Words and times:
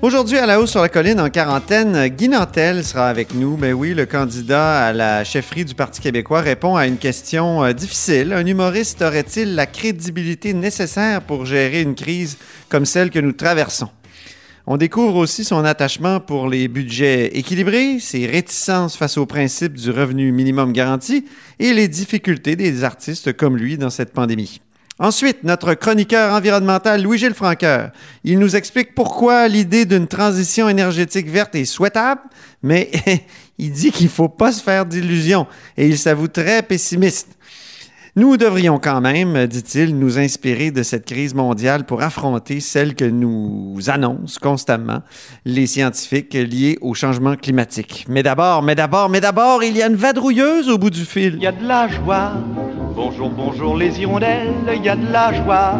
Aujourd'hui, 0.00 0.38
à 0.38 0.46
la 0.46 0.60
hausse 0.60 0.70
sur 0.70 0.80
la 0.80 0.88
colline, 0.88 1.20
en 1.20 1.28
quarantaine, 1.28 2.06
Guy 2.06 2.28
Nantel 2.28 2.84
sera 2.84 3.08
avec 3.08 3.34
nous. 3.34 3.56
Ben 3.56 3.72
oui, 3.72 3.94
le 3.94 4.06
candidat 4.06 4.86
à 4.86 4.92
la 4.92 5.24
chefferie 5.24 5.64
du 5.64 5.74
Parti 5.74 6.00
québécois 6.00 6.40
répond 6.40 6.76
à 6.76 6.86
une 6.86 6.98
question 6.98 7.64
euh, 7.64 7.72
difficile. 7.72 8.32
Un 8.32 8.46
humoriste 8.46 9.02
aurait-il 9.02 9.56
la 9.56 9.66
crédibilité 9.66 10.54
nécessaire 10.54 11.22
pour 11.22 11.46
gérer 11.46 11.82
une 11.82 11.96
crise 11.96 12.38
comme 12.68 12.86
celle 12.86 13.10
que 13.10 13.18
nous 13.18 13.32
traversons? 13.32 13.88
On 14.68 14.76
découvre 14.76 15.16
aussi 15.16 15.42
son 15.42 15.64
attachement 15.64 16.20
pour 16.20 16.48
les 16.48 16.68
budgets 16.68 17.36
équilibrés, 17.36 17.98
ses 17.98 18.26
réticences 18.26 18.96
face 18.96 19.18
au 19.18 19.26
principe 19.26 19.72
du 19.72 19.90
revenu 19.90 20.30
minimum 20.30 20.72
garanti 20.72 21.24
et 21.58 21.72
les 21.72 21.88
difficultés 21.88 22.54
des 22.54 22.84
artistes 22.84 23.32
comme 23.32 23.56
lui 23.56 23.76
dans 23.78 23.90
cette 23.90 24.12
pandémie. 24.12 24.60
Ensuite, 25.00 25.44
notre 25.44 25.74
chroniqueur 25.74 26.34
environnemental 26.34 27.00
Louis-Gilles 27.02 27.34
Franqueur. 27.34 27.92
Il 28.24 28.40
nous 28.40 28.56
explique 28.56 28.96
pourquoi 28.96 29.46
l'idée 29.46 29.84
d'une 29.84 30.08
transition 30.08 30.68
énergétique 30.68 31.28
verte 31.28 31.54
est 31.54 31.64
souhaitable, 31.64 32.22
mais 32.64 32.90
il 33.58 33.70
dit 33.70 33.92
qu'il 33.92 34.06
ne 34.06 34.10
faut 34.10 34.28
pas 34.28 34.50
se 34.50 34.62
faire 34.62 34.86
d'illusions 34.86 35.46
et 35.76 35.86
il 35.86 35.96
s'avoue 35.96 36.26
très 36.26 36.62
pessimiste. 36.62 37.28
Nous 38.16 38.36
devrions 38.36 38.80
quand 38.80 39.00
même, 39.00 39.46
dit-il, 39.46 39.96
nous 39.96 40.18
inspirer 40.18 40.72
de 40.72 40.82
cette 40.82 41.04
crise 41.04 41.34
mondiale 41.34 41.84
pour 41.84 42.02
affronter 42.02 42.58
celle 42.58 42.96
que 42.96 43.04
nous 43.04 43.78
annoncent 43.86 44.40
constamment 44.42 45.02
les 45.44 45.68
scientifiques 45.68 46.34
liés 46.34 46.78
au 46.80 46.94
changement 46.94 47.36
climatique. 47.36 48.06
Mais 48.08 48.24
d'abord, 48.24 48.64
mais 48.64 48.74
d'abord, 48.74 49.08
mais 49.08 49.20
d'abord, 49.20 49.62
il 49.62 49.76
y 49.76 49.82
a 49.82 49.86
une 49.86 49.94
vadrouilleuse 49.94 50.68
au 50.68 50.78
bout 50.78 50.90
du 50.90 51.04
fil. 51.04 51.34
Il 51.36 51.44
y 51.44 51.46
a 51.46 51.52
de 51.52 51.64
la 51.64 51.86
joie. 51.86 52.32
Bonjour, 53.00 53.30
bonjour 53.30 53.76
les 53.76 54.00
hirondelles, 54.00 54.52
il 54.74 54.84
y 54.84 54.88
a 54.88 54.96
de 54.96 55.12
la 55.12 55.32
joie. 55.32 55.74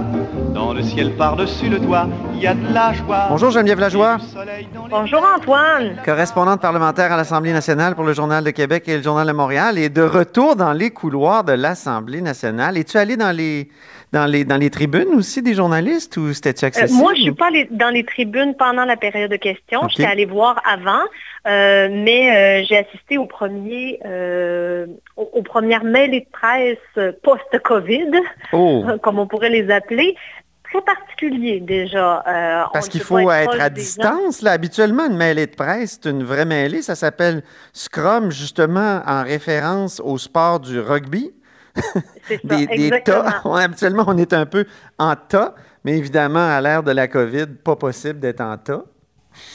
Dans 0.55 0.73
le 0.73 0.85
ciel 0.85 1.17
par-dessus 1.17 1.69
le 1.69 1.81
toit, 1.81 2.07
il 2.33 2.41
y 2.41 2.47
a 2.47 2.55
de 2.55 2.73
la 2.73 2.93
joie. 2.93 3.27
Bonjour 3.29 3.51
Geneviève 3.51 3.81
Lajoie. 3.81 4.19
Bonjour 4.89 5.27
Antoine. 5.37 5.97
Correspondante 6.05 6.61
parlementaire 6.61 7.11
à 7.11 7.17
l'Assemblée 7.17 7.53
nationale 7.53 7.97
pour 7.97 8.05
le 8.05 8.13
Journal 8.13 8.45
de 8.45 8.51
Québec 8.51 8.85
et 8.87 8.99
le 8.99 9.03
Journal 9.03 9.27
de 9.27 9.33
Montréal 9.33 9.79
et 9.79 9.89
de 9.89 10.03
retour 10.03 10.55
dans 10.55 10.73
les 10.73 10.91
couloirs 10.91 11.43
de 11.43 11.55
l'Assemblée 11.55 12.21
nationale. 12.21 12.79
Es-tu 12.79 12.99
allé 12.99 13.17
dans 13.17 13.37
les, 13.37 13.69
dans, 14.13 14.27
les, 14.27 14.45
dans 14.45 14.57
les 14.57 14.71
tribunes 14.71 15.13
aussi 15.17 15.43
des 15.43 15.55
journalistes 15.55 16.17
ou 16.19 16.33
c'était-tu 16.33 16.67
accessible? 16.67 17.01
Euh, 17.01 17.03
moi, 17.03 17.15
je 17.17 17.23
suis 17.23 17.33
pas 17.33 17.49
allée 17.49 17.67
dans 17.73 17.91
les 17.91 18.05
tribunes 18.05 18.55
pendant 18.57 18.85
la 18.85 18.97
période 18.97 19.33
de 19.33 19.37
questions. 19.37 19.81
Ok. 19.83 19.91
J'étais 19.91 20.09
allée 20.09 20.25
voir 20.25 20.63
avant, 20.65 21.03
euh, 21.49 21.89
mais 21.91 22.63
euh, 22.63 22.67
j'ai 22.69 22.77
assisté 22.77 23.17
au 23.17 23.25
premier, 23.25 24.01
euh, 24.05 24.87
aux, 25.17 25.31
aux 25.33 25.43
premières 25.43 25.85
mêlées 25.85 26.21
de 26.21 26.27
presse 26.31 27.13
post-COVID, 27.23 28.11
Oh! 28.53 28.85
comme 29.03 29.19
on 29.19 29.27
pourrait 29.27 29.51
les 29.51 29.71
appeler. 29.71 30.15
Très 30.65 30.83
particulier 30.83 31.61
déjà. 31.61 32.23
Parce 32.75 32.91
qu'il 32.91 33.01
faut 33.01 33.19
être 33.31 33.59
à 33.59 33.71
distance. 33.71 34.43
Là. 34.43 34.53
Habituellement, 34.53 35.07
une 35.07 35.17
mêlée 35.17 35.47
de 35.47 35.55
presse, 35.55 35.99
c'est 36.03 36.11
une 36.11 36.23
vraie 36.23 36.45
mêlée. 36.45 36.83
Ça 36.83 36.95
s'appelle 36.95 37.43
Scrum, 37.73 38.31
justement, 38.31 39.01
en 39.07 39.23
référence 39.23 39.99
au 40.05 40.19
sport 40.19 40.61
du 40.61 40.79
rugby. 40.79 41.33
C'est 42.25 42.47
ça, 42.47 42.57
Des, 42.57 42.67
des 42.67 43.03
tas. 43.03 43.41
Ouais, 43.47 43.63
habituellement, 43.63 44.05
on 44.07 44.19
est 44.19 44.35
un 44.35 44.45
peu 44.45 44.67
en 44.99 45.15
tas, 45.17 45.55
mais 45.85 45.97
évidemment, 45.97 46.47
à 46.47 46.61
l'ère 46.61 46.83
de 46.83 46.93
la 46.93 47.09
COVID, 47.09 47.47
pas 47.65 47.77
possible 47.77 48.21
d'être 48.21 48.43
en 48.43 48.59
tas. 48.59 48.85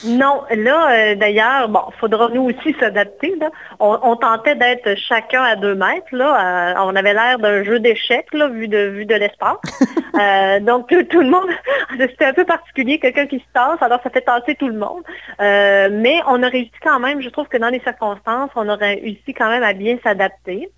Non, 0.05 0.43
là, 0.51 0.91
euh, 0.91 1.15
d'ailleurs, 1.15 1.69
bon, 1.69 1.81
faudra 1.99 2.29
nous 2.29 2.43
aussi 2.43 2.75
s'adapter. 2.79 3.33
On, 3.79 3.97
on 4.01 4.15
tentait 4.15 4.55
d'être 4.55 4.95
chacun 4.97 5.43
à 5.43 5.55
deux 5.55 5.75
mètres. 5.75 6.07
Là. 6.11 6.73
Euh, 6.73 6.83
on 6.85 6.95
avait 6.95 7.13
l'air 7.13 7.39
d'un 7.39 7.63
jeu 7.63 7.79
d'échecs, 7.79 8.33
là, 8.33 8.49
vu 8.49 8.67
de, 8.67 8.89
vu 8.89 9.05
de 9.05 9.15
l'espace. 9.15 9.57
Euh, 10.15 10.59
donc, 10.59 10.89
tout, 10.89 11.01
tout 11.05 11.21
le 11.21 11.29
monde, 11.31 11.49
c'était 11.97 12.25
un 12.25 12.33
peu 12.33 12.45
particulier, 12.45 12.99
quelqu'un 12.99 13.25
qui 13.25 13.39
se 13.39 13.45
tasse, 13.51 13.81
alors 13.81 13.99
ça 14.03 14.11
fait 14.11 14.21
tasser 14.21 14.53
tout 14.53 14.67
le 14.67 14.77
monde. 14.77 15.01
Mais 15.39 16.21
on 16.27 16.43
a 16.43 16.49
réussi 16.49 16.71
quand 16.83 16.99
même, 16.99 17.19
je 17.19 17.29
trouve 17.29 17.47
que 17.47 17.57
dans 17.57 17.69
les 17.69 17.79
circonstances, 17.79 18.51
on 18.55 18.69
aurait 18.69 18.93
réussi 18.93 19.33
quand 19.33 19.49
même 19.49 19.63
à 19.63 19.73
bien 19.73 19.97
s'adapter. 20.03 20.69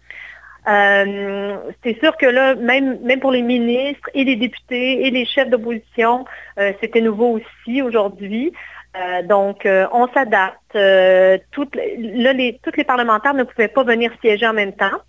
Euh, 0.67 1.57
c'est 1.83 1.99
sûr 1.99 2.17
que 2.17 2.25
là, 2.25 2.55
même, 2.55 2.99
même 3.01 3.19
pour 3.19 3.31
les 3.31 3.41
ministres 3.41 4.09
et 4.13 4.23
les 4.23 4.35
députés 4.35 5.05
et 5.05 5.11
les 5.11 5.25
chefs 5.25 5.49
d'opposition, 5.49 6.25
euh, 6.59 6.73
c'était 6.81 7.01
nouveau 7.01 7.39
aussi 7.39 7.81
aujourd'hui. 7.81 8.51
Euh, 8.95 9.23
donc, 9.23 9.65
euh, 9.65 9.87
on 9.91 10.07
s'adapte. 10.09 10.75
Euh, 10.75 11.37
toutes, 11.51 11.75
là, 11.75 12.33
les, 12.33 12.59
tous 12.63 12.75
les 12.77 12.83
parlementaires 12.83 13.33
ne 13.33 13.43
pouvaient 13.43 13.67
pas 13.67 13.83
venir 13.83 14.11
siéger 14.21 14.47
en 14.47 14.53
même 14.53 14.73
temps. 14.73 14.99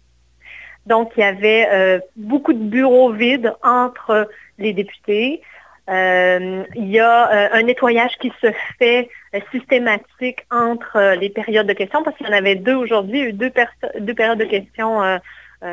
Donc, 0.87 1.13
il 1.17 1.21
y 1.21 1.25
avait 1.25 2.01
beaucoup 2.15 2.53
de 2.53 2.63
bureaux 2.63 3.11
vides 3.11 3.53
entre 3.65 4.29
les 4.57 4.73
députés. 4.73 5.43
Il 5.89 6.65
y 6.77 7.01
a 7.01 7.53
un 7.53 7.63
nettoyage 7.63 8.17
qui 8.21 8.33
se 8.41 8.53
fait 8.79 9.09
systématique 9.51 10.47
entre 10.53 11.17
les 11.19 11.29
périodes 11.29 11.67
de 11.67 11.73
questions, 11.73 12.05
parce 12.05 12.17
qu'il 12.17 12.29
y 12.29 12.31
en 12.31 12.33
avait 12.33 12.55
deux 12.55 12.77
aujourd'hui, 12.77 13.33
deux, 13.33 13.51
deux 13.99 14.15
périodes 14.15 14.39
de 14.39 14.45
questions, 14.45 15.03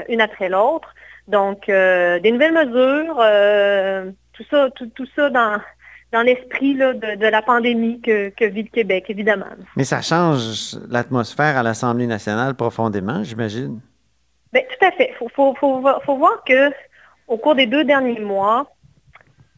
une 0.09 0.21
après 0.21 0.49
l'autre. 0.49 0.95
Donc, 1.27 1.67
des 1.67 2.31
nouvelles 2.31 2.53
mesures, 2.53 3.17
tout 4.33 4.45
ça, 4.49 4.69
tout 4.71 5.05
ça 5.15 5.29
dans, 5.29 5.59
dans 6.13 6.21
l'esprit 6.21 6.75
là, 6.75 6.93
de, 6.93 7.15
de 7.15 7.27
la 7.27 7.41
pandémie 7.41 7.99
que, 7.99 8.29
que 8.29 8.45
vit 8.45 8.63
le 8.63 8.69
Québec, 8.69 9.05
évidemment. 9.09 9.47
Mais 9.75 9.83
ça 9.83 10.01
change 10.01 10.77
l'atmosphère 10.89 11.57
à 11.57 11.63
l'Assemblée 11.63 12.07
nationale 12.07 12.53
profondément, 12.55 13.23
j'imagine. 13.23 13.81
Ben, 14.53 14.63
tout 14.69 14.85
à 14.85 14.91
fait. 14.91 15.09
Il 15.11 15.15
faut, 15.17 15.29
faut, 15.35 15.55
faut, 15.59 15.81
vo- 15.81 15.99
faut 16.05 16.17
voir 16.17 16.43
que 16.45 16.71
au 17.27 17.37
cours 17.37 17.55
des 17.55 17.65
deux 17.65 17.83
derniers 17.83 18.19
mois, 18.19 18.71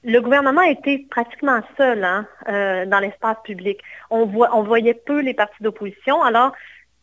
le 0.04 0.20
gouvernement 0.20 0.62
a 0.62 0.70
été 0.70 1.06
pratiquement 1.10 1.60
seul 1.78 2.04
hein, 2.04 2.26
euh, 2.48 2.86
dans 2.86 3.00
l'espace 3.00 3.38
public. 3.44 3.80
On, 4.10 4.26
voit, 4.26 4.56
on 4.56 4.64
voyait 4.64 4.94
peu 4.94 5.20
les 5.20 5.34
partis 5.34 5.62
d'opposition. 5.62 6.22
Alors, 6.24 6.52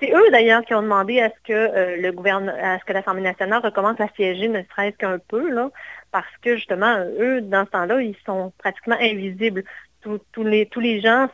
c'est 0.00 0.12
eux 0.12 0.30
d'ailleurs 0.30 0.62
qui 0.64 0.74
ont 0.74 0.82
demandé 0.82 1.20
à 1.20 1.28
ce 1.28 1.34
que 1.44 1.52
euh, 1.52 1.96
le 2.00 2.10
gouvernement, 2.12 2.52
à 2.62 2.78
ce 2.78 2.84
que 2.84 2.92
l'Assemblée 2.92 3.22
nationale 3.22 3.60
recommence 3.62 4.00
à 4.00 4.06
siéger, 4.16 4.48
ne 4.48 4.62
serait-ce 4.70 4.96
qu'un 4.96 5.18
peu, 5.18 5.50
là, 5.52 5.68
parce 6.12 6.36
que 6.42 6.56
justement, 6.56 6.94
eux, 7.18 7.40
dans 7.40 7.64
ce 7.64 7.70
temps-là, 7.70 8.02
ils 8.02 8.16
sont 8.24 8.52
pratiquement 8.58 8.96
invisibles. 9.00 9.64
Tous, 10.02 10.44
les, 10.44 10.66
tous 10.66 10.80
les 10.80 11.00
gens 11.00 11.28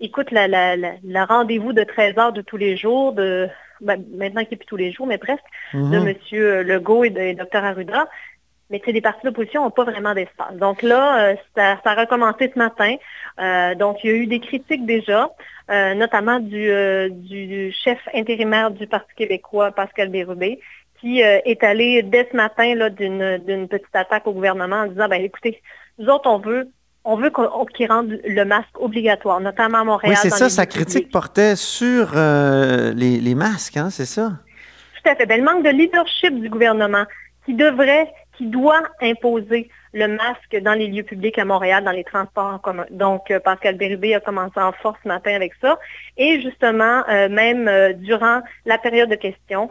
écoutent 0.00 0.30
la, 0.30 0.48
la, 0.48 0.76
la, 0.76 0.92
le 1.02 1.24
rendez-vous 1.26 1.72
de 1.72 1.82
13 1.84 2.18
heures 2.18 2.32
de 2.32 2.42
tous 2.42 2.56
les 2.56 2.76
jours, 2.76 3.12
de 3.12 3.48
ben, 3.80 4.02
maintenant 4.16 4.44
qui 4.44 4.54
est 4.54 4.56
plus 4.56 4.66
tous 4.66 4.76
les 4.76 4.92
jours, 4.92 5.06
mais 5.06 5.18
presque, 5.18 5.42
de 5.74 5.78
Mhm. 5.78 6.08
M. 6.08 6.62
Legault 6.62 7.04
et 7.04 7.10
de 7.10 7.32
Dr 7.32 7.64
Arruda. 7.64 8.08
Mais 8.70 8.78
tu 8.78 8.86
sais, 8.86 8.92
les 8.92 9.02
partis 9.02 9.26
d'opposition 9.26 9.64
n'ont 9.64 9.70
pas 9.70 9.84
vraiment 9.84 10.14
d'espace. 10.14 10.54
Donc 10.54 10.82
là, 10.82 11.32
euh, 11.32 11.34
ça, 11.54 11.78
ça 11.84 11.90
a 11.90 11.94
recommencé 11.94 12.50
ce 12.54 12.58
matin. 12.58 12.96
Euh, 13.38 13.74
donc, 13.74 14.02
il 14.02 14.10
y 14.10 14.12
a 14.14 14.16
eu 14.16 14.26
des 14.26 14.40
critiques 14.40 14.86
déjà, 14.86 15.30
euh, 15.70 15.92
notamment 15.94 16.40
du, 16.40 16.70
euh, 16.70 17.10
du 17.10 17.70
chef 17.72 17.98
intérimaire 18.14 18.70
du 18.70 18.86
Parti 18.86 19.12
québécois, 19.14 19.72
Pascal 19.72 20.08
Bérubé, 20.08 20.58
qui 21.02 21.22
euh, 21.22 21.40
est 21.44 21.62
allé 21.64 22.02
dès 22.02 22.26
ce 22.30 22.36
matin 22.36 22.74
d'une 22.96 23.68
petite 23.68 23.94
attaque 23.94 24.26
au 24.26 24.32
gouvernement 24.32 24.76
en 24.76 24.86
disant, 24.86 25.08
ben 25.08 25.20
écoutez, 25.22 25.60
nous 25.98 26.06
autres, 26.08 26.30
on 26.30 26.38
veut 26.38 26.68
on 27.04 27.16
veut 27.16 27.30
qu'on- 27.30 27.64
qu'ils 27.66 27.90
rendent 27.90 28.20
le 28.24 28.44
masque 28.44 28.80
obligatoire, 28.80 29.40
notamment 29.40 29.78
à 29.78 29.84
Montréal. 29.84 30.14
Oui, 30.14 30.20
c'est 30.22 30.30
ça, 30.30 30.48
sa 30.48 30.66
critique 30.66 30.94
publics. 31.06 31.12
portait 31.12 31.56
sur 31.56 32.12
euh, 32.14 32.92
les, 32.94 33.18
les 33.18 33.34
masques, 33.34 33.76
hein, 33.76 33.90
c'est 33.90 34.04
ça? 34.06 34.30
Tout 35.02 35.10
à 35.10 35.16
fait. 35.16 35.26
Ben, 35.26 35.40
le 35.40 35.44
manque 35.44 35.64
de 35.64 35.70
leadership 35.70 36.40
du 36.40 36.48
gouvernement 36.48 37.02
qui 37.44 37.54
devrait, 37.54 38.08
qui 38.38 38.46
doit 38.46 38.84
imposer 39.00 39.68
le 39.94 40.06
masque 40.06 40.56
dans 40.62 40.74
les 40.74 40.86
lieux 40.86 41.02
publics 41.02 41.38
à 41.40 41.44
Montréal, 41.44 41.82
dans 41.82 41.90
les 41.90 42.04
transports 42.04 42.54
en 42.54 42.58
commun. 42.58 42.86
Donc, 42.90 43.32
euh, 43.32 43.40
Pascal 43.40 43.76
Bérubé 43.76 44.14
a 44.14 44.20
commencé 44.20 44.60
en 44.60 44.70
force 44.70 44.98
ce 45.02 45.08
matin 45.08 45.34
avec 45.34 45.54
ça. 45.60 45.80
Et 46.16 46.40
justement, 46.40 47.02
euh, 47.08 47.28
même 47.28 47.66
euh, 47.66 47.92
durant 47.94 48.42
la 48.64 48.78
période 48.78 49.10
de 49.10 49.16
questions, 49.16 49.68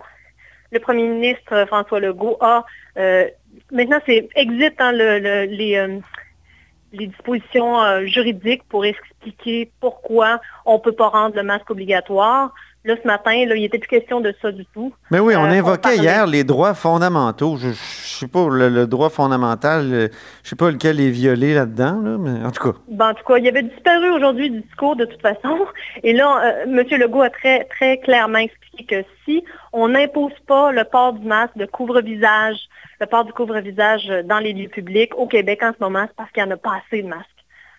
le 0.71 0.79
premier 0.79 1.07
ministre 1.07 1.53
euh, 1.53 1.65
François 1.65 2.00
Legault 2.00 2.38
a, 2.39 2.65
euh, 2.97 3.27
maintenant 3.71 4.00
c'est 4.06 4.29
exit 4.35 4.73
hein, 4.79 4.94
euh, 4.97 5.45
les 5.45 7.07
dispositions 7.07 8.06
juridiques 8.06 8.63
pour 8.68 8.83
expliquer 8.83 9.71
pourquoi 9.79 10.41
on 10.65 10.73
ne 10.73 10.79
peut 10.79 10.91
pas 10.91 11.07
rendre 11.07 11.35
le 11.35 11.44
masque 11.44 11.69
obligatoire. 11.69 12.53
Là, 12.83 12.95
ce 13.01 13.06
matin, 13.07 13.45
là, 13.45 13.56
il 13.56 13.62
n'était 13.62 13.78
plus 13.78 13.88
question 13.88 14.22
de 14.22 14.33
ça 14.42 14.51
du 14.51 14.66
tout. 14.74 14.92
Mais 15.12 15.19
oui, 15.19 15.36
on 15.36 15.44
Euh, 15.45 15.50
invoquait 15.60 15.98
hier 15.98 16.25
les 16.25 16.44
droits 16.44 16.74
fondamentaux. 16.74 17.56
Je 17.57 17.68
ne 17.68 17.74
sais 17.74 18.28
pas, 18.28 18.48
le, 18.50 18.69
le 18.69 18.88
droit 18.88 19.10
fondamental, 19.10 19.94
euh, 19.94 20.07
je 20.44 20.50
sais 20.50 20.56
pas 20.56 20.72
lequel 20.72 21.00
est 21.00 21.12
violé 21.12 21.54
là-dedans, 21.54 22.01
là, 22.01 22.18
mais 22.18 22.44
en 22.44 22.50
tout 22.50 22.72
cas. 22.72 22.78
Ben, 22.88 23.10
en 23.10 23.13
tout 23.13 23.24
cas, 23.24 23.38
il 23.38 23.48
avait 23.48 23.62
disparu 23.63 24.10
aujourd'hui 24.10 24.50
du 24.50 24.62
discours 24.62 24.95
de 24.95 25.06
toute 25.06 25.22
façon. 25.22 25.60
Et 26.04 26.13
là, 26.13 26.42
euh, 26.44 26.63
M. 26.63 26.83
Legault 27.00 27.22
a 27.22 27.30
très, 27.30 27.66
très 27.66 28.00
clairement 28.00 28.39
expliqué 28.39 28.83
que 28.86 29.06
si 29.25 29.44
on 29.74 29.89
n'impose 29.89 30.33
pas 30.48 30.72
le 30.72 30.83
port 30.83 31.13
du 31.13 31.28
masque, 31.28 31.54
le 31.57 31.68
couvre-visage, 31.68 32.57
le 33.00 33.06
port 33.06 33.25
du 33.25 33.33
couvre-visage 33.33 34.07
dans 34.25 34.39
les 34.39 34.54
lieux 34.54 34.69
publics 34.69 35.16
au 35.18 35.28
Québec 35.28 35.62
en 35.62 35.72
ce 35.72 35.83
moment, 35.83 36.06
c'est 36.07 36.16
parce 36.16 36.31
qu'il 36.31 36.44
n'y 36.44 36.50
en 36.50 36.56
a 36.56 36.57
pas 36.57 36.80
assez 36.88 37.04
de 37.04 37.07
masques. 37.07 37.28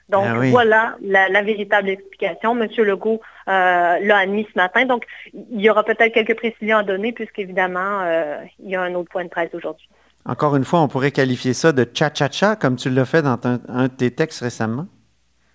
Donc, 0.09 0.27
Ah 0.29 0.35
oui. 0.39 0.51
voilà 0.51 0.97
la, 1.03 1.29
la 1.29 1.43
véritable 1.43 1.89
explication. 1.89 2.57
M. 2.61 2.69
Legault 2.85 3.21
euh, 3.49 3.99
l'a 4.00 4.19
admis 4.19 4.47
ce 4.53 4.59
matin. 4.59 4.85
Donc, 4.85 5.05
il 5.33 5.61
y 5.61 5.71
aura 5.71 5.85
peut-être 5.85 6.12
quelques 6.12 6.37
précisions 6.37 6.79
à 6.79 6.83
donner, 6.83 7.12
puisqu'évidemment, 7.12 8.00
euh, 8.03 8.39
il 8.62 8.71
y 8.71 8.77
a 8.77 8.83
un 8.83 8.94
autre 8.94 9.11
point 9.11 9.25
de 9.25 9.31
presse 9.31 9.50
aujourd'hui. 9.55 9.89
Encore 10.25 10.55
une 10.56 10.65
fois, 10.65 10.81
on 10.81 10.89
pourrait 10.89 11.11
qualifier 11.11 11.53
ça 11.53 11.73
de 11.73 11.87
cha-cha-cha, 11.93 12.56
comme 12.56 12.77
tu 12.77 12.91
l'as 12.91 13.05
fait 13.05 13.23
dans 13.23 13.39
un, 13.44 13.59
un 13.69 13.85
de 13.85 13.93
tes 13.93 14.11
textes 14.12 14.41
récemment. 14.41 14.87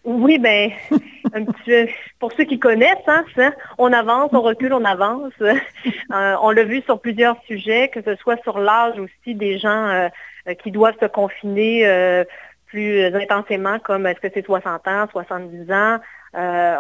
Oui, 0.10 0.40
ben, 0.40 0.72
un 1.34 1.44
petit 1.44 1.64
peu, 1.66 1.88
pour 2.20 2.32
ceux 2.32 2.46
qui 2.46 2.60
connaissent, 2.60 2.96
hein, 3.08 3.26
ça, 3.36 3.52
on 3.78 3.92
avance, 3.92 4.30
on 4.32 4.42
recule, 4.42 4.72
on 4.72 4.86
avance. 4.86 5.34
Euh, 5.42 6.36
on 6.42 6.52
l'a 6.52 6.64
vu 6.64 6.82
sur 6.84 7.02
plusieurs 7.02 7.36
sujets, 7.46 7.90
que 7.90 8.02
ce 8.02 8.16
soit 8.16 8.42
sur 8.44 8.60
l'âge 8.60 8.98
aussi 8.98 9.36
des 9.36 9.60
gens 9.60 9.88
euh, 9.90 10.08
qui 10.64 10.72
doivent 10.72 10.96
se 11.02 11.08
confiner 11.08 11.86
euh, 11.86 12.24
plus 12.68 13.04
intensément, 13.14 13.80
comme 13.80 14.08
est-ce 14.08 14.22
que 14.22 14.30
c'est 14.34 14.46
60 14.46 14.88
ans, 14.88 15.08
70 15.12 15.72
ans. 15.74 15.98
Euh, 16.38 16.78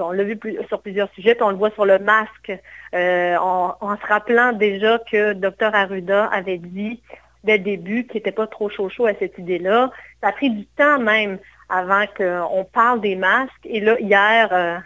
on, 0.00 0.10
l'a 0.10 0.24
vu 0.24 0.36
plus- 0.36 0.58
sur 0.68 0.80
plusieurs 0.82 1.08
sujets, 1.12 1.34
puis 1.34 1.44
on 1.44 1.50
le 1.50 1.56
voit 1.56 1.70
sur 1.70 1.84
le 1.84 1.98
masque, 1.98 2.52
euh, 2.94 3.36
en, 3.36 3.76
en 3.80 3.96
se 3.96 4.06
rappelant 4.06 4.52
déjà 4.52 4.98
que 4.98 5.34
Dr 5.34 5.74
Arruda 5.74 6.26
avait 6.26 6.58
dit 6.58 7.00
dès 7.44 7.58
le 7.58 7.64
début 7.64 8.06
qu'il 8.06 8.16
n'était 8.16 8.32
pas 8.32 8.46
trop 8.46 8.68
chaud 8.70 8.88
chaud 8.88 9.06
à 9.06 9.14
cette 9.14 9.38
idée-là. 9.38 9.90
Ça 10.20 10.28
a 10.28 10.32
pris 10.32 10.50
du 10.50 10.66
temps 10.66 10.98
même 10.98 11.38
avant 11.68 12.04
qu'on 12.16 12.64
parle 12.64 13.00
des 13.00 13.16
masques. 13.16 13.52
Et 13.64 13.80
là, 13.80 13.98
hier, 14.00 14.48
euh, 14.52 14.76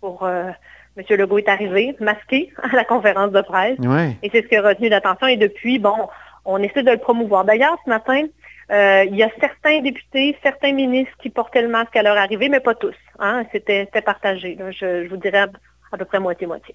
pour 0.00 0.24
euh, 0.24 0.50
M. 0.96 1.04
Legault 1.10 1.38
est 1.38 1.48
arrivé, 1.48 1.96
masqué, 2.00 2.52
à 2.62 2.74
la 2.74 2.84
conférence 2.84 3.32
de 3.32 3.40
presse. 3.40 3.78
Et 4.22 4.30
c'est 4.30 4.42
ce 4.42 4.48
qui 4.48 4.56
a 4.56 4.62
retenu 4.62 4.88
l'attention. 4.88 5.26
Et 5.26 5.36
depuis, 5.36 5.78
bon, 5.78 6.08
on 6.44 6.58
essaie 6.62 6.82
de 6.82 6.90
le 6.90 6.98
promouvoir. 6.98 7.44
D'ailleurs, 7.44 7.76
ce 7.84 7.90
matin, 7.90 8.24
euh, 8.70 9.04
il 9.08 9.16
y 9.16 9.22
a 9.22 9.30
certains 9.40 9.80
députés, 9.80 10.36
certains 10.42 10.72
ministres 10.72 11.14
qui 11.20 11.30
portaient 11.30 11.62
le 11.62 11.68
masque 11.68 11.96
à 11.96 12.02
leur 12.02 12.16
arrivée, 12.16 12.48
mais 12.48 12.60
pas 12.60 12.74
tous. 12.74 12.94
Hein? 13.20 13.44
C'était, 13.52 13.86
partagé. 14.04 14.54
là. 14.56 14.70
Je, 14.70 15.04
je 15.04 15.08
vous 15.08 15.16
dirais 15.16 15.38
à, 15.40 15.48
à 15.92 15.96
peu 15.98 16.04
près 16.04 16.18
moitié-moitié. 16.20 16.74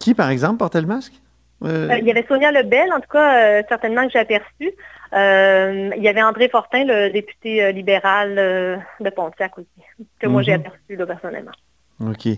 Qui, 0.00 0.14
par 0.14 0.30
exemple, 0.30 0.58
portait 0.58 0.80
le 0.80 0.86
masque? 0.86 1.12
Euh, 1.64 1.88
Euh, 1.90 1.98
il 1.98 2.06
y 2.06 2.10
avait 2.10 2.24
Sonia 2.28 2.52
Lebel, 2.52 2.92
en 2.92 3.00
tout 3.00 3.08
cas, 3.10 3.58
euh, 3.58 3.62
certainement 3.68 4.04
que 4.06 4.12
j'ai 4.12 4.20
aperçu. 4.20 4.70
Il 5.12 6.02
y 6.02 6.08
avait 6.08 6.22
André 6.22 6.48
Fortin, 6.48 6.84
le 6.84 7.10
député 7.10 7.72
libéral 7.72 8.34
de 9.00 9.10
Pontiac 9.10 9.58
aussi, 9.58 9.68
que 10.20 10.26
moi 10.28 10.42
j'ai 10.42 10.52
Mhm. 10.56 10.60
aperçu 10.66 10.96
là, 10.96 11.06
personnellement. 11.06 11.50
OK. 12.00 12.28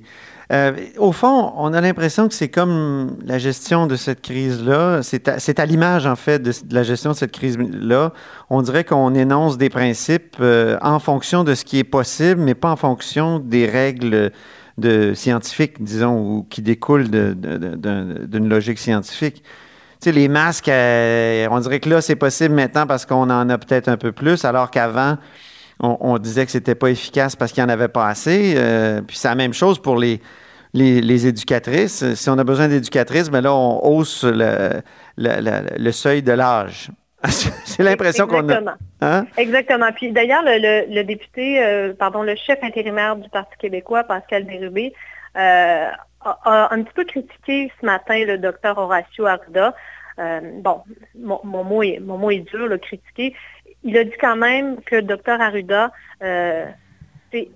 Euh, 0.52 0.72
au 0.96 1.12
fond, 1.12 1.52
on 1.56 1.72
a 1.74 1.80
l'impression 1.80 2.26
que 2.28 2.34
c'est 2.34 2.48
comme 2.48 3.18
la 3.24 3.38
gestion 3.38 3.86
de 3.86 3.94
cette 3.94 4.22
crise-là. 4.22 5.02
C'est 5.02 5.28
à, 5.28 5.62
à 5.62 5.66
l'image, 5.66 6.06
en 6.06 6.16
fait, 6.16 6.38
de, 6.40 6.50
de 6.50 6.74
la 6.74 6.82
gestion 6.82 7.10
de 7.10 7.16
cette 7.16 7.32
crise-là. 7.32 8.12
On 8.48 8.62
dirait 8.62 8.84
qu'on 8.84 9.14
énonce 9.14 9.58
des 9.58 9.68
principes 9.68 10.36
euh, 10.40 10.78
en 10.82 10.98
fonction 10.98 11.44
de 11.44 11.54
ce 11.54 11.64
qui 11.64 11.78
est 11.78 11.84
possible, 11.84 12.40
mais 12.40 12.54
pas 12.54 12.70
en 12.70 12.76
fonction 12.76 13.38
des 13.38 13.66
règles 13.66 14.32
de 14.78 15.12
scientifiques, 15.14 15.82
disons, 15.82 16.18
ou 16.18 16.46
qui 16.48 16.62
découlent 16.62 17.10
d'une 17.10 18.48
logique 18.48 18.78
scientifique. 18.78 19.44
Tu 20.00 20.04
sais, 20.04 20.12
les 20.12 20.28
masques, 20.28 20.68
euh, 20.68 21.46
on 21.50 21.60
dirait 21.60 21.78
que 21.78 21.90
là, 21.90 22.00
c'est 22.00 22.16
possible 22.16 22.54
maintenant 22.54 22.86
parce 22.86 23.04
qu'on 23.04 23.28
en 23.28 23.50
a 23.50 23.58
peut-être 23.58 23.88
un 23.88 23.98
peu 23.98 24.12
plus, 24.12 24.46
alors 24.46 24.70
qu'avant, 24.70 25.18
on, 25.80 25.96
on 26.00 26.18
disait 26.18 26.44
que 26.46 26.52
c'était 26.52 26.74
pas 26.74 26.88
efficace 26.90 27.36
parce 27.36 27.52
qu'il 27.52 27.62
n'y 27.64 27.70
en 27.70 27.72
avait 27.74 27.88
pas 27.88 28.06
assez. 28.08 28.54
Euh, 28.56 29.00
puis 29.02 29.16
c'est 29.16 29.28
la 29.28 29.34
même 29.34 29.52
chose 29.54 29.80
pour 29.80 29.96
les, 29.96 30.20
les, 30.74 31.00
les 31.00 31.26
éducatrices. 31.26 32.14
Si 32.14 32.30
on 32.30 32.38
a 32.38 32.44
besoin 32.44 32.68
d'éducatrices, 32.68 33.30
ben 33.30 33.40
là, 33.40 33.54
on 33.54 33.84
hausse 33.84 34.24
le, 34.24 34.82
le, 35.16 35.40
le- 35.40 35.78
le 35.78 35.92
seuil 35.92 36.22
de 36.22 36.32
l'âge. 36.32 36.90
c'est 37.28 37.82
l'impression 37.82 38.26
qu'on 38.26 38.38
a. 38.48 38.52
Exactement. 38.52 38.72
Hein? 39.02 39.26
Exactement. 39.36 39.92
Puis 39.94 40.10
d'ailleurs, 40.12 40.42
le, 40.44 41.02
député, 41.02 41.62
euh, 41.62 41.92
pardon, 41.92 42.22
le 42.22 42.34
chef 42.34 42.58
intérimaire 42.62 43.16
du 43.16 43.28
Parti 43.28 43.56
québécois, 43.58 44.04
Pascal 44.04 44.44
Bérubé, 44.44 44.94
euh, 45.36 45.86
a, 46.22 46.38
a 46.44 46.74
un 46.74 46.82
petit 46.82 46.94
peu 46.94 47.04
critiqué 47.04 47.70
ce 47.80 47.84
matin 47.86 48.24
le 48.24 48.38
docteur 48.38 48.78
Horacio 48.78 49.26
Arruda. 49.26 49.74
Euh, 50.18 50.40
bon, 50.62 50.80
mon, 51.18 51.40
mon 51.44 51.64
mot 51.64 51.82
est, 51.82 51.98
mon 52.00 52.18
mot 52.18 52.30
est 52.30 52.40
dur, 52.50 52.66
le 52.66 52.78
critiquer. 52.78 53.34
Il 53.84 53.96
a 53.96 54.04
dit 54.04 54.12
quand 54.20 54.36
même 54.36 54.80
que 54.82 54.96
le 54.96 55.02
docteur 55.02 55.40
Arruda, 55.40 55.90
euh, 56.22 56.66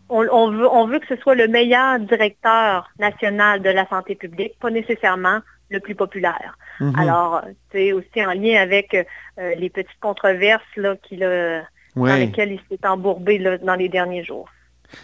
on, 0.08 0.26
on 0.30 0.50
veut, 0.50 0.68
on 0.70 0.86
veut 0.86 0.98
que 1.00 1.06
ce 1.08 1.16
soit 1.16 1.34
le 1.34 1.48
meilleur 1.48 1.98
directeur 2.00 2.88
national 2.98 3.60
de 3.60 3.70
la 3.70 3.86
santé 3.88 4.14
publique, 4.14 4.58
pas 4.60 4.70
nécessairement 4.70 5.40
le 5.70 5.80
plus 5.80 5.94
populaire. 5.94 6.56
Mhm. 6.80 6.94
Alors, 6.98 7.42
c'est 7.72 7.92
aussi 7.92 8.24
en 8.24 8.32
lien 8.32 8.60
avec 8.60 8.94
euh, 8.94 9.54
les 9.56 9.70
petites 9.70 10.00
controverses 10.00 10.62
là, 10.76 10.94
qu'il 11.02 11.24
a, 11.24 11.62
dans 11.96 12.04
lesquelles 12.04 12.52
il 12.52 12.60
s'est 12.70 12.86
embourbé 12.86 13.38
là, 13.38 13.58
dans 13.58 13.74
les 13.74 13.88
derniers 13.88 14.24
jours. 14.24 14.48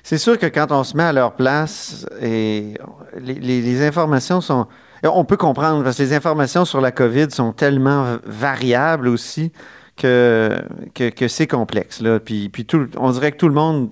C'est 0.02 0.18
sûr 0.18 0.38
que 0.38 0.46
quand 0.46 0.70
on 0.70 0.84
se 0.84 0.96
met 0.96 1.02
à 1.02 1.12
leur 1.12 1.32
place, 1.34 2.06
et 2.22 2.74
les, 3.18 3.34
les- 3.34 3.60
les 3.60 3.84
informations 3.86 4.40
sont... 4.40 4.68
On 5.02 5.24
peut 5.24 5.38
comprendre, 5.38 5.82
parce 5.82 5.96
que 5.96 6.02
les 6.02 6.12
informations 6.14 6.64
sur 6.66 6.80
la 6.80 6.92
COVID 6.92 7.30
sont 7.30 7.52
tellement 7.52 8.18
variables 8.24 9.08
aussi 9.08 9.50
que, 10.00 11.28
c'est 11.28 11.46
complexe. 11.46 12.00
Là. 12.00 12.20
Puis, 12.20 12.50
on 12.96 13.10
dirait 13.10 13.32
que 13.32 13.36
tout 13.36 13.48
le 13.48 13.54
monde, 13.54 13.90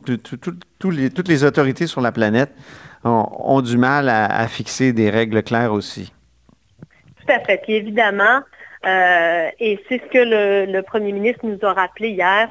toutes 0.78 1.28
les 1.28 1.44
autorités 1.44 1.86
sur 1.86 2.00
la 2.00 2.12
planète 2.12 2.50
ont, 3.04 3.60
du 3.60 3.76
mal 3.76 4.08
à, 4.08 4.46
fixer 4.48 4.92
des 4.92 5.10
règles 5.10 5.42
claires 5.42 5.72
aussi. 5.72 6.12
Tout 7.20 7.32
à 7.32 7.40
fait. 7.40 7.60
Puis 7.62 7.74
évidemment, 7.74 8.40
euh, 8.86 9.48
et 9.58 9.82
c'est 9.88 10.00
ce 10.00 10.06
que 10.06 10.72
le, 10.72 10.80
premier 10.82 11.12
ministre 11.12 11.40
nous 11.44 11.58
a 11.62 11.72
rappelé 11.72 12.10
hier, 12.10 12.48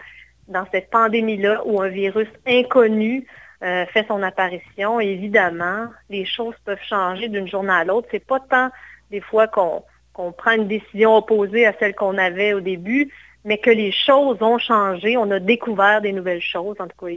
dans 0.48 0.66
cette 0.72 0.90
pandémie-là 0.90 1.62
où 1.66 1.82
un 1.82 1.90
virus 1.90 2.30
inconnu 2.48 3.26
euh, 3.64 3.86
fait 3.88 4.06
son 4.08 4.24
apparition, 4.24 5.00
évidemment, 5.00 5.88
les 6.10 6.26
choses 6.26 6.56
peuvent 6.64 6.84
changer 6.88 7.28
d'une 7.28 7.48
journée 7.48 7.74
à 7.74 7.84
l'autre. 7.84 8.08
C'est 8.12 8.26
pas 8.26 8.40
tant 8.40 8.70
des 9.12 9.20
fois 9.22 9.48
qu'on 9.48 9.84
prend 10.14 10.52
une 10.52 10.68
décision 10.68 11.16
opposée 11.16 11.66
à 11.66 11.74
celle 11.80 11.96
qu'on 11.96 12.18
avait 12.18 12.54
au 12.54 12.60
début, 12.60 13.12
mais 13.48 13.58
que 13.58 13.70
les 13.70 13.94
choses 13.94 14.38
ont 14.42 14.58
changé. 14.58 15.16
On 15.16 15.32
a 15.32 15.40
découvert 15.40 16.02
des 16.02 16.12
nouvelles 16.12 16.42
choses. 16.42 16.76
En 16.80 16.88
tout 16.88 17.06
cas, 17.06 17.14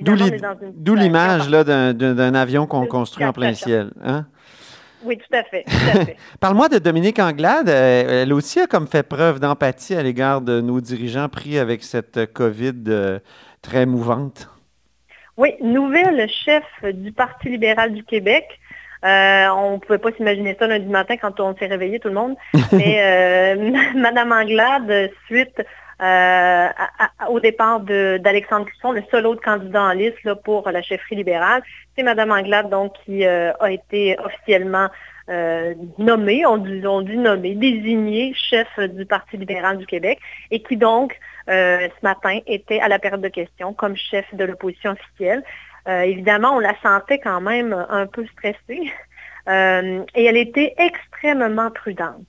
D'où 0.00 0.94
l'image 0.94 1.48
d'un, 1.48 2.34
avion 2.34 2.66
qu'on 2.66 2.86
construit 2.86 3.24
en 3.24 3.32
plein 3.32 3.54
ciel. 3.54 3.90
Hein? 4.04 4.26
Oui, 5.04 5.18
tout 5.18 5.36
à 5.36 5.42
fait. 5.42 5.64
Parle-moi 6.40 6.68
de 6.68 6.78
Dominique 6.78 7.18
Anglade. 7.18 7.68
Elle 7.68 8.32
aussi 8.32 8.60
a 8.60 8.66
comme 8.66 8.86
fait 8.86 9.02
preuve 9.02 9.40
d'empathie 9.40 9.94
à 9.94 10.02
l'égard 10.02 10.42
de 10.42 10.60
nos 10.60 10.80
dirigeants 10.80 11.28
pris 11.28 11.58
avec 11.58 11.82
cette 11.82 12.32
COVID 12.32 12.84
euh, 12.88 13.18
très 13.62 13.86
mouvante. 13.86 14.48
Oui, 15.36 15.54
nouvelle 15.62 16.28
chef 16.28 16.64
du 16.82 17.10
Parti 17.12 17.48
libéral 17.48 17.92
du 17.92 18.04
Québec. 18.04 18.46
Euh, 19.04 19.48
on 19.48 19.72
ne 19.72 19.78
pouvait 19.78 19.98
pas 19.98 20.12
s'imaginer 20.12 20.56
ça 20.58 20.66
lundi 20.66 20.86
matin 20.86 21.16
quand 21.16 21.38
on 21.40 21.54
s'est 21.56 21.66
réveillé 21.66 22.00
tout 22.00 22.08
le 22.08 22.14
monde. 22.14 22.36
Mais 22.72 23.00
euh, 23.02 23.72
Madame 23.94 24.32
Anglade, 24.32 25.10
suite 25.26 25.60
euh, 26.02 26.68
au 27.28 27.40
départ 27.40 27.80
d'Alexandre 27.80 28.66
Cusson, 28.66 28.92
le 28.92 29.02
seul 29.10 29.26
autre 29.26 29.42
candidat 29.42 29.82
en 29.82 29.92
liste 29.92 30.34
pour 30.44 30.68
la 30.70 30.82
chefferie 30.82 31.16
libérale, 31.16 31.62
c'est 31.96 32.02
Madame 32.02 32.32
Anglade 32.32 32.68
donc 32.68 32.92
qui 33.04 33.24
euh, 33.24 33.52
a 33.60 33.70
été 33.70 34.18
officiellement 34.18 34.88
euh, 35.28 35.74
nommée, 35.98 36.44
on 36.44 36.58
dit, 36.58 36.84
on 36.86 37.00
dit 37.00 38.34
chef 38.34 38.68
du 38.78 39.06
Parti 39.06 39.36
libéral 39.36 39.78
du 39.78 39.86
Québec 39.86 40.18
et 40.50 40.62
qui 40.62 40.76
donc 40.76 41.18
ce 41.46 41.90
matin 42.02 42.38
était 42.46 42.80
à 42.80 42.88
la 42.88 42.98
période 42.98 43.20
de 43.20 43.28
questions 43.28 43.74
comme 43.74 43.96
chef 43.96 44.24
de 44.34 44.44
l'opposition 44.44 44.92
officielle. 44.92 45.42
Euh, 45.88 46.00
évidemment, 46.02 46.56
on 46.56 46.60
la 46.60 46.74
sentait 46.82 47.18
quand 47.18 47.40
même 47.40 47.72
un 47.88 48.06
peu 48.06 48.26
stressée 48.26 48.90
euh, 49.48 50.02
et 50.14 50.24
elle 50.24 50.36
était 50.36 50.74
extrêmement 50.78 51.70
prudente. 51.70 52.26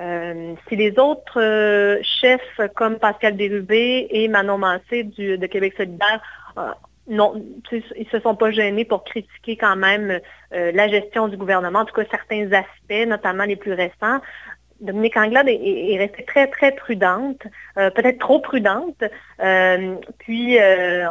Euh, 0.00 0.54
si 0.68 0.76
les 0.76 0.96
autres 0.98 2.00
chefs 2.20 2.60
comme 2.76 2.98
Pascal 2.98 3.34
Bérubé 3.34 4.06
et 4.10 4.28
Manon 4.28 4.58
Mancé 4.58 5.02
du, 5.02 5.36
de 5.36 5.46
Québec 5.46 5.74
solidaire 5.76 6.22
euh, 6.56 6.70
non, 7.08 7.42
ils 7.72 8.06
se 8.12 8.20
sont 8.20 8.36
pas 8.36 8.50
gênés 8.50 8.84
pour 8.84 9.02
critiquer 9.02 9.56
quand 9.56 9.76
même 9.76 10.20
la 10.50 10.88
gestion 10.88 11.28
du 11.28 11.38
gouvernement, 11.38 11.78
en 11.78 11.84
tout 11.86 11.94
cas 11.94 12.04
certains 12.10 12.52
aspects, 12.52 13.08
notamment 13.08 13.44
les 13.44 13.56
plus 13.56 13.72
récents. 13.72 14.20
Dominique 14.80 15.16
Anglade 15.16 15.48
est, 15.48 15.54
est- 15.54 15.92
est 15.94 15.98
restée 15.98 16.24
très, 16.24 16.46
très 16.48 16.72
prudente, 16.72 17.42
euh, 17.78 17.90
peut-être 17.90 18.18
trop 18.18 18.40
prudente. 18.40 19.02
Euh, 19.42 19.96
puis, 20.18 20.58
euh, 20.58 21.06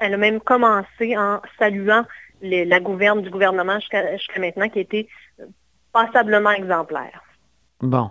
elle 0.00 0.14
a 0.14 0.16
même 0.16 0.40
commencé 0.40 1.16
en 1.16 1.40
saluant 1.58 2.04
la 2.42 2.80
gouverne 2.80 3.22
du 3.22 3.30
gouvernement 3.30 3.78
jusqu'à 3.80 4.40
maintenant 4.40 4.68
qui 4.68 4.78
a 4.78 4.82
été 4.82 5.08
passablement 5.92 6.50
exemplaire. 6.50 7.22
Bon. 7.80 8.10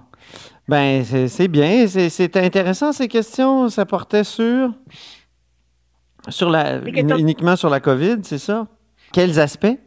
Ben, 0.67 1.03
c'est 1.03 1.47
bien. 1.47 1.85
C'est 1.87 2.37
intéressant 2.37 2.91
ces 2.91 3.07
questions. 3.07 3.69
Ça 3.69 3.85
portait 3.85 4.23
sur. 4.23 4.69
Sur 6.29 6.49
la, 6.49 6.77
uniquement 6.79 7.55
sur 7.55 7.69
la 7.69 7.79
COVID, 7.79 8.17
c'est 8.23 8.39
ça? 8.39 8.65
Quels 9.13 9.39
aspects? 9.39 9.77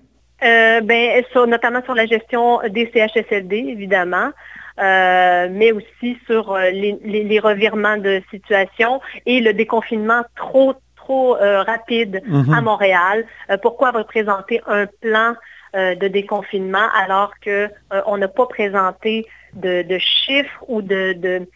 Euh, 0.44 0.80
ben, 0.82 1.24
notamment 1.48 1.82
sur 1.82 1.94
la 1.94 2.06
gestion 2.06 2.60
des 2.70 2.88
CHSLD, 2.94 3.56
évidemment. 3.56 4.30
Euh, 4.78 5.48
mais 5.50 5.72
aussi 5.72 6.18
sur 6.26 6.52
euh, 6.52 6.70
les, 6.70 7.40
revirements 7.40 7.96
de 7.96 8.22
situation 8.30 9.00
et 9.26 9.40
le 9.40 9.52
déconfinement 9.52 10.22
trop, 10.36 10.74
trop 10.96 11.34
rapide 11.34 12.22
mhm. 12.26 12.52
à 12.52 12.60
Montréal. 12.60 13.24
pourquoi 13.62 13.90
représenter 13.90 14.60
un 14.66 14.86
plan 15.00 15.34
de 15.74 16.08
déconfinement 16.08 16.88
alors 16.94 17.32
qu'on 17.44 18.16
n'a 18.16 18.28
pas 18.28 18.46
présenté 18.46 19.26
de, 19.54 19.98
chiffres 19.98 20.64
ou 20.66 20.82
de, 20.82 21.46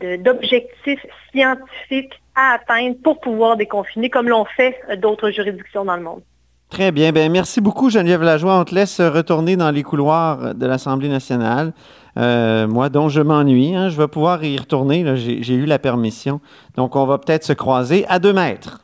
d'objectifs 0.00 1.04
scientifiques 1.30 2.20
à 2.34 2.54
atteindre 2.54 2.96
pour 3.02 3.20
pouvoir 3.20 3.56
déconfiner, 3.56 4.10
comme 4.10 4.28
l'ont 4.28 4.46
fait 4.56 4.76
d'autres 4.96 5.30
juridictions 5.30 5.84
dans 5.84 5.96
le 5.96 6.02
monde? 6.02 6.22
Très 6.70 6.90
bien. 6.90 7.12
Ben, 7.12 7.30
merci 7.30 7.60
beaucoup, 7.60 7.90
Geneviève 7.90 8.22
Lajoie. 8.22 8.58
On 8.58 8.64
te 8.64 8.74
laisse 8.74 9.00
retourner 9.00 9.56
dans 9.56 9.70
les 9.70 9.82
couloirs 9.82 10.54
de 10.54 10.66
l'Assemblée 10.66 11.08
nationale. 11.08 11.72
Euh, 12.18 12.66
moi, 12.66 12.88
dont 12.88 13.08
je 13.08 13.20
m'ennuie, 13.20 13.74
hein. 13.74 13.88
je 13.88 13.96
vais 13.96 14.08
pouvoir 14.08 14.44
y 14.44 14.56
retourner. 14.58 15.16
J'ai 15.16 15.54
eu 15.54 15.64
la 15.64 15.78
permission. 15.78 16.40
Donc, 16.76 16.96
on 16.96 17.06
va 17.06 17.18
peut-être 17.18 17.44
se 17.44 17.52
croiser 17.52 18.04
à 18.08 18.18
deux 18.18 18.32
mètres. 18.32 18.80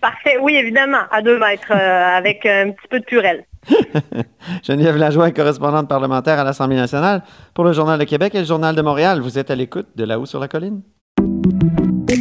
Parfait. 0.00 0.38
Oui, 0.40 0.56
évidemment, 0.56 1.02
à 1.10 1.22
deux 1.22 1.38
mètres, 1.38 1.72
euh, 1.72 2.16
avec 2.16 2.44
un 2.46 2.70
petit 2.70 2.88
peu 2.88 3.00
de 3.00 3.04
purelle. 3.04 3.44
Geneviève 4.62 4.96
Lajoie, 4.96 5.30
correspondante 5.32 5.88
parlementaire 5.88 6.38
à 6.38 6.44
l'Assemblée 6.44 6.76
nationale 6.76 7.22
pour 7.54 7.64
le 7.64 7.72
Journal 7.72 7.98
de 7.98 8.04
Québec 8.04 8.34
et 8.34 8.38
le 8.40 8.44
Journal 8.44 8.74
de 8.74 8.82
Montréal. 8.82 9.20
Vous 9.20 9.38
êtes 9.38 9.50
à 9.50 9.56
l'écoute 9.56 9.88
de 9.96 10.04
là-haut 10.04 10.26
sur 10.26 10.38
la 10.38 10.48
colline. 10.48 10.82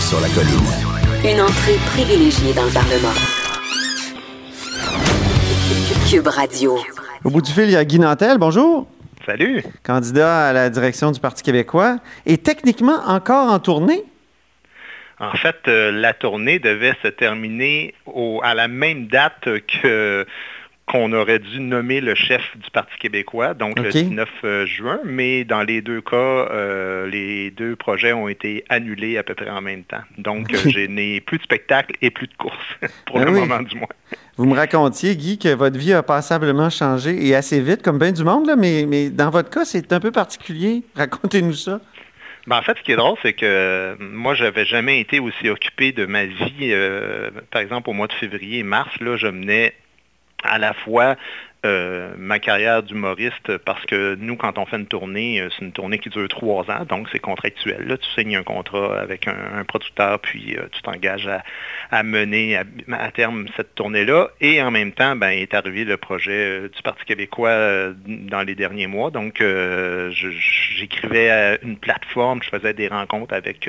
sur 0.00 0.20
la 0.20 0.28
colline. 0.28 0.56
Une 1.24 1.42
entrée 1.42 1.76
privilégiée 1.92 2.54
dans 2.54 2.64
le 2.64 2.72
Parlement. 2.72 3.12
Cube 6.08 6.26
Radio. 6.26 6.78
Au 7.22 7.30
bout 7.30 7.42
du 7.42 7.52
fil, 7.52 7.64
il 7.64 7.72
y 7.72 7.76
a 7.76 7.84
Guy 7.84 7.98
Nantel. 7.98 8.38
Bonjour. 8.38 8.88
Salut. 9.26 9.62
Candidat 9.84 10.48
à 10.48 10.52
la 10.52 10.70
direction 10.70 11.10
du 11.10 11.20
Parti 11.20 11.42
québécois 11.42 11.98
et 12.24 12.38
techniquement 12.38 12.98
encore 13.06 13.52
en 13.52 13.58
tournée? 13.58 14.02
En 15.18 15.36
fait, 15.36 15.56
euh, 15.68 15.92
la 15.92 16.14
tournée 16.14 16.58
devait 16.58 16.96
se 17.02 17.08
terminer 17.08 17.94
à 18.42 18.54
la 18.54 18.68
même 18.68 19.06
date 19.06 19.48
que 19.82 20.26
qu'on 20.90 21.12
aurait 21.12 21.38
dû 21.38 21.60
nommer 21.60 22.00
le 22.00 22.16
chef 22.16 22.42
du 22.56 22.68
Parti 22.72 22.98
québécois, 22.98 23.54
donc 23.54 23.78
le 23.78 23.90
19 23.90 24.28
euh, 24.42 24.66
juin, 24.66 24.98
mais 25.04 25.44
dans 25.44 25.62
les 25.62 25.82
deux 25.82 26.00
cas, 26.00 26.16
euh, 26.16 27.08
les 27.08 27.52
deux 27.52 27.76
projets 27.76 28.12
ont 28.12 28.26
été 28.26 28.64
annulés 28.68 29.16
à 29.16 29.22
peu 29.22 29.34
près 29.34 29.48
en 29.48 29.60
même 29.60 29.84
temps. 29.84 30.02
Donc, 30.18 30.48
je 30.52 30.80
n'ai 30.86 31.20
plus 31.20 31.38
de 31.38 31.44
spectacle 31.44 31.94
et 32.02 32.10
plus 32.10 32.26
de 32.26 32.34
course, 32.34 32.56
pour 33.06 33.20
ben 33.20 33.26
le 33.26 33.30
moment 33.30 33.62
du 33.62 33.76
moins. 33.76 33.86
Vous 34.36 34.46
me 34.46 34.56
racontiez, 34.56 35.14
Guy, 35.14 35.38
que 35.38 35.54
votre 35.54 35.78
vie 35.78 35.92
a 35.92 36.02
passablement 36.02 36.70
changé 36.70 37.24
et 37.24 37.36
assez 37.36 37.60
vite, 37.60 37.82
comme 37.82 37.98
bien 37.98 38.10
du 38.10 38.24
monde, 38.24 38.48
là, 38.48 38.56
mais, 38.56 38.84
mais 38.88 39.10
dans 39.10 39.30
votre 39.30 39.50
cas, 39.50 39.64
c'est 39.64 39.92
un 39.92 40.00
peu 40.00 40.10
particulier. 40.10 40.82
Racontez-nous 40.96 41.54
ça. 41.54 41.80
Ben, 42.48 42.58
en 42.58 42.62
fait, 42.62 42.76
ce 42.76 42.82
qui 42.82 42.90
est 42.90 42.96
drôle, 42.96 43.16
c'est 43.22 43.34
que 43.34 43.96
moi, 44.00 44.34
je 44.34 44.42
n'avais 44.42 44.64
jamais 44.64 44.98
été 44.98 45.20
aussi 45.20 45.48
occupé 45.50 45.92
de 45.92 46.04
ma 46.04 46.24
vie. 46.24 46.70
Euh, 46.72 47.30
par 47.52 47.62
exemple, 47.62 47.90
au 47.90 47.92
mois 47.92 48.08
de 48.08 48.12
février 48.14 48.58
et 48.58 48.62
mars, 48.64 48.90
là, 48.98 49.16
je 49.16 49.28
menais 49.28 49.72
à 50.42 50.58
la 50.58 50.72
fois 50.72 51.16
euh, 51.66 52.14
ma 52.16 52.38
carrière 52.38 52.82
d'humoriste 52.82 53.58
parce 53.58 53.84
que 53.84 54.14
nous, 54.18 54.36
quand 54.36 54.56
on 54.56 54.64
fait 54.64 54.78
une 54.78 54.86
tournée, 54.86 55.42
euh, 55.42 55.50
c'est 55.50 55.62
une 55.62 55.72
tournée 55.72 55.98
qui 55.98 56.08
dure 56.08 56.26
trois 56.26 56.70
ans, 56.70 56.86
donc 56.88 57.06
c'est 57.12 57.18
contractuel. 57.18 57.86
Là, 57.86 57.98
tu 57.98 58.08
signes 58.18 58.36
un 58.36 58.42
contrat 58.42 58.98
avec 58.98 59.28
un, 59.28 59.62
producteur, 59.64 60.20
puis 60.20 60.56
euh, 60.56 60.62
tu 60.72 60.80
t'engages 60.80 61.28
à, 61.90 62.02
mener 62.02 62.56
à, 62.56 63.10
terme 63.10 63.46
cette 63.58 63.74
tournée-là. 63.74 64.30
Et 64.40 64.62
en 64.62 64.70
même 64.70 64.92
temps, 64.92 65.16
ben, 65.16 65.32
est 65.32 65.52
arrivé 65.52 65.84
le 65.84 65.98
projet 65.98 66.70
du 66.70 66.82
Parti 66.82 67.04
québécois 67.04 67.92
dans 68.06 68.42
les 68.42 68.54
derniers 68.54 68.86
mois. 68.86 69.10
Donc, 69.10 69.44
j'écrivais 70.12 71.58
une 71.62 71.76
plateforme, 71.76 72.42
je 72.42 72.48
faisais 72.48 72.72
des 72.72 72.88
rencontres 72.88 73.34
avec 73.34 73.68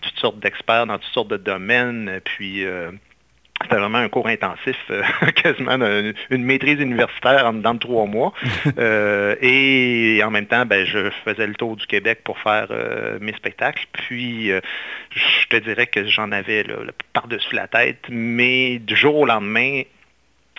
toutes 0.00 0.18
sortes 0.18 0.38
d'experts 0.38 0.86
dans 0.86 0.98
toutes 0.98 1.12
sortes 1.12 1.28
de 1.28 1.36
domaines, 1.36 2.20
puis 2.24 2.64
c'était 3.62 3.76
vraiment 3.76 3.98
un 3.98 4.08
cours 4.08 4.28
intensif, 4.28 4.76
euh, 4.90 5.02
quasiment 5.34 5.76
une, 6.30 6.44
maîtrise 6.44 6.80
universitaire 6.80 7.46
en 7.46 7.52
dedans 7.54 7.74
de 7.74 7.80
trois 7.80 8.06
mois. 8.06 8.32
Euh, 8.78 9.34
et 9.40 10.20
en 10.22 10.30
même 10.30 10.46
temps, 10.46 10.64
ben, 10.64 10.84
je 10.86 11.10
faisais 11.24 11.46
le 11.46 11.54
tour 11.54 11.74
du 11.74 11.86
Québec 11.86 12.20
pour 12.22 12.38
faire 12.38 12.68
euh, 12.70 13.18
mes 13.20 13.32
spectacles. 13.32 13.86
Puis, 13.92 14.50
je 14.50 15.46
te 15.48 15.56
dirais 15.56 15.86
que 15.86 16.06
j'en 16.06 16.30
avais 16.30 16.64
par-dessus 17.12 17.54
la 17.54 17.66
tête. 17.66 18.04
Mais 18.08 18.78
du 18.78 18.94
jour 18.94 19.16
au 19.16 19.26
lendemain, 19.26 19.82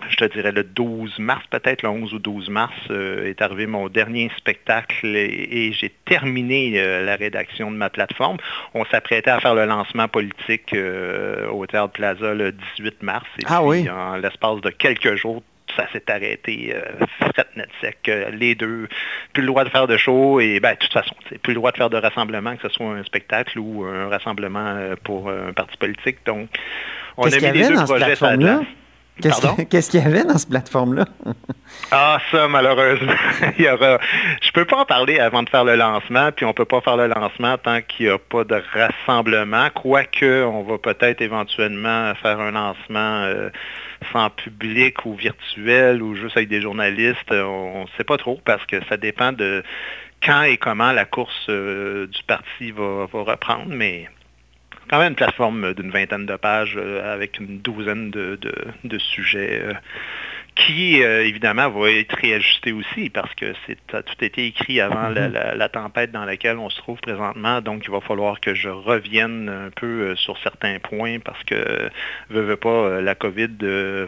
je 0.08 0.16
te 0.16 0.26
dirais 0.26 0.52
le 0.52 0.64
12 0.64 1.20
mars, 1.20 1.44
peut-être 1.50 1.84
le 1.84 1.90
11 1.90 2.14
ou 2.14 2.20
12 2.20 2.50
mars, 2.50 2.74
euh, 2.90 3.30
est 3.30 3.42
arrivé 3.42 3.68
mon 3.68 3.90
dernier 3.90 4.32
spectacle 4.38 5.08
et, 5.08 5.72
j'ai 5.74 5.90
terminé 6.06 6.74
euh, 6.76 7.06
la 7.06 7.16
rédaction 7.16 7.72
de 7.72 7.76
ma 7.76 7.90
plateforme. 7.90 8.38
On 8.74 8.86
s'apprêtait 8.86 9.30
à 9.30 9.40
faire 9.40 9.56
le 9.56 9.66
lancement 9.66 10.08
politique 10.08 10.74
euh, 10.74 11.48
au 11.50 11.66
Théâtre 11.66 11.94
Plaza 11.94 12.34
le 12.34 12.52
18 12.78 13.04
mars. 13.04 13.26
Et 13.40 13.44
ah 13.48 13.64
oui? 13.64 13.90
en 13.90 14.16
l'espace 14.16 14.62
de 14.62 14.70
quelques 14.70 15.16
jours, 15.16 15.44
ça 15.76 15.86
s'est 15.94 16.10
arrêté 16.10 16.74
fret 17.20 17.46
net 17.56 17.70
sec, 17.80 18.12
les 18.34 18.56
deux, 18.56 18.88
plus 19.34 19.44
le 19.44 19.48
droit 19.48 19.64
de 19.64 19.70
faire 19.70 19.86
de 19.86 19.98
show 19.98 20.40
et 20.40 20.60
ben, 20.60 20.74
de 20.74 20.80
toute 20.80 20.92
façon, 20.92 21.14
plus 21.44 21.54
le 21.54 21.60
droit 21.60 21.72
de 21.72 21.78
faire 21.78 21.92
de 21.92 21.98
rassemblement, 21.98 22.56
que 22.56 22.68
ce 22.68 22.70
soit 22.70 22.88
un 22.88 23.04
spectacle 23.04 23.60
ou 23.60 23.86
un 23.86 24.10
rassemblement 24.10 24.76
pour 25.04 25.30
un 25.30 25.54
parti 25.54 25.78
politique. 25.78 26.18
Donc, 26.26 26.50
on 27.18 27.32
a 27.32 27.36
mis 27.36 27.60
les 27.60 27.68
deux 27.68 27.84
projets 27.84 28.24
à 28.24 28.36
la 28.36 28.62
Qu'est-ce 29.22 29.90
qu'il 29.92 30.02
y 30.02 30.04
avait 30.04 30.24
dans 30.24 30.38
cette 30.38 30.50
plateforme-là? 30.50 31.06
ah, 31.92 32.20
ça, 32.32 32.48
malheureusement, 32.48 33.14
il 33.58 33.66
y 33.66 33.70
aura... 33.70 34.00
Je 34.42 34.52
peux 34.52 34.66
pas 34.66 34.78
en 34.78 34.86
parler 34.86 35.20
avant 35.20 35.44
de 35.44 35.50
faire 35.50 35.64
le 35.64 35.76
lancement, 35.76 36.32
puis 36.32 36.46
on 36.46 36.54
peut 36.54 36.66
pas 36.66 36.82
faire 36.82 36.98
le 36.98 37.08
lancement 37.08 37.58
tant 37.58 37.82
qu'il 37.82 38.08
n'y 38.08 38.12
a 38.12 38.18
pas 38.18 38.44
de 38.44 38.62
rassemblement, 38.74 39.70
quoique 39.74 40.44
on 40.44 40.64
va 40.64 40.78
peut-être 40.78 41.22
éventuellement 41.22 42.14
faire 42.16 42.40
un 42.40 42.52
lancement 42.52 43.24
euh, 43.24 43.50
sans 44.14 44.30
public 44.30 45.06
ou 45.06 45.16
virtuel 45.16 46.02
ou 46.02 46.16
juste 46.16 46.38
avec 46.38 46.50
des 46.50 46.62
journalistes. 46.62 47.32
On 47.32 47.84
ne 47.84 47.98
sait 47.98 48.04
pas 48.04 48.18
trop 48.18 48.40
parce 48.46 48.66
que 48.66 48.78
ça 48.88 48.98
dépend 48.98 49.32
de 49.32 49.64
quand 50.24 50.44
et 50.44 50.58
comment 50.58 50.92
la 50.92 51.06
course 51.06 51.46
euh, 51.50 52.08
du 52.08 52.24
parti 52.24 52.72
va, 52.72 53.06
va 53.12 53.24
reprendre, 53.24 53.68
mais 53.68 54.08
quand 54.90 55.00
même 55.00 55.10
une 55.10 55.16
plateforme 55.16 55.74
d'une 55.74 55.92
vingtaine 55.92 56.26
de 56.26 56.36
pages 56.36 56.76
euh, 56.78 57.14
avec 57.14 57.40
une 57.40 57.60
douzaine 57.60 58.10
de, 58.10 58.98
sujets 58.98 59.62
euh, 59.64 59.74
qui, 60.56 61.02
euh, 61.04 61.26
évidemment, 61.26 61.70
va 61.70 61.92
être 61.92 62.14
réajusté 62.18 62.72
aussi 62.72 63.10
parce 63.10 63.34
que 63.36 63.54
c'est 63.66 63.78
tout 63.88 63.96
a 63.98 64.26
été 64.26 64.48
écrit 64.48 64.82
avant 64.82 65.12
mm-hmm. 65.12 65.56
la, 65.56 65.70
tempête 65.70 66.12
dans 66.12 66.26
laquelle 66.26 66.58
on 66.58 66.70
se 66.70 66.78
trouve 66.80 67.00
présentement. 67.00 67.62
Donc, 67.62 67.84
il 67.86 67.92
va 67.92 68.02
falloir 68.02 68.42
que 68.42 68.54
je 68.54 68.70
revienne 68.70 69.48
un 69.48 69.70
peu 69.70 70.16
sur 70.16 70.38
certains 70.40 70.80
points 70.80 71.20
parce 71.20 71.42
que, 71.44 71.90
veux, 72.30 72.42
veux 72.42 72.58
pas, 72.58 73.00
la 73.00 73.16
COVID 73.16 73.58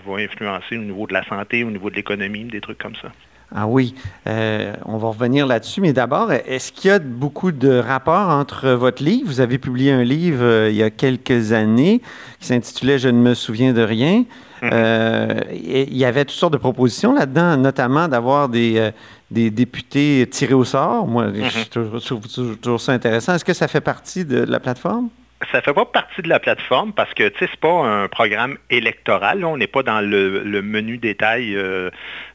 va 0.05 0.15
influencer 0.17 0.77
au 0.77 0.81
niveau 0.81 1.07
de 1.07 1.13
la 1.13 1.23
santé, 1.23 1.63
au 1.63 1.71
niveau 1.71 1.89
de 1.89 1.95
l'économie, 1.95 2.43
des 2.45 2.59
trucs 2.59 2.79
comme 2.79 2.95
ça. 2.95 3.11
Ah 3.53 3.67
oui, 3.67 3.95
euh, 4.27 4.73
on 4.85 4.97
va 4.97 5.09
revenir 5.09 5.45
là-dessus, 5.45 5.81
mais 5.81 5.91
d'abord, 5.91 6.31
est-ce 6.31 6.71
qu'il 6.71 6.89
y 6.89 6.93
a 6.93 6.99
beaucoup 6.99 7.51
de 7.51 7.77
rapports 7.79 8.29
entre 8.29 8.69
votre 8.69 9.03
livre? 9.03 9.27
Vous 9.27 9.41
avez 9.41 9.57
publié 9.57 9.91
un 9.91 10.03
livre 10.03 10.41
euh, 10.41 10.69
il 10.69 10.77
y 10.77 10.83
a 10.83 10.89
quelques 10.89 11.51
années 11.51 12.01
qui 12.39 12.47
s'intitulait 12.47 12.97
Je 12.97 13.09
ne 13.09 13.19
me 13.19 13.33
souviens 13.33 13.73
de 13.73 13.81
rien. 13.81 14.23
Mm-hmm. 14.61 14.69
Euh, 14.71 15.41
il 15.51 15.97
y 15.97 16.05
avait 16.05 16.23
toutes 16.23 16.37
sortes 16.37 16.53
de 16.53 16.57
propositions 16.57 17.13
là-dedans, 17.13 17.57
notamment 17.57 18.07
d'avoir 18.07 18.47
des, 18.47 18.91
des 19.29 19.49
députés 19.49 20.29
tirés 20.31 20.53
au 20.53 20.63
sort. 20.63 21.05
Moi, 21.05 21.27
je 21.33 21.41
mm-hmm. 21.41 22.05
trouve 22.05 22.57
toujours 22.57 22.79
ça 22.79 22.93
intéressant. 22.93 23.33
Est-ce 23.33 23.45
que 23.45 23.53
ça 23.53 23.67
fait 23.67 23.81
partie 23.81 24.23
de 24.23 24.37
la 24.37 24.61
plateforme? 24.61 25.09
Ça 25.51 25.61
fait 25.61 25.73
pas 25.73 25.85
partie 25.85 26.21
de 26.21 26.29
la 26.29 26.39
plateforme 26.39 26.93
parce 26.93 27.13
que 27.13 27.31
c'est 27.39 27.55
pas 27.57 27.85
un 27.85 28.07
programme 28.07 28.57
électoral. 28.69 29.43
On 29.45 29.57
n'est 29.57 29.67
pas 29.67 29.83
dans 29.83 30.01
le, 30.01 30.61
menu 30.61 30.97
détail 30.97 31.55
euh, 31.55 31.89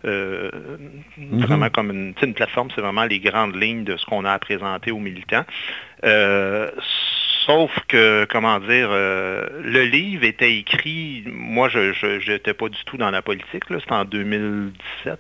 euh, 0.04 0.50
mhm. 1.16 1.40
vraiment 1.40 1.70
comme 1.70 1.90
une, 1.90 2.14
une 2.20 2.34
plateforme, 2.34 2.68
c'est 2.75 2.80
vraiment 2.80 3.04
les 3.04 3.20
grandes 3.20 3.56
lignes 3.56 3.84
de 3.84 3.96
ce 3.96 4.04
qu'on 4.06 4.25
a 4.25 4.32
à 4.32 4.38
présenter 4.38 4.90
aux 4.90 4.98
militants. 4.98 5.44
Euh, 6.04 6.70
sauf 7.46 7.72
que, 7.88 8.26
comment 8.28 8.58
dire, 8.58 8.90
le 8.90 9.84
livre 9.84 10.25
était 10.25 10.56
écrit, 10.56 11.25
moi 11.26 11.68
je 11.68 12.30
n'étais 12.30 12.54
pas 12.54 12.68
du 12.68 12.84
tout 12.86 12.96
dans 12.96 13.10
la 13.10 13.22
politique, 13.22 13.64
c'était 13.68 13.92
en 13.92 14.04
2017 14.04 15.18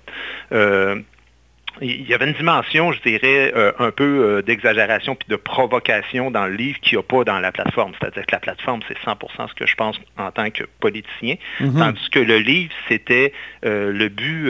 il 1.80 2.08
y 2.08 2.14
avait 2.14 2.26
une 2.26 2.32
dimension, 2.32 2.92
je 2.92 3.00
dirais, 3.02 3.52
euh, 3.54 3.72
un 3.78 3.90
peu 3.90 4.04
euh, 4.04 4.42
d'exagération 4.42 5.14
puis 5.14 5.28
de 5.28 5.36
provocation 5.36 6.30
dans 6.30 6.46
le 6.46 6.54
livre 6.54 6.78
qu'il 6.80 6.96
n'y 6.96 7.00
a 7.00 7.02
pas 7.02 7.24
dans 7.24 7.38
la 7.38 7.52
plateforme. 7.52 7.92
C'est-à-dire 8.00 8.24
que 8.26 8.34
la 8.34 8.40
plateforme, 8.40 8.80
c'est 8.88 8.98
100% 8.98 9.48
ce 9.48 9.54
que 9.54 9.66
je 9.66 9.74
pense 9.74 9.98
en 10.16 10.30
tant 10.30 10.50
que 10.50 10.64
politicien, 10.80 11.36
mhm. 11.60 11.78
tandis 11.78 12.10
que 12.10 12.18
le 12.18 12.38
livre, 12.38 12.72
c'était 12.88 13.32
euh, 13.64 13.92
le 13.92 14.08
but, 14.08 14.46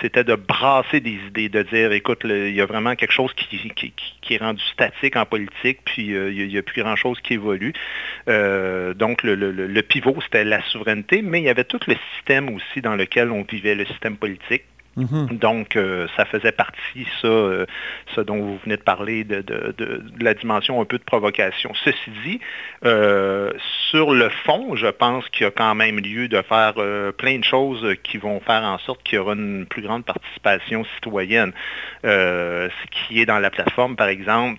c'était 0.00 0.24
de 0.24 0.34
brasser 0.34 1.00
des 1.00 1.18
idées, 1.28 1.48
de 1.48 1.62
dire, 1.62 1.92
écoute, 1.92 2.20
il 2.24 2.54
y 2.54 2.60
a 2.60 2.66
vraiment 2.66 2.94
quelque 2.94 3.12
chose 3.12 3.32
qui, 3.34 3.46
qui, 3.70 4.34
est 4.34 4.38
rendu 4.38 4.62
statique 4.72 5.16
en 5.16 5.24
politique, 5.24 5.78
puis 5.84 6.06
il 6.06 6.48
n'y 6.48 6.58
a, 6.58 6.62
plus 6.62 6.82
grand-chose 6.82 7.18
qui 7.20 7.34
évolue. 7.34 7.72
donc, 8.26 9.22
le, 9.22 9.34
le 9.34 9.82
pivot, 9.82 10.16
c'était 10.22 10.44
la 10.44 10.62
souveraineté, 10.68 11.22
mais 11.22 11.40
il 11.40 11.44
y 11.44 11.48
avait 11.48 11.64
tout 11.64 11.80
le 11.86 11.96
système 12.14 12.48
aussi 12.54 12.80
dans 12.82 12.96
lequel 12.96 13.30
on 13.30 13.42
vivait, 13.42 13.74
le 13.74 13.86
système 13.86 14.16
politique 14.16 14.64
Mhm. 14.98 15.38
Donc, 15.38 15.76
euh, 15.76 16.08
ça 16.16 16.24
faisait 16.24 16.50
partie, 16.50 17.06
ça, 17.22 17.28
euh, 17.28 17.66
ce 18.16 18.20
dont 18.20 18.38
vous 18.38 18.58
venez 18.64 18.76
de 18.76 18.82
parler, 18.82 19.22
de, 19.22 19.44
la 20.20 20.34
dimension 20.34 20.80
un 20.80 20.84
peu 20.84 20.98
de 20.98 21.04
provocation. 21.04 21.72
Ceci 21.84 22.10
dit, 22.24 22.40
euh, 22.84 23.52
sur 23.90 24.12
le 24.12 24.28
fond, 24.28 24.74
je 24.74 24.88
pense 24.88 25.28
qu'il 25.28 25.44
y 25.44 25.46
a 25.46 25.52
quand 25.52 25.74
même 25.76 26.00
lieu 26.00 26.26
de 26.26 26.42
faire 26.42 26.74
plein 27.16 27.38
de 27.38 27.44
choses 27.44 27.94
qui 28.02 28.18
vont 28.18 28.40
faire 28.40 28.64
en 28.64 28.78
sorte 28.78 29.02
qu'il 29.04 29.16
y 29.16 29.18
aura 29.18 29.34
une 29.34 29.66
plus 29.66 29.82
grande 29.82 30.04
participation 30.04 30.84
citoyenne. 30.96 31.52
ce 32.02 32.86
qui 32.90 33.20
est 33.20 33.26
dans 33.26 33.38
la 33.38 33.50
plateforme, 33.50 33.94
par 33.94 34.08
exemple, 34.08 34.58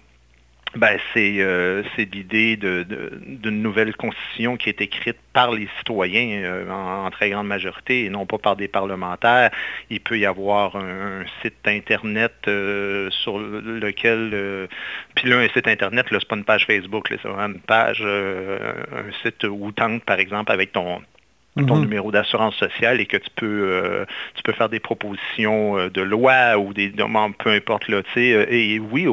ben, 0.76 1.00
euh, 1.18 1.84
c'est 1.96 2.14
l'idée 2.14 2.56
d'une 2.56 3.62
nouvelle 3.62 3.96
constitution 3.96 4.56
qui 4.56 4.70
est 4.70 4.82
écrite 4.82 5.18
par 5.34 5.52
les 5.52 5.68
citoyens 5.80 6.44
euh, 6.44 6.70
en, 6.70 7.10
très 7.10 7.32
grande 7.32 7.48
majorité 7.48 8.06
et 8.06 8.10
non 8.10 8.28
pas 8.28 8.38
par 8.38 8.56
des 8.56 8.68
parlementaires. 8.68 9.50
Il 9.90 10.00
peut 10.00 10.20
y 10.20 10.28
avoir 10.28 10.76
un, 10.76 11.24
site 11.42 11.56
Internet 11.66 12.34
euh, 12.48 13.10
sur 13.10 13.40
lequel... 13.40 14.68
puis 15.16 15.30
là, 15.30 15.40
un 15.40 15.48
site 15.50 15.68
Internet, 15.68 16.06
ce 16.10 16.16
n'est 16.16 16.22
pas 16.22 16.36
une 16.36 16.44
page 16.44 16.66
Facebook, 16.66 17.08
c'est 17.10 17.28
vraiment 17.28 17.54
une 17.54 17.62
page, 17.62 18.02
un 18.02 19.12
site 19.24 19.46
tente, 19.76 20.04
par 20.04 20.20
exemple, 20.20 20.52
avec 20.52 20.72
ton, 20.72 21.02
ton 21.56 21.75
mhm. 21.75 21.82
numéro 21.82 22.12
d'assurance 22.12 22.56
sociale 22.56 23.01
et 23.01 23.06
que 23.06 23.18
tu 23.18 23.29
peux, 23.36 23.46
euh, 23.46 24.06
tu 24.36 24.44
peux 24.44 24.53
faire 24.53 24.70
des 24.70 24.79
propositions 24.79 25.77
euh, 25.77 25.89
de 25.89 26.01
loi 26.01 26.58
ou 26.58 26.74
des 26.74 26.89
demandes, 26.89 27.36
peu 27.38 27.50
importe 27.50 27.88
là. 27.88 28.01
Euh, 28.18 28.46
et 28.50 28.79
oui, 28.79 29.08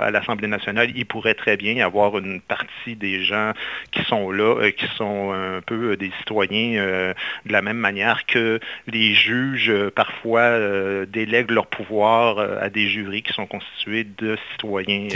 à 0.00 0.10
l'Assemblée 0.10 0.48
nationale, 0.48 0.90
il 0.94 1.06
pourrait 1.06 1.34
très 1.34 1.56
bien 1.56 1.72
y 1.72 1.82
avoir 1.82 2.18
une 2.18 2.40
partie 2.40 2.94
des 2.94 3.22
gens 3.22 3.52
qui 3.90 4.02
sont 4.04 4.30
là, 4.30 4.70
qui 4.72 4.86
sont 4.96 5.32
un 5.32 5.60
peu 5.62 5.96
des 5.96 6.10
citoyens 6.18 7.14
de 7.46 7.52
la 7.52 7.62
même 7.62 7.76
manière 7.76 8.26
que 8.26 8.60
les 8.86 9.14
juges 9.14 9.72
parfois 9.94 10.58
délèguent 11.06 11.50
leur 11.50 11.66
pouvoir 11.66 12.38
à 12.38 12.68
des 12.68 12.88
jurys 12.88 13.22
qui 13.22 13.32
sont 13.32 13.46
constitués 13.46 14.04
de 14.04 14.36
citoyens 14.52 15.08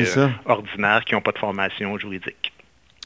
ordinaires 0.46 1.04
qui 1.04 1.14
n'ont 1.14 1.20
pas 1.20 1.32
de 1.32 1.38
formation 1.38 1.98
juridique. 1.98 2.51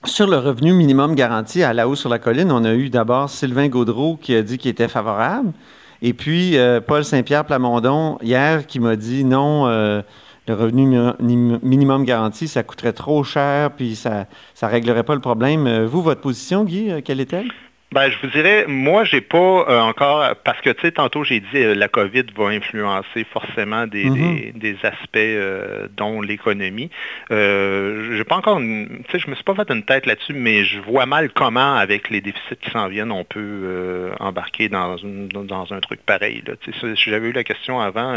Sur 0.06 0.28
le 0.28 0.38
revenu 0.38 0.72
minimum 0.72 1.16
garanti 1.16 1.64
à 1.64 1.72
la 1.72 1.88
haut 1.88 1.96
sur 1.96 2.08
la 2.08 2.20
colline, 2.20 2.52
on 2.52 2.64
a 2.64 2.74
eu 2.74 2.90
d'abord 2.90 3.28
Sylvain 3.28 3.68
Gaudreau 3.68 4.16
qui 4.16 4.36
a 4.36 4.42
dit 4.42 4.56
qu'il 4.56 4.70
était 4.70 4.86
favorable. 4.86 5.52
Et 6.00 6.12
puis 6.12 6.56
euh, 6.56 6.80
Paul 6.80 7.04
Saint-Pierre 7.04 7.44
Plamondon, 7.44 8.16
hier, 8.22 8.66
qui 8.66 8.78
m'a 8.78 8.94
dit 8.94 9.24
non, 9.24 9.66
euh, 9.66 10.02
le 10.46 10.54
revenu 10.54 10.96
minimum 11.20 12.04
garanti, 12.04 12.46
ça 12.46 12.62
coûterait 12.62 12.92
trop 12.92 13.24
cher, 13.24 13.72
puis 13.72 13.96
ça 13.96 14.28
ne 14.62 14.68
réglerait 14.68 15.02
pas 15.02 15.14
le 15.14 15.20
problème. 15.20 15.66
Euh, 15.66 15.86
vous, 15.86 16.02
votre 16.02 16.20
position, 16.20 16.64
Guy, 16.64 17.02
quelle 17.04 17.20
est-elle? 17.20 17.50
Ben, 17.92 18.10
je 18.10 18.18
vous 18.20 18.26
dirais, 18.26 18.64
moi, 18.66 19.04
j'ai 19.04 19.20
pas 19.20 19.36
euh, 19.68 19.80
encore, 19.80 20.34
parce 20.44 20.60
que, 20.60 20.70
tu 20.70 20.82
sais, 20.82 20.92
tantôt, 20.92 21.22
j'ai 21.22 21.38
dit, 21.38 21.46
euh, 21.54 21.74
la 21.74 21.86
COVID 21.86 22.24
va 22.36 22.48
influencer 22.48 23.24
forcément 23.32 23.86
des, 23.86 24.10
mhm. 24.10 24.76
aspects 24.82 25.16
euh, 25.16 25.86
dont 25.96 26.20
l'économie. 26.20 26.90
j'ai 27.30 28.24
pas 28.24 28.36
encore, 28.36 28.58
tu 28.58 28.88
sais, 29.12 29.20
je 29.20 29.30
me 29.30 29.36
suis 29.36 29.44
pas 29.44 29.54
fait 29.54 29.70
une 29.70 29.84
tête 29.84 30.04
là-dessus, 30.04 30.34
mais 30.34 30.64
je 30.64 30.80
vois 30.80 31.06
mal 31.06 31.30
comment, 31.30 31.76
avec 31.76 32.10
les 32.10 32.20
déficits 32.20 32.56
qui 32.60 32.70
s'en 32.70 32.88
viennent, 32.88 33.12
on 33.12 33.24
peut 33.24 34.10
embarquer 34.18 34.68
dans, 34.68 34.96
dans 35.32 35.72
un 35.72 35.80
truc 35.80 36.00
pareil. 36.04 36.42
Si 36.64 37.10
j'avais 37.10 37.28
eu 37.28 37.32
la 37.32 37.44
question 37.44 37.80
avant, 37.80 38.14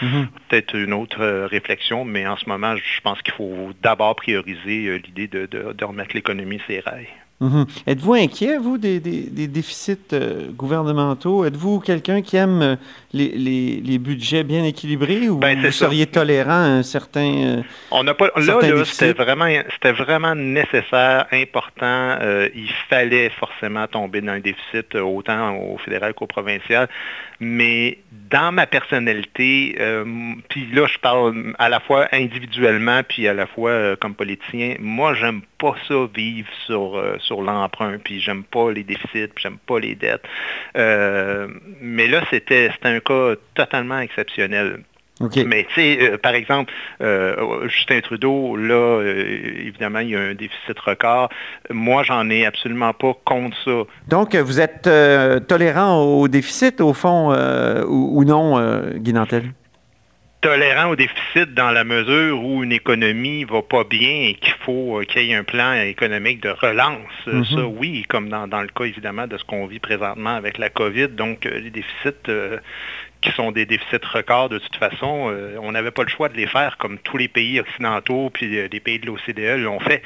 mhm. 0.00 0.28
peut-être 0.48 0.74
une 0.74 0.94
autre 0.94 1.46
réflexion, 1.46 2.06
mais 2.06 2.26
en 2.26 2.36
ce 2.36 2.48
moment, 2.48 2.74
je 2.74 3.00
pense 3.02 3.20
qu'il 3.20 3.34
faut 3.34 3.70
d'abord 3.82 4.16
prioriser 4.16 4.98
l'idée 4.98 5.28
de, 5.28 5.46
de 5.46 5.84
remettre 5.84 6.14
l'économie 6.14 6.60
ses 6.66 6.80
rails. 6.80 7.08
Mhm. 7.40 7.64
Êtes-vous 7.86 8.12
inquiet, 8.14 8.58
vous, 8.58 8.76
des, 8.76 9.00
déficits 9.00 9.96
euh, 10.12 10.50
gouvernementaux? 10.50 11.46
Êtes-vous 11.46 11.80
quelqu'un 11.80 12.20
qui 12.20 12.36
aime 12.36 12.60
euh, 12.60 12.76
les, 13.14 13.98
budgets 13.98 14.44
bien 14.44 14.62
équilibrés 14.64 15.30
ou 15.30 15.38
ben, 15.38 15.58
vous 15.58 15.72
seriez 15.72 16.06
tolérant 16.06 16.50
à 16.50 16.68
un 16.68 16.82
certain. 16.82 17.32
Euh, 17.32 17.62
On 17.92 18.04
n'a 18.04 18.12
pas. 18.12 18.26
Là, 18.36 18.84
c'était 18.84 19.14
vraiment, 19.14 19.46
vraiment 19.84 20.34
nécessaire, 20.34 21.26
important. 21.32 22.18
il 22.54 22.70
fallait 22.90 23.30
forcément 23.30 23.86
tomber 23.86 24.20
dans 24.20 24.32
un 24.32 24.40
déficit 24.40 24.94
autant 24.96 25.56
au 25.56 25.78
fédéral 25.78 26.12
qu'au 26.12 26.26
provincial. 26.26 26.88
Mais 27.40 27.98
dans 28.30 28.52
ma 28.52 28.66
personnalité, 28.66 29.76
puis 30.50 30.68
là, 30.74 30.86
je 30.86 30.98
parle 30.98 31.54
à 31.58 31.70
la 31.70 31.80
fois 31.80 32.06
individuellement 32.12 33.00
puis 33.08 33.26
à 33.26 33.32
la 33.32 33.46
fois 33.46 33.96
comme 33.96 34.14
politicien, 34.14 34.76
moi, 34.78 35.14
j'aime 35.14 35.40
pas 35.60 35.74
ça 35.86 36.08
vivre 36.14 36.48
sur 36.66 37.02
sur 37.20 37.42
l'emprunt, 37.42 37.98
puis 38.02 38.20
j'aime 38.20 38.44
pas 38.44 38.72
les 38.72 38.82
déficits, 38.82 39.28
puis 39.28 39.42
j'aime 39.42 39.58
pas 39.66 39.78
les 39.78 39.94
dettes. 39.94 40.24
Euh, 40.76 41.48
mais 41.80 42.08
là, 42.08 42.22
c'était 42.30 42.70
un 42.82 43.00
cas 43.00 43.34
totalement 43.54 44.00
exceptionnel. 44.00 44.80
Mais 45.20 45.66
tu 45.68 45.74
sais, 45.74 45.98
euh, 46.00 46.16
par 46.16 46.32
exemple, 46.32 46.72
euh, 47.02 47.68
Justin 47.68 48.00
Trudeau, 48.00 48.56
là, 48.56 49.02
évidemment, 49.02 49.98
il 49.98 50.08
y 50.08 50.16
a 50.16 50.20
un 50.20 50.34
déficit 50.34 50.78
record. 50.78 51.28
Moi, 51.68 52.02
j'en 52.04 52.30
ai 52.30 52.46
absolument 52.46 52.94
pas 52.94 53.12
contre 53.26 53.54
ça. 53.62 53.82
Donc, 54.08 54.34
vous 54.34 54.60
êtes 54.60 54.88
tolérant 55.46 56.02
au 56.02 56.26
déficit, 56.26 56.80
au 56.80 56.94
fond, 56.94 57.34
ou, 57.86 58.24
non, 58.24 58.80
Guy 58.96 59.12
tolérant 60.40 60.90
au 60.90 60.96
déficit 60.96 61.52
dans 61.54 61.70
la 61.70 61.84
mesure 61.84 62.42
où 62.42 62.64
une 62.64 62.72
économie 62.72 63.44
va 63.44 63.62
pas 63.62 63.84
bien 63.84 64.28
et 64.28 64.34
qu'il 64.34 64.54
faut 64.64 65.00
euh, 65.00 65.04
qu'il 65.04 65.22
y 65.22 65.32
ait 65.32 65.34
un 65.34 65.44
plan 65.44 65.74
économique 65.74 66.42
de 66.42 66.48
relance. 66.48 66.96
Euh, 67.28 67.34
mhm. 67.34 67.44
Ça, 67.44 67.66
oui, 67.66 68.04
comme 68.08 68.28
dans, 68.28 68.62
le 68.62 68.68
cas 68.68 68.84
évidemment 68.84 69.26
de 69.26 69.36
ce 69.36 69.44
qu'on 69.44 69.66
vit 69.66 69.80
présentement 69.80 70.34
avec 70.34 70.56
la 70.56 70.70
COVID. 70.70 71.08
Donc, 71.08 71.44
euh, 71.44 71.58
les 71.58 71.70
déficits 71.70 72.60
qui 73.20 73.30
sont 73.32 73.52
des 73.52 73.66
déficits 73.66 74.04
records 74.14 74.48
de 74.48 74.58
toute 74.58 74.76
façon, 74.76 75.34
on 75.60 75.72
n'avait 75.72 75.90
pas 75.90 76.04
le 76.04 76.08
choix 76.08 76.30
de 76.30 76.36
les 76.36 76.46
faire 76.46 76.78
comme 76.78 76.98
tous 76.98 77.18
les 77.18 77.28
pays 77.28 77.60
occidentaux 77.60 78.30
puis 78.32 78.68
les 78.68 78.80
pays 78.80 78.98
de 78.98 79.06
l'OCDE 79.06 79.62
l'ont 79.62 79.80
fait. 79.80 80.02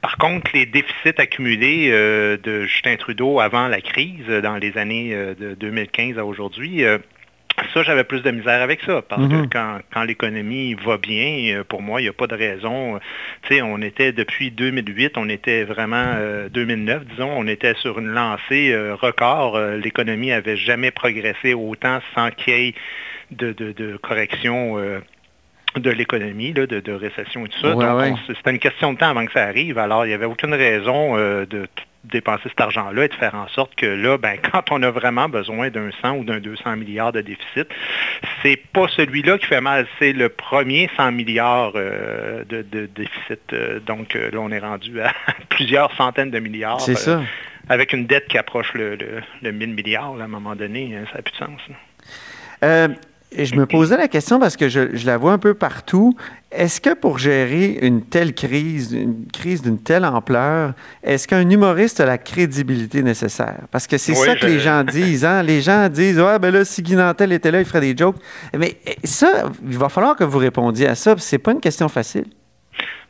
Par 0.00 0.16
contre, 0.16 0.50
les 0.54 0.64
déficits 0.64 1.18
accumulés 1.18 1.90
de 1.90 2.62
Justin 2.62 2.96
Trudeau 2.96 3.40
avant 3.40 3.68
la 3.68 3.82
crise, 3.82 4.26
dans 4.42 4.56
les 4.56 4.78
années 4.78 5.14
de 5.38 5.54
2015 5.54 6.18
à 6.18 6.24
aujourd'hui, 6.24 6.82
ça, 7.72 7.82
j'avais 7.82 8.04
plus 8.04 8.22
de 8.22 8.30
misère 8.30 8.62
avec 8.62 8.80
ça, 8.82 9.02
parce 9.02 9.26
que 9.26 9.34
mhm. 9.34 9.48
quand, 9.50 10.02
l'économie 10.04 10.74
va 10.74 10.98
bien, 10.98 11.56
euh, 11.56 11.64
pour 11.64 11.82
moi, 11.82 12.00
il 12.00 12.04
n'y 12.04 12.10
a 12.10 12.12
pas 12.12 12.26
de 12.26 12.34
raison. 12.34 12.96
Euh, 12.96 12.98
tu 13.42 13.54
sais, 13.54 13.62
on 13.62 13.78
était 13.78 14.12
depuis 14.12 14.50
2008, 14.50 15.12
on 15.16 15.28
était 15.28 15.64
vraiment 15.64 16.14
2009, 16.50 16.96
euh, 17.02 17.04
disons, 17.10 17.30
on 17.36 17.46
était 17.46 17.74
sur 17.74 17.98
une 17.98 18.08
lancée 18.08 18.76
record. 19.00 19.58
l'économie 19.58 20.28
n'avait 20.28 20.56
jamais 20.56 20.90
progressé 20.90 21.54
autant 21.54 22.00
sans 22.14 22.30
qu'il 22.30 22.54
y 22.54 22.68
ait 22.68 22.74
de, 23.30 23.96
correction 24.02 24.76
de 25.76 25.90
l'économie, 25.90 26.52
de, 26.52 26.66
de, 26.66 26.92
récession 26.92 27.46
et 27.46 27.48
tout 27.48 27.60
ça. 27.60 28.14
C'était 28.26 28.50
une 28.50 28.58
question 28.58 28.92
de 28.92 28.98
temps 28.98 29.10
avant 29.10 29.24
que 29.24 29.32
ça 29.32 29.44
arrive. 29.44 29.78
Alors, 29.78 30.04
il 30.04 30.08
n'y 30.08 30.14
avait 30.14 30.26
aucune 30.26 30.54
raison 30.54 31.16
de 31.16 31.66
dépenser 32.04 32.48
cet 32.48 32.60
argent-là 32.60 33.04
et 33.04 33.08
de 33.08 33.14
faire 33.14 33.34
en 33.34 33.48
sorte 33.48 33.74
que 33.74 33.86
là, 33.86 34.18
ben, 34.18 34.38
quand 34.52 34.70
on 34.70 34.82
a 34.82 34.90
vraiment 34.90 35.28
besoin 35.28 35.70
d'un 35.70 35.90
100 36.02 36.16
ou 36.16 36.24
d'un 36.24 36.40
200 36.40 36.76
milliards 36.76 37.12
de 37.12 37.20
déficit, 37.20 37.68
c'est 38.42 38.56
pas 38.72 38.86
celui-là 38.88 39.38
qui 39.38 39.46
fait 39.46 39.60
mal, 39.60 39.86
c'est 39.98 40.12
le 40.12 40.28
premier 40.28 40.90
100 40.96 41.12
milliards 41.12 41.72
euh, 41.74 42.44
de, 42.48 42.62
déficit. 42.62 43.40
Euh, 43.52 43.80
donc 43.80 44.16
euh, 44.16 44.30
là, 44.30 44.40
on 44.40 44.50
est 44.50 44.58
rendu 44.58 45.00
à 45.00 45.12
plusieurs 45.48 45.94
centaines 45.96 46.30
de 46.30 46.38
milliards. 46.38 46.80
C'est 46.80 46.94
ça. 46.94 47.22
Avec 47.68 47.92
une 47.92 48.06
dette 48.06 48.26
qui 48.26 48.38
approche 48.38 48.72
le, 48.74 48.96
le, 49.42 49.52
1000 49.52 49.74
milliards 49.74 50.16
à 50.20 50.24
un 50.24 50.28
moment 50.28 50.56
donné, 50.56 50.96
hein, 50.96 51.04
ça 51.12 51.18
n'a 51.18 51.22
plus 51.22 51.32
de 51.32 51.36
sens. 51.36 51.60
Je 53.36 53.54
me 53.54 53.64
posais 53.66 53.96
la 53.96 54.08
question 54.08 54.40
parce 54.40 54.56
que 54.56 54.68
je, 54.68 55.06
la 55.06 55.16
vois 55.16 55.32
un 55.32 55.38
peu 55.38 55.54
partout 55.54 56.16
Est-ce 56.52 56.80
que 56.80 56.94
pour 56.94 57.18
gérer 57.18 57.78
une 57.82 58.02
telle 58.02 58.34
crise, 58.34 58.92
une 58.92 59.26
crise 59.32 59.62
d'une 59.62 59.78
telle 59.78 60.04
ampleur, 60.04 60.72
est-ce 61.04 61.28
qu'un 61.28 61.48
humoriste 61.48 62.00
a 62.00 62.06
la 62.06 62.18
crédibilité 62.18 63.02
nécessaire? 63.04 63.60
Parce 63.70 63.86
que 63.86 63.96
c'est 63.98 64.18
Oui, 64.18 64.26
ça 64.26 64.34
que 64.34 64.40
je- 64.42 64.46
les 64.48 64.58
gens 64.58 64.82
disent. 64.90 65.24
Hein? 65.24 65.44
Les 65.44 65.60
gens 65.60 65.88
disent 65.88 66.18
Ouais, 66.18 66.38
ben 66.40 66.52
là, 66.52 66.64
si 66.64 66.82
Guy 66.82 66.96
Nantel 66.96 67.32
était 67.32 67.52
là, 67.52 67.60
il 67.60 67.64
ferait 67.64 67.80
des 67.80 67.96
jokes. 67.96 68.16
Mais 68.58 68.76
eh, 68.84 68.96
ça, 69.06 69.44
il 69.64 69.78
va 69.78 69.88
falloir 69.88 70.16
que 70.16 70.24
vous 70.24 70.38
répondiez 70.38 70.88
à 70.88 70.96
ça. 70.96 71.14
C'est 71.18 71.38
pas 71.38 71.52
une 71.52 71.60
question 71.60 71.88
facile. 71.88 72.24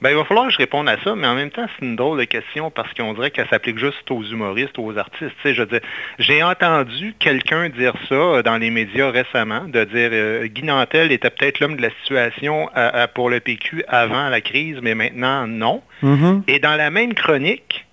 Ben, 0.03 0.11
il 0.11 0.17
va 0.17 0.25
falloir 0.25 0.47
que 0.47 0.53
je 0.53 0.57
réponde 0.59 0.89
à 0.89 0.97
ça, 1.05 1.15
mais 1.15 1.27
en 1.27 1.35
même 1.35 1.51
temps, 1.51 1.67
c'est 1.79 1.85
une 1.85 1.95
drôle 1.95 2.19
de 2.19 2.25
question 2.25 2.71
parce 2.71 2.93
qu'on 2.95 3.13
dirait 3.13 3.31
qu'elle 3.31 3.47
s'applique 3.49 3.79
juste 3.79 4.11
aux 4.11 4.23
humoristes, 4.25 4.79
aux 4.79 4.97
artistes. 4.97 5.33
Tu 5.43 5.49
sais, 5.51 5.55
je 5.55 5.61
veux 5.63 5.67
dire, 5.69 5.81
j'ai 6.19 6.43
entendu 6.43 7.15
quelqu'un 7.19 7.69
dire 7.69 7.93
ça 8.09 8.15
euh, 8.15 8.43
dans 8.43 8.57
les 8.57 8.71
médias 8.71 9.11
récemment, 9.11 9.65
de 9.69 9.85
dire 9.85 10.09
euh, 10.13 10.47
Guy 10.47 10.63
Nantel 10.65 11.13
était 11.13 11.29
peut-être 11.29 11.61
l'homme 11.61 11.77
de 11.77 11.83
la 11.83 11.91
situation 12.01 12.71
à- 12.75 13.03
à- 13.03 13.09
pour 13.09 13.29
le 13.29 13.41
PQ 13.41 13.85
avant 13.89 14.31
la 14.31 14.41
crise, 14.41 14.79
mais 14.83 14.95
maintenant 14.95 15.47
non. 15.47 15.83
Mhm. 16.03 16.45
Et 16.49 16.59
dans 16.61 16.77
la 16.77 16.91
même 16.91 17.13
chronique, 17.13 17.85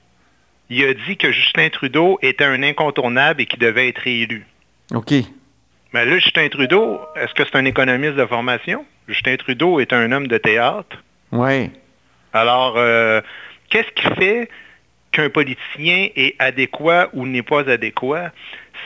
il 0.70 0.86
a 0.86 0.94
dit 0.94 1.18
que 1.18 1.32
Justin 1.34 1.68
Trudeau 1.70 2.20
était 2.22 2.46
un 2.46 2.64
incontournable 2.64 3.42
et 3.42 3.46
qu'il 3.46 3.60
devait 3.60 3.90
être 3.90 4.00
réélu. 4.00 4.46
OK. 4.94 5.12
Mais 5.94 6.06
là, 6.06 6.18
Justin 6.20 6.48
Trudeau, 6.48 7.00
est-ce 7.18 7.34
que 7.34 7.44
c'est 7.46 7.56
un 7.58 7.66
économiste 7.66 8.16
de 8.16 8.26
formation? 8.26 8.86
Justin 9.10 9.36
Trudeau 9.36 9.80
est 9.82 9.92
un 9.94 10.12
homme 10.14 10.28
de 10.28 10.38
théâtre. 10.38 11.04
Oui. 11.32 11.70
Alors, 12.34 12.76
euh, 12.78 13.22
qu'est-ce 13.70 13.92
qui 13.92 14.08
fait 14.16 14.50
qu'un 15.12 15.30
politicien 15.30 16.10
est 16.16 16.36
adéquat 16.40 17.10
ou 17.14 17.26
n'est 17.26 17.42
pas 17.42 17.70
adéquat? 17.70 18.32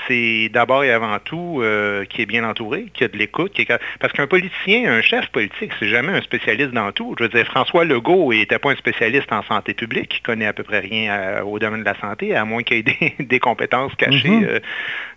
C'est 0.08 0.50
d'abord 0.54 0.84
et 0.86 0.92
avant 0.92 1.20
tout 1.20 1.60
euh, 1.62 2.06
qui 2.06 2.22
est 2.22 2.26
bien 2.26 2.48
entouré, 2.50 2.86
qui 2.94 3.04
a 3.04 3.10
de 3.10 3.18
l'écoute. 3.18 3.60
est 3.60 3.68
Parce 4.00 4.14
qu'un 4.14 4.26
politicien, 4.26 4.90
un 4.90 5.02
chef 5.02 5.28
politique, 5.28 5.72
c'est 5.80 5.90
jamais 5.90 6.14
un 6.14 6.22
spécialiste 6.22 6.72
dans 6.72 6.92
tout. 6.94 7.14
Je 7.20 7.24
veux 7.26 7.30
dire, 7.30 7.46
François 7.46 7.84
Legault 7.84 8.32
n'était 8.34 8.58
pas 8.58 8.72
un 8.72 8.76
spécialiste 8.78 9.32
en 9.34 9.44
santé 9.44 9.74
publique, 9.74 10.16
il 10.18 10.22
connaît 10.22 10.46
à 10.48 10.54
peu 10.54 10.64
près 10.64 10.80
rien 10.80 11.14
à- 11.14 11.44
au 11.44 11.60
domaine 11.60 11.82
de 11.82 11.86
la 11.86 12.00
santé, 12.00 12.36
à 12.36 12.46
moins 12.46 12.64
qu'il 12.64 12.78
ait 12.78 12.84
des, 12.84 13.16
des 13.20 13.40
compétences 13.40 13.94
cachées 13.96 14.30
Mhm. 14.30 14.44
euh, 14.46 14.60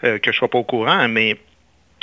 euh, 0.02 0.18
que 0.18 0.24
je 0.32 0.36
ne 0.36 0.38
sois 0.40 0.48
pas 0.48 0.58
au 0.58 0.64
courant. 0.64 1.06
Mais 1.08 1.36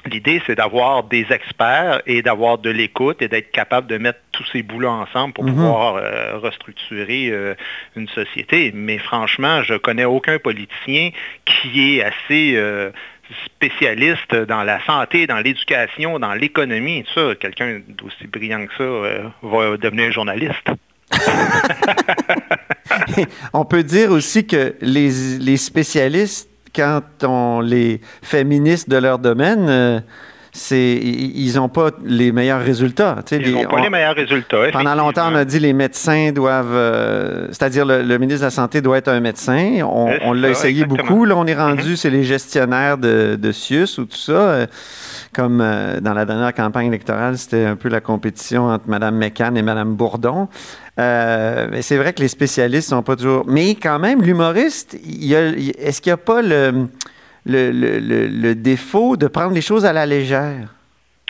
L'idée, 0.09 0.41
c'est 0.47 0.55
d'avoir 0.55 1.03
des 1.03 1.27
experts 1.29 2.01
et 2.07 2.21
d'avoir 2.21 2.57
de 2.57 2.69
l'écoute 2.71 3.21
et 3.21 3.27
d'être 3.27 3.51
capable 3.51 3.87
de 3.87 3.97
mettre 3.97 4.19
tous 4.31 4.45
ces 4.51 4.63
bouts-là 4.63 4.89
ensemble 4.89 5.33
pour 5.33 5.43
Mhm. 5.43 5.53
pouvoir 5.53 5.95
euh, 5.97 6.37
restructurer 6.39 7.29
euh, 7.29 7.53
une 7.95 8.07
société. 8.09 8.71
Mais 8.73 8.97
franchement, 8.97 9.61
je 9.63 9.75
connais 9.75 10.05
aucun 10.05 10.39
politicien 10.39 11.11
qui 11.45 11.97
est 11.97 12.03
assez 12.03 12.53
euh, 12.55 12.89
spécialiste 13.45 14.33
dans 14.35 14.63
la 14.63 14.83
santé, 14.85 15.27
dans 15.27 15.37
l'éducation, 15.39 16.19
dans 16.19 16.33
l'économie. 16.33 17.05
Ça, 17.13 17.35
quelqu'un 17.39 17.81
d'aussi 17.87 18.27
brillant 18.27 18.65
que 18.65 18.73
ça 18.77 19.31
va 19.43 19.77
devenir 19.77 20.11
journaliste. 20.11 20.67
on 23.53 23.65
peut 23.65 23.83
dire 23.83 24.11
aussi 24.11 24.47
que 24.47 24.75
les, 24.81 25.37
les 25.39 25.57
spécialistes, 25.57 26.49
quand 26.75 27.01
on 27.23 27.61
les 27.61 28.01
fait 28.21 28.43
ministres 28.43 28.89
de 28.89 28.97
leur 28.97 29.19
domaine, 29.19 29.67
euh, 29.69 29.99
c'est, 30.53 30.97
ils 30.97 31.53
n'ont 31.55 31.69
pas 31.69 31.91
les 32.03 32.33
meilleurs 32.33 32.61
résultats. 32.61 33.15
Ils 33.31 33.53
n'ont 33.53 33.63
pas 33.63 33.77
on- 33.77 33.83
les 33.83 33.89
meilleurs 33.89 34.15
résultats. 34.15 34.57
Pendant 34.73 34.95
longtemps, 34.95 35.31
on 35.31 35.35
a 35.35 35.45
dit 35.45 35.59
les 35.59 35.71
médecins 35.71 36.31
doivent, 36.33 36.73
euh, 36.73 37.47
c'est-à-dire 37.51 37.85
le, 37.85 38.01
le 38.01 38.17
ministre 38.17 38.41
de 38.41 38.45
la 38.47 38.51
Santé 38.51 38.81
doit 38.81 38.97
être 38.97 39.07
un 39.07 39.21
médecin. 39.21 39.79
On, 39.83 40.33
l'a 40.33 40.49
essayé 40.49 40.81
exactement. 40.83 41.07
beaucoup. 41.07 41.25
Là, 41.25 41.37
on 41.37 41.45
est 41.45 41.55
rendu, 41.55 41.95
c'est 41.95 42.09
les 42.09 42.23
gestionnaires 42.23 42.97
de, 42.97 43.37
de 43.39 43.51
CIUS 43.53 43.97
ou 43.99 44.05
tout 44.05 44.17
ça. 44.17 44.67
Comme 45.33 45.61
euh, 45.61 45.99
dans 46.01 46.13
la 46.13 46.25
dernière 46.25 46.53
campagne 46.53 46.87
électorale, 46.87 47.37
c'était 47.37 47.65
un 47.65 47.75
peu 47.75 47.89
la 47.89 48.01
compétition 48.01 48.67
entre 48.67 48.87
Mme 48.87 49.17
McCann 49.17 49.55
et 49.57 49.61
Mme 49.61 49.95
Bourdon. 49.95 50.49
Euh, 50.99 51.67
mais 51.71 51.81
c'est 51.81 51.97
vrai 51.97 52.13
que 52.13 52.21
les 52.21 52.27
spécialistes 52.27 52.89
sont 52.89 53.01
pas 53.03 53.15
toujours. 53.15 53.45
Mais 53.47 53.75
quand 53.75 53.99
même, 53.99 54.21
l'humoriste, 54.21 54.93
est-ce 54.95 56.01
qu'il 56.01 56.09
n'y 56.09 56.13
a 56.13 56.17
pas 56.17 56.41
le, 56.41 56.87
le, 57.45 57.71
le- 57.71 57.99
le- 57.99 58.27
le 58.27 58.55
défaut 58.55 59.15
de 59.17 59.27
prendre 59.27 59.53
les 59.53 59.61
choses 59.61 59.85
à 59.85 59.93
la 59.93 60.05
légère? 60.05 60.75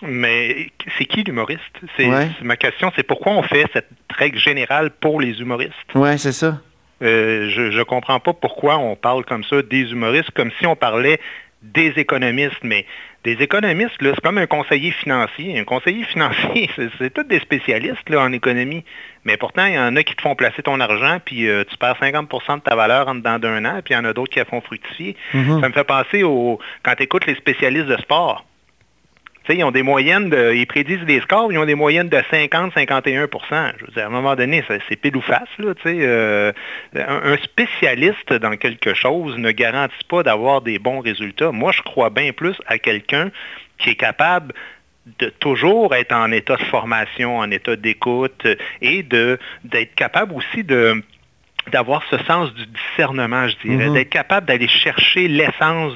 Mais 0.04 0.72
c'est 0.98 1.06
qui 1.06 1.24
l'humoriste? 1.24 1.62
C'est, 1.96 2.08
Ouais. 2.10 2.30
c'est- 2.40 2.44
Ma 2.44 2.58
question, 2.58 2.92
c'est 2.96 3.04
pourquoi 3.04 3.34
on 3.34 3.44
fait 3.44 3.66
cette 3.72 3.90
règle 4.18 4.40
générale 4.40 4.90
pour 5.00 5.22
les 5.22 5.40
humoristes? 5.40 5.74
Oui, 5.94 6.18
c'est 6.18 6.32
ça. 6.32 6.58
Euh, 7.04 7.50
je 7.50 7.78
ne 7.78 7.84
comprends 7.84 8.20
pas 8.20 8.34
pourquoi 8.34 8.78
on 8.80 8.96
parle 8.96 9.26
comme 9.26 9.44
ça 9.44 9.62
des 9.62 9.92
humoristes, 9.92 10.32
comme 10.32 10.50
si 10.60 10.66
on 10.66 10.76
parlait 10.76 11.20
des 11.62 11.94
économistes. 11.98 12.64
Mais 12.64 12.86
des 13.24 13.34
économistes, 13.34 13.92
c'est 14.00 14.22
comme 14.22 14.40
un 14.40 14.48
conseiller 14.48 14.92
financier. 14.92 15.60
Un 15.60 15.64
conseiller 15.64 16.04
financier, 16.06 16.70
c'est, 16.98 17.14
tous 17.14 17.24
des 17.24 17.40
spécialistes 17.40 18.10
là, 18.10 18.22
en 18.22 18.32
économie. 18.32 18.84
Mais 19.26 19.38
pourtant, 19.38 19.66
il 19.66 19.76
y 19.76 19.80
en 19.80 19.96
a 19.96 20.04
qui 20.04 20.16
te 20.16 20.22
font 20.22 20.36
placer 20.36 20.64
ton 20.64 20.80
argent, 20.80 21.20
puis 21.24 21.48
euh, 21.48 21.64
tu 21.70 21.78
perds 21.78 21.98
50% 22.02 22.56
de 22.56 22.62
ta 22.62 22.76
valeur 22.76 23.08
en 23.08 23.16
dedans 23.16 23.38
d'un 23.38 23.64
an, 23.66 23.82
puis 23.84 23.94
il 23.94 23.98
y 23.98 24.00
en 24.00 24.06
a 24.06 24.14
d'autres 24.14 24.32
qui 24.32 24.40
la 24.40 24.46
font 24.46 24.62
fructifier. 24.62 25.16
Mhm. 25.34 25.62
Ça 25.62 25.70
me 25.70 25.74
fait 25.74 25.84
penser 25.84 26.24
au 26.24 26.60
quand 26.84 26.96
tu 26.96 27.04
écoutes 27.04 27.28
les 27.28 27.36
spécialistes 27.36 27.88
de 27.88 27.98
sport. 27.98 28.46
Ils 29.50 29.64
ont 29.64 29.72
des 29.72 29.84
moyennes. 29.84 30.34
Ils 30.54 30.68
prédisent 30.68 31.06
des 31.06 31.20
scores, 31.22 31.52
ils 31.52 31.58
ont 31.58 31.66
des 31.66 31.76
moyennes 31.76 32.10
de 32.10 32.18
50-51% 32.18 33.74
Je 33.80 33.86
veux 33.86 33.92
dire, 33.92 34.04
à 34.04 34.06
un 34.06 34.10
moment 34.10 34.36
donné, 34.36 34.64
c'est 34.68 34.96
pile 34.96 35.18
ou 35.18 35.22
face. 35.22 35.50
Là, 35.58 35.74
euh, 35.86 36.52
un, 36.96 37.38
spécialiste 37.38 38.34
dans 38.34 38.56
quelque 38.56 38.94
chose 38.94 39.38
ne 39.38 39.52
garantit 39.52 40.06
pas 40.08 40.24
d'avoir 40.24 40.62
des 40.62 40.80
bons 40.80 41.00
résultats. 41.00 41.52
Moi, 41.52 41.72
je 41.72 41.82
crois 41.82 42.10
bien 42.10 42.32
plus 42.32 42.56
à 42.68 42.78
quelqu'un 42.78 43.32
qui 43.78 43.90
est 43.90 43.96
capable 43.96 44.54
de 45.20 45.30
toujours 45.30 45.96
être 45.96 46.14
en 46.14 46.32
état 46.32 46.56
de 46.56 46.64
formation, 46.64 47.40
en 47.40 47.50
état 47.50 47.76
d'écoute 47.76 48.46
et 48.82 49.04
d'être 49.04 49.96
capable 49.96 50.36
aussi 50.36 50.64
de 50.64 51.04
d'avoir 51.72 52.02
ce 52.10 52.18
sens 52.26 52.54
du 52.54 52.66
discernement, 52.66 53.48
je 53.48 53.56
dirais, 53.68 53.88
Mhm. 53.88 53.94
d'être 53.94 54.10
capable 54.10 54.48
d'aller 54.48 54.68
chercher 54.68 55.28
l'essence 55.28 55.94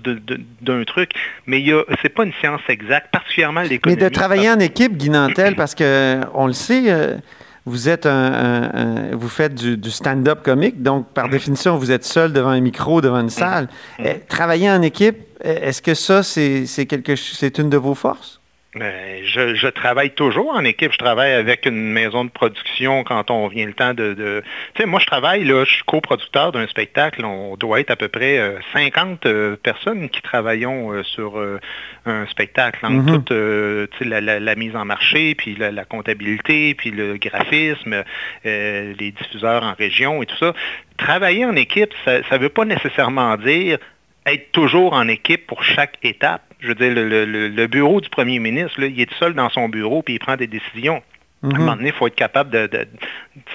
d'un 0.61 0.83
truc. 0.85 1.11
Mais 1.47 1.57
a- 1.71 1.83
c'est 2.01 2.09
pas 2.09 2.23
une 2.23 2.33
science 2.39 2.61
exacte, 2.69 3.11
particulièrement 3.11 3.61
Mais 3.61 3.69
l'économie. 3.69 4.01
de 4.01 4.09
travailler 4.09 4.49
en 4.49 4.59
équipe, 4.59 4.95
Guy 4.97 5.09
Nantel, 5.09 5.55
parce 5.55 5.75
que 5.75 6.21
on 6.33 6.47
le 6.47 6.53
sait, 6.53 6.83
euh, 6.91 7.17
vous 7.65 7.89
êtes 7.89 8.05
un, 8.05 8.11
un- 8.11 8.71
un- 9.11 9.15
vous 9.15 9.27
faites 9.29 9.55
du, 9.55 9.75
du 9.77 9.89
stand-up 9.89 10.43
comique, 10.43 10.83
donc 10.83 11.07
par 11.13 11.29
définition, 11.29 11.77
vous 11.77 11.91
êtes 11.91 12.05
seul 12.05 12.31
devant 12.31 12.49
un 12.49 12.61
micro, 12.61 13.01
devant 13.01 13.19
une 13.21 13.29
salle. 13.31 13.67
Euh, 13.99 14.13
travailler 14.29 14.69
en 14.69 14.81
équipe, 14.83 15.17
euh, 15.43 15.57
est-ce 15.69 15.81
que 15.81 15.93
ça, 15.95 16.21
c'est 16.21 16.85
quelque, 16.85 17.15
c'est 17.15 17.57
une 17.57 17.69
de 17.69 17.77
vos 17.77 17.95
forces? 17.95 18.39
Ben, 18.77 19.23
je, 19.23 19.55
je 19.55 19.67
travaille 19.69 20.11
toujours 20.11 20.53
en 20.53 20.65
équipe. 20.65 20.91
Je 20.91 20.97
travaille 20.97 21.31
avec 21.31 21.65
une 21.65 21.91
maison 21.93 22.25
de 22.25 22.29
production 22.29 23.05
quand 23.05 23.31
on 23.31 23.47
vient 23.47 23.65
le 23.65 23.73
temps 23.73 23.93
de... 23.93 24.13
de- 24.13 24.43
Tu 24.73 24.81
sais, 24.81 24.85
moi, 24.85 24.99
je 24.99 25.05
travaille, 25.05 25.45
là, 25.45 25.63
je 25.63 25.71
suis 25.75 25.83
coproducteur 25.85 26.51
d'un 26.51 26.67
spectacle. 26.67 27.23
On 27.23 27.55
doit 27.55 27.79
être 27.79 27.91
à 27.91 27.95
peu 27.95 28.09
près 28.09 28.37
euh, 28.37 28.59
50 28.73 29.25
euh, 29.27 29.55
personnes 29.55 30.09
qui 30.09 30.21
travaillons 30.21 30.91
euh, 30.91 31.03
sur 31.03 31.39
euh, 31.39 31.59
un 32.05 32.25
spectacle. 32.27 32.85
Entre 32.85 32.95
Mhm. 32.95 33.05
toute 33.15 33.31
euh, 33.31 33.87
la, 34.01 34.19
la- 34.19 34.41
la 34.41 34.55
mise 34.55 34.75
en 34.75 34.83
marché, 34.83 35.35
puis 35.35 35.55
la, 35.55 35.71
la 35.71 35.85
comptabilité, 35.85 36.73
puis 36.75 36.91
le 36.91 37.15
graphisme, 37.15 38.03
euh, 38.45 38.93
les 38.99 39.11
diffuseurs 39.11 39.63
en 39.63 39.73
région 39.73 40.21
et 40.21 40.25
tout 40.25 40.35
ça. 40.37 40.53
Travailler 40.97 41.45
en 41.45 41.55
équipe, 41.55 41.93
ça 42.03 42.19
ne 42.19 42.37
veut 42.39 42.49
pas 42.49 42.65
nécessairement 42.65 43.37
dire 43.37 43.77
être 44.25 44.51
toujours 44.51 44.93
en 44.93 45.07
équipe 45.07 45.45
pour 45.47 45.63
chaque 45.63 45.97
étape. 46.03 46.41
Je 46.65 46.69
veux 46.69 46.75
dire, 46.75 46.93
le, 46.93 47.07
le- 47.07 47.25
le- 47.25 47.47
le 47.49 47.67
bureau 47.67 48.01
du 48.01 48.09
premier 48.09 48.39
ministre, 48.39 48.81
là, 48.81 48.87
il 48.87 48.99
est 48.99 49.13
seul 49.19 49.35
dans 49.35 49.49
son 49.49 49.69
bureau 49.69 50.01
puis 50.01 50.15
il 50.15 50.19
prend 50.19 50.35
des 50.35 50.47
décisions. 50.47 51.03
À 51.43 51.47
un 51.47 51.49
Mhm. 51.51 51.57
moment 51.59 51.75
donné, 51.75 51.89
il 51.89 51.93
faut 51.93 52.07
être 52.07 52.15
capable 52.15 52.49
de... 52.49 52.67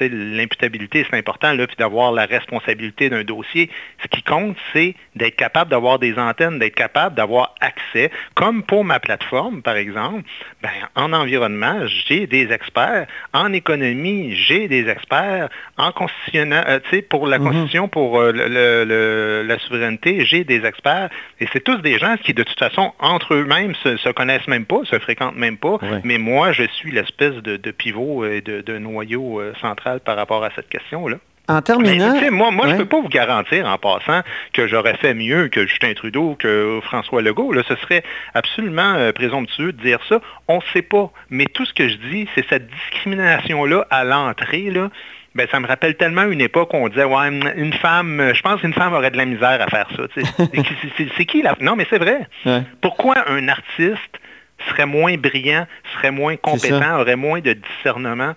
l'imputabilité, 0.00 1.06
c'est 1.08 1.16
important, 1.16 1.52
là, 1.52 1.66
puis 1.66 1.76
d'avoir 1.76 2.12
la 2.12 2.26
responsabilité 2.26 3.08
d'un 3.08 3.24
dossier. 3.24 3.70
Ce 4.02 4.08
qui 4.08 4.22
compte, 4.22 4.56
c'est 4.72 4.94
d'être 5.16 5.36
capable 5.36 5.70
d'avoir 5.70 5.98
des 5.98 6.18
antennes, 6.18 6.58
d'être 6.58 6.74
capable 6.74 7.14
d'avoir 7.14 7.54
accès. 7.60 8.10
Comme 8.34 8.62
pour 8.62 8.84
ma 8.84 9.00
plateforme, 9.00 9.62
par 9.62 9.76
exemple, 9.76 10.22
ben, 10.62 10.70
en 10.94 11.12
environnement, 11.12 11.86
j'ai 12.06 12.26
des 12.26 12.52
experts. 12.52 13.06
En 13.32 13.52
économie, 13.52 14.34
j'ai 14.34 14.68
des 14.68 14.88
experts. 14.88 15.48
En 15.76 15.92
constitutionnel, 15.92 16.64
euh, 16.68 16.80
tu 16.84 16.96
sais, 16.96 17.02
pour 17.02 17.26
la 17.26 17.38
Mhm. 17.38 17.44
constitution, 17.46 17.88
pour 17.88 18.20
euh, 18.20 18.32
le- 18.32 18.48
le- 18.48 18.84
le- 18.84 19.42
la 19.46 19.58
souveraineté, 19.58 20.24
j'ai 20.24 20.44
des 20.44 20.64
experts. 20.64 21.08
Et 21.40 21.46
c'est 21.52 21.60
tous 21.64 21.78
des 21.78 21.98
gens 21.98 22.16
qui, 22.16 22.34
de 22.34 22.42
toute 22.42 22.58
façon, 22.58 22.92
entre 22.98 23.34
eux-mêmes, 23.34 23.74
se, 23.76 23.96
se 23.96 24.08
connaissent 24.10 24.48
même 24.48 24.66
pas, 24.66 24.80
se 24.84 24.98
fréquentent 24.98 25.36
même 25.36 25.56
pas. 25.56 25.76
Ouais. 25.82 26.00
Mais 26.04 26.18
moi, 26.18 26.52
je 26.52 26.64
suis 26.64 26.90
l'espèce 26.90 27.34
de, 27.36 27.56
de 27.56 27.70
pivot 27.70 28.24
et 28.24 28.40
de, 28.40 28.60
de 28.60 28.78
noyau 28.78 29.40
euh, 29.40 29.52
central 29.70 30.00
par 30.00 30.16
rapport 30.16 30.42
à 30.44 30.50
cette 30.56 30.68
question-là. 30.68 31.16
En 31.48 31.54
Mais, 31.56 31.62
terminant, 31.62 32.12
tu 32.14 32.20
sais, 32.20 32.30
moi, 32.30 32.50
moi 32.52 32.68
je 32.68 32.74
ne 32.74 32.78
peux 32.78 32.84
pas 32.84 33.00
vous 33.00 33.08
garantir 33.08 33.66
en 33.66 33.76
passant 33.76 34.20
que 34.52 34.68
j'aurais 34.68 34.94
fait 34.98 35.14
mieux 35.14 35.48
que 35.48 35.66
Justin 35.66 35.94
Trudeau, 35.94 36.36
que 36.38 36.78
François 36.84 37.22
Legault. 37.22 37.52
Là, 37.52 37.62
ce 37.66 37.74
serait 37.76 38.04
absolument 38.34 38.94
euh, 38.94 39.10
présomptueux 39.12 39.72
de 39.72 39.82
dire 39.82 39.98
ça. 40.08 40.20
On 40.46 40.56
ne 40.58 40.62
sait 40.72 40.82
pas. 40.82 41.10
Mais 41.28 41.46
tout 41.46 41.64
ce 41.64 41.74
que 41.74 41.88
je 41.88 41.96
dis, 41.96 42.28
c'est 42.36 42.46
cette 42.48 42.68
discrimination-là 42.70 43.84
à 43.90 44.04
l'entrée, 44.04 44.70
là, 44.70 44.90
ben, 45.34 45.48
ça 45.50 45.58
me 45.58 45.66
rappelle 45.66 45.96
tellement 45.96 46.24
une 46.24 46.40
époque 46.40 46.72
où 46.72 46.76
on 46.76 46.88
disait, 46.88 47.04
ouais, 47.04 47.28
une- 47.28 47.52
une 47.56 47.72
femme, 47.72 48.20
euh, 48.20 48.34
je 48.34 48.42
pense 48.42 48.60
qu'une 48.60 48.74
femme 48.74 48.92
aurait 48.92 49.10
de 49.10 49.16
la 49.16 49.24
misère 49.24 49.60
à 49.60 49.66
faire 49.66 49.88
ça. 49.96 50.02
C'est- 51.16 51.24
qui 51.24 51.42
la... 51.42 51.56
Non, 51.60 51.74
mais 51.76 51.86
c'est 51.90 51.98
vrai. 51.98 52.20
Ouais. 52.46 52.62
Pourquoi 52.80 53.28
un 53.28 53.48
artiste 53.48 54.20
serait 54.68 54.86
moins 54.86 55.16
brillant, 55.16 55.66
serait 55.94 56.10
moins 56.10 56.36
compétent, 56.36 57.00
aurait 57.00 57.16
moins 57.16 57.40
de 57.40 57.54
discernement? 57.54 58.34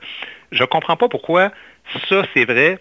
Je 0.53 0.61
ne 0.61 0.67
comprends 0.67 0.95
pas 0.95 1.09
pourquoi 1.09 1.51
ça, 2.07 2.23
c'est 2.33 2.45
vrai, 2.45 2.79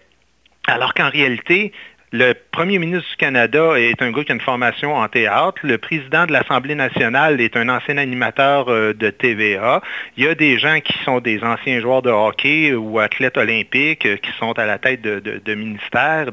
alors 0.67 0.93
qu'en 0.93 1.09
réalité, 1.09 1.73
le 2.13 2.33
premier 2.51 2.77
ministre 2.77 3.09
du 3.09 3.15
Canada 3.17 3.73
est 3.75 3.99
un 4.03 4.11
gars 4.11 4.23
qui 4.23 4.31
a 4.31 4.35
une 4.35 4.41
formation 4.41 4.95
en 4.95 5.07
théâtre. 5.07 5.57
Le 5.63 5.79
président 5.79 6.27
de 6.27 6.31
l'Assemblée 6.31 6.75
nationale 6.75 7.41
est 7.41 7.57
un 7.57 7.67
ancien 7.69 7.97
animateur 7.97 8.69
euh, 8.69 8.93
de 8.93 9.09
TVA. 9.09 9.81
Il 10.15 10.23
y 10.23 10.27
a 10.27 10.35
des 10.35 10.59
gens 10.59 10.79
qui 10.79 10.93
sont 11.03 11.19
des 11.19 11.43
anciens 11.43 11.79
joueurs 11.81 12.03
de 12.03 12.11
hockey 12.11 12.75
ou 12.75 12.99
athlètes 12.99 13.35
olympiques 13.35 14.05
euh, 14.05 14.17
qui 14.17 14.31
sont 14.37 14.51
à 14.59 14.67
la 14.67 14.77
tête 14.77 15.01
de, 15.01 15.55
ministères. 15.55 16.27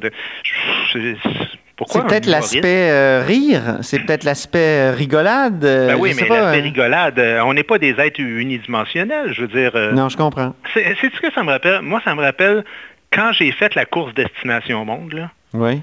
C'est 1.89 2.05
peut-être 2.05 2.27
l'aspect 2.27 2.91
euh, 2.91 3.23
rire, 3.27 3.79
c'est 3.83 4.01
peut-être 4.01 4.25
l'aspect 4.25 4.91
rigolade. 4.91 5.61
Ben 5.61 5.97
oui, 5.99 6.13
mais 6.15 6.29
l'aspect 6.29 6.61
rigolade, 6.61 7.19
on 7.45 7.55
n'est 7.55 7.63
pas 7.63 7.79
des 7.79 7.95
êtres 7.99 8.21
unidimensionnels, 8.21 9.33
je 9.33 9.43
veux 9.43 9.49
dire. 9.49 9.73
non, 9.93 10.09
je 10.09 10.17
comprends. 10.17 10.55
C'est 10.75 10.95
ce 11.01 11.21
que 11.21 11.33
ça 11.33 11.43
me 11.43 11.51
rappelle. 11.51 11.83
Moi, 11.83 12.01
ça 12.05 12.15
me 12.15 12.23
rappelle 12.23 12.65
quand 13.13 13.33
j'ai 13.33 13.53
fait 13.53 13.75
la 13.75 13.85
course 13.85 14.15
Destination 14.15 14.85
Monde, 14.85 15.13
là, 15.15 15.31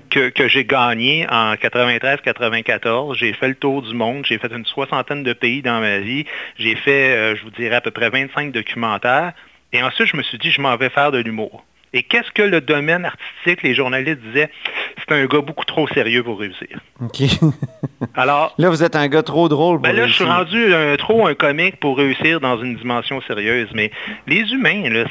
que, 0.09 0.47
j'ai 0.47 0.65
gagné 0.65 1.27
en 1.29 1.53
93-94. 1.55 3.15
J'ai 3.15 3.33
fait 3.33 3.49
le 3.49 3.55
tour 3.55 3.81
du 3.81 3.93
monde. 3.93 4.25
J'ai 4.25 4.37
fait 4.37 4.51
une 4.51 4.65
soixantaine 4.65 5.23
de 5.23 5.33
pays 5.33 5.61
dans 5.61 5.79
ma 5.81 5.99
vie. 5.99 6.25
J'ai 6.57 6.75
fait, 6.75 7.15
euh, 7.15 7.35
je 7.35 7.43
vous 7.43 7.51
dirais, 7.51 7.75
à 7.75 7.81
peu 7.81 7.91
près 7.91 8.09
25 8.09 8.51
documentaires. 8.51 9.33
Et 9.73 9.83
ensuite, 9.83 10.07
je 10.07 10.17
me 10.17 10.23
suis 10.23 10.37
dit, 10.37 10.51
je 10.51 10.61
m'en 10.61 10.75
vais 10.77 10.89
faire 10.89 11.11
de 11.11 11.17
l'humour. 11.17 11.65
Et 11.93 12.03
qu'est-ce 12.03 12.31
que 12.31 12.41
le 12.41 12.61
domaine 12.61 13.05
artistique, 13.05 13.63
les 13.63 13.73
journalistes 13.73 14.19
disaient, 14.21 14.51
c'est 14.99 15.13
un 15.13 15.25
gars 15.25 15.41
beaucoup 15.41 15.65
trop 15.65 15.87
sérieux 15.87 16.23
pour 16.23 16.39
réussir. 16.39 16.79
OK. 17.01 17.21
Alors. 18.15 18.53
Là, 18.57 18.69
vous 18.69 18.83
êtes 18.83 18.95
un 18.95 19.07
gas 19.07 19.23
trop 19.23 19.47
drôle 19.47 19.77
pour 19.77 19.83
ben 19.83 19.95
Là, 19.95 20.07
je 20.07 20.13
suis 20.13 20.23
rendu 20.23 20.73
trop 20.97 21.27
un 21.27 21.33
comique 21.33 21.79
pour 21.79 21.97
réussir 21.97 22.39
dans 22.39 22.61
une 22.61 22.75
dimension 22.75 23.21
sérieuse. 23.21 23.69
Mais 23.73 23.91
les 24.27 24.51
humains, 24.51 24.89
là, 24.89 25.05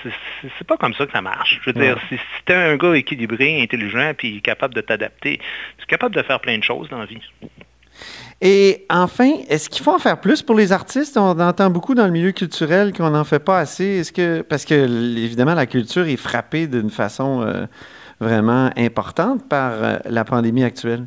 c'est 0.58 0.66
pas 0.66 0.76
comme 0.76 0.94
ça 0.94 1.06
que 1.06 1.12
ça 1.12 1.22
marche. 1.22 1.60
Je 1.64 1.70
veux 1.70 1.80
dire, 1.80 1.98
si, 2.08 2.16
si 2.16 2.44
tu 2.44 2.52
un 2.52 2.76
gars 2.76 2.94
équilibré, 2.94 3.62
intelligent, 3.62 4.12
puis 4.16 4.42
capable 4.42 4.74
de 4.74 4.80
t'adapter, 4.80 5.38
tu 5.78 5.84
es 5.84 5.86
capable 5.86 6.14
de 6.14 6.22
faire 6.22 6.40
plein 6.40 6.58
de 6.58 6.64
choses 6.64 6.88
dans 6.88 6.98
la 6.98 7.06
vie. 7.06 7.20
Et 8.42 8.84
enfin, 8.90 9.30
est-ce 9.48 9.70
qu'il 9.70 9.82
faut 9.82 9.94
en 9.94 9.98
faire 9.98 10.20
plus 10.20 10.42
pour 10.42 10.56
les 10.56 10.72
artistes? 10.72 11.16
On 11.16 11.40
entend 11.40 11.70
beaucoup 11.70 11.94
dans 11.94 12.04
le 12.04 12.12
milieu 12.12 12.32
culturel 12.32 12.92
qu'on 12.92 13.10
n'en 13.10 13.24
fait 13.24 13.38
pas 13.38 13.58
assez. 13.58 14.00
Est-ce 14.00 14.12
que 14.12 14.42
parce 14.42 14.66
que 14.66 14.74
évidemment 14.74 15.54
la 15.54 15.66
culture 15.66 16.06
est 16.06 16.18
frappée 16.18 16.66
d'une 16.66 16.90
façon 16.90 17.42
euh, 17.42 17.66
vraiment 18.20 18.70
importante 18.76 19.48
par 19.48 19.72
euh, 19.72 19.96
la 20.04 20.24
pandémie 20.24 20.64
actuelle? 20.64 21.06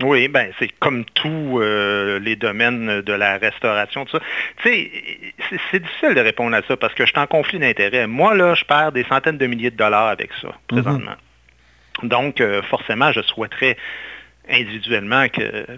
Oui, 0.00 0.28
ben 0.28 0.52
c'est 0.58 0.68
comme 0.78 1.04
tous 1.14 1.60
euh, 1.60 2.20
les 2.20 2.36
domaines 2.36 3.02
de 3.02 3.12
la 3.12 3.38
restauration, 3.38 4.04
tout 4.04 4.18
ça. 4.18 4.24
Tu 4.62 4.68
sais, 4.68 4.90
c'est 5.70 5.80
difficile 5.80 6.14
de 6.14 6.20
répondre 6.20 6.56
à 6.56 6.62
ça 6.62 6.76
parce 6.76 6.94
que 6.94 7.04
je 7.04 7.10
suis 7.10 7.20
en 7.20 7.26
conflit 7.26 7.58
d'intérêts. 7.58 8.06
Moi, 8.06 8.34
là, 8.34 8.54
je 8.54 8.64
perds 8.64 8.92
des 8.92 9.04
centaines 9.04 9.38
de 9.38 9.46
milliers 9.46 9.70
de 9.70 9.76
dollars 9.76 10.08
avec 10.08 10.30
ça, 10.40 10.48
présentement. 10.66 11.12
Mm-hmm. 12.02 12.08
Donc, 12.08 12.42
forcément, 12.68 13.12
je 13.12 13.20
souhaiterais 13.20 13.76
individuellement 14.52 15.26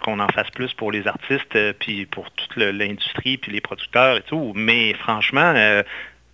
qu'on 0.02 0.20
en 0.20 0.28
fasse 0.28 0.50
plus 0.50 0.72
pour 0.74 0.92
les 0.92 1.06
artistes, 1.06 1.56
euh, 1.56 1.72
puis 1.78 2.06
pour 2.06 2.30
toute 2.32 2.56
l'industrie, 2.56 3.38
puis 3.38 3.52
les 3.52 3.60
producteurs 3.60 4.18
et 4.18 4.22
tout. 4.22 4.52
Mais 4.54 4.92
franchement, 4.94 5.52
euh, 5.56 5.82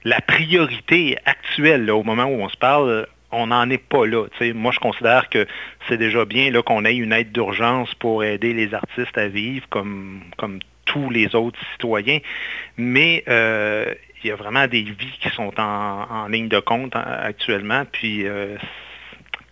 la 0.04 0.20
priorité 0.20 1.16
actuelle, 1.26 1.90
au 1.90 2.02
moment 2.02 2.24
où 2.24 2.42
on 2.42 2.48
se 2.48 2.56
parle, 2.56 3.06
on 3.30 3.48
n'en 3.48 3.68
est 3.70 3.78
pas 3.78 4.06
là. 4.06 4.26
Moi, 4.54 4.72
je 4.72 4.80
considère 4.80 5.28
que 5.28 5.46
c'est 5.88 5.98
déjà 5.98 6.24
bien 6.24 6.50
qu'on 6.62 6.84
ait 6.84 6.96
une 6.96 7.12
aide 7.12 7.30
d'urgence 7.30 7.94
pour 7.94 8.24
aider 8.24 8.52
les 8.52 8.74
artistes 8.74 9.16
à 9.16 9.28
vivre 9.28 9.66
comme, 9.68 10.22
comme 10.36 10.58
tous 10.86 11.10
les 11.10 11.36
autres 11.36 11.58
citoyens. 11.72 12.18
Mais 12.76 13.22
euh, 13.28 13.94
il 14.24 14.30
y 14.30 14.32
a 14.32 14.36
vraiment 14.36 14.66
des 14.66 14.82
vies 14.82 15.18
qui 15.20 15.28
sont 15.30 15.52
en, 15.58 16.26
ligne 16.28 16.48
de 16.48 16.58
compte 16.58 16.96
hein, 16.96 17.04
actuellement. 17.06 17.84
Puis 17.92 18.26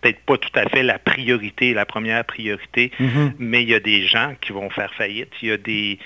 peut-être 0.01 0.19
pas 0.21 0.37
tout 0.37 0.49
à 0.55 0.67
fait 0.69 0.83
la 0.83 0.99
priorité, 0.99 1.73
la 1.73 1.85
première 1.85 2.23
priorité, 2.25 2.91
mm-hmm. 2.99 3.33
mais 3.39 3.63
il 3.63 3.69
y 3.69 3.75
a 3.75 3.79
des 3.79 4.05
gens 4.05 4.33
qui 4.41 4.51
vont 4.51 4.69
faire 4.69 4.93
faillite. 4.93 5.31
Il 5.41 5.49
y 5.49 5.51
a 5.51 5.57
des. 5.57 5.99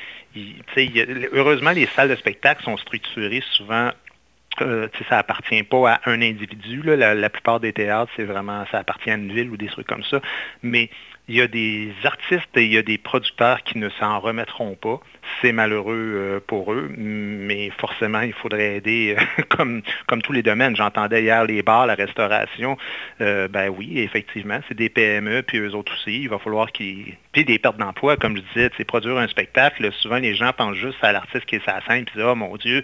heureusement, 1.32 1.72
les 1.72 1.86
salles 1.88 2.10
de 2.10 2.16
spectacle 2.16 2.64
sont 2.64 2.78
structurées 2.78 3.44
souvent 3.52 3.92
euh, 4.62 4.88
ça 5.10 5.20
appartient 5.20 5.64
pas 5.64 5.94
à 5.94 6.10
un 6.10 6.22
individu. 6.22 6.82
La, 6.84 7.30
plupart 7.30 7.60
des 7.60 7.74
théâtres, 7.74 8.12
c'est 8.16 8.24
vraiment, 8.24 8.66
ça 8.72 8.80
appartient 8.80 9.10
à 9.10 9.16
une 9.16 9.34
ville 9.34 9.50
ou 9.50 9.58
des 9.58 9.68
trucs 9.68 9.88
comme 9.88 10.04
ça. 10.04 10.22
Mais 10.62 10.90
il 11.28 11.36
y 11.36 11.42
a 11.42 11.48
des 11.48 11.94
artistes 12.04 12.56
et 12.56 12.66
il 12.66 12.72
y 12.74 12.78
a 12.78 12.84
des 12.84 12.98
producteurs 12.98 13.64
qui 13.64 13.78
ne 13.78 13.90
s'en 13.90 14.20
remettront 14.20 14.76
pas. 14.76 15.02
C'est 15.42 15.52
malheureux 15.52 16.14
euh, 16.16 16.40
pour 16.46 16.74
eux, 16.74 16.90
mais 16.98 17.70
forcément, 17.78 18.22
il 18.22 18.34
faudrait 18.34 18.78
aider 18.78 19.16
euh, 19.18 19.44
comme, 19.50 20.22
tous 20.22 20.32
les 20.32 20.44
domaines. 20.44 20.76
J'entendais 20.76 21.24
hier 21.24 21.44
les 21.46 21.62
bars, 21.62 21.88
la 21.88 21.96
restauration. 21.96 22.78
Euh, 23.22 23.48
ben 23.48 23.70
oui, 23.70 24.00
effectivement, 24.00 24.60
c'est 24.68 24.76
des 24.78 24.90
PME, 24.90 25.44
puis 25.44 25.58
eux 25.60 25.76
autres 25.76 25.94
aussi. 25.94 26.24
Il 26.24 26.30
va 26.30 26.40
falloir 26.40 26.72
qu'ils... 26.72 27.16
Puis 27.32 27.46
des 27.46 27.60
pertes 27.60 27.78
d'emploi, 27.78 28.18
comme 28.18 28.38
je 28.38 28.42
disais, 28.54 28.70
c'est 28.78 28.86
produire 28.86 29.18
un 29.18 29.28
spectacle. 29.28 29.92
Souvent, 29.94 30.18
les 30.18 30.36
gens 30.36 30.52
pensent 30.54 30.78
juste 30.78 31.04
à 31.04 31.12
l'artiste 31.12 31.46
qui 31.46 31.56
est 31.56 31.66
sa 31.66 31.82
scène, 31.82 32.06
puis 32.06 32.22
oh 32.22 32.36
mon 32.36 32.56
Dieu, 32.58 32.84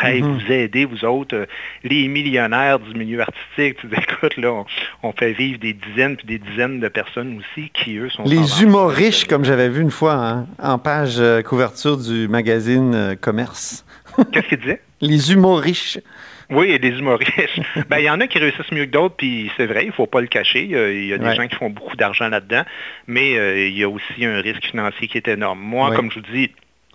Hey, 0.00 0.22
mhm. 0.22 0.38
vous 0.38 0.52
aidez, 0.52 0.84
vous 0.84 1.04
autres, 1.04 1.36
euh, 1.36 1.46
les 1.82 2.08
millionnaires 2.08 2.78
du 2.78 2.94
milieu 2.94 3.20
artistique. 3.20 3.78
Tu 3.80 3.88
écoute, 3.96 4.36
là, 4.36 4.64
on, 5.02 5.12
fait 5.12 5.32
vivre 5.32 5.58
des 5.58 5.72
dizaines 5.72 6.16
puis 6.16 6.26
des 6.26 6.38
dizaines 6.38 6.80
de 6.80 6.88
personnes 6.88 7.38
aussi 7.38 7.70
qui, 7.70 7.96
eux, 7.96 8.08
sont... 8.10 8.24
Les 8.24 8.62
humoristes, 8.62 9.28
comme 9.28 9.44
j'avais 9.44 9.68
vu 9.68 9.82
une 9.82 9.90
fois 9.90 10.14
hein, 10.14 10.46
en 10.60 10.78
page 10.78 11.16
euh, 11.18 11.42
couverture 11.42 11.96
du 11.96 12.28
magazine 12.28 12.94
euh, 12.94 13.14
Commerce. 13.14 13.84
Qu'est-ce 14.32 14.48
qu'il 14.48 14.58
disait? 14.58 14.80
Les 15.00 15.32
humoristes. 15.32 16.02
Oui, 16.50 16.78
des 16.78 16.88
humoristes. 16.88 17.60
ben, 17.88 17.98
il 17.98 18.04
y 18.04 18.10
en 18.10 18.20
a 18.20 18.26
qui 18.26 18.38
réussissent 18.38 18.72
mieux 18.72 18.86
que 18.86 18.90
d'autres, 18.90 19.16
puis 19.16 19.50
c'est 19.56 19.66
vrai, 19.66 19.84
il 19.84 19.88
ne 19.88 19.92
faut 19.92 20.06
pas 20.06 20.20
le 20.20 20.26
cacher. 20.26 20.64
Il 20.64 21.06
y 21.06 21.12
a 21.12 21.18
des 21.18 21.34
gens 21.34 21.46
qui 21.46 21.56
font 21.56 21.70
beaucoup 21.70 21.96
d'argent 21.96 22.28
là-dedans, 22.28 22.64
mais 23.06 23.68
il 23.68 23.76
y 23.76 23.82
a 23.82 23.88
aussi 23.88 24.24
un 24.24 24.40
risque 24.40 24.64
financier 24.66 25.08
qui 25.08 25.16
est 25.16 25.28
énorme. 25.28 25.58
Moi, 25.58 25.94
comme 25.94 26.10
je 26.10 26.20
vous 26.20 26.26
dis, 26.32 26.50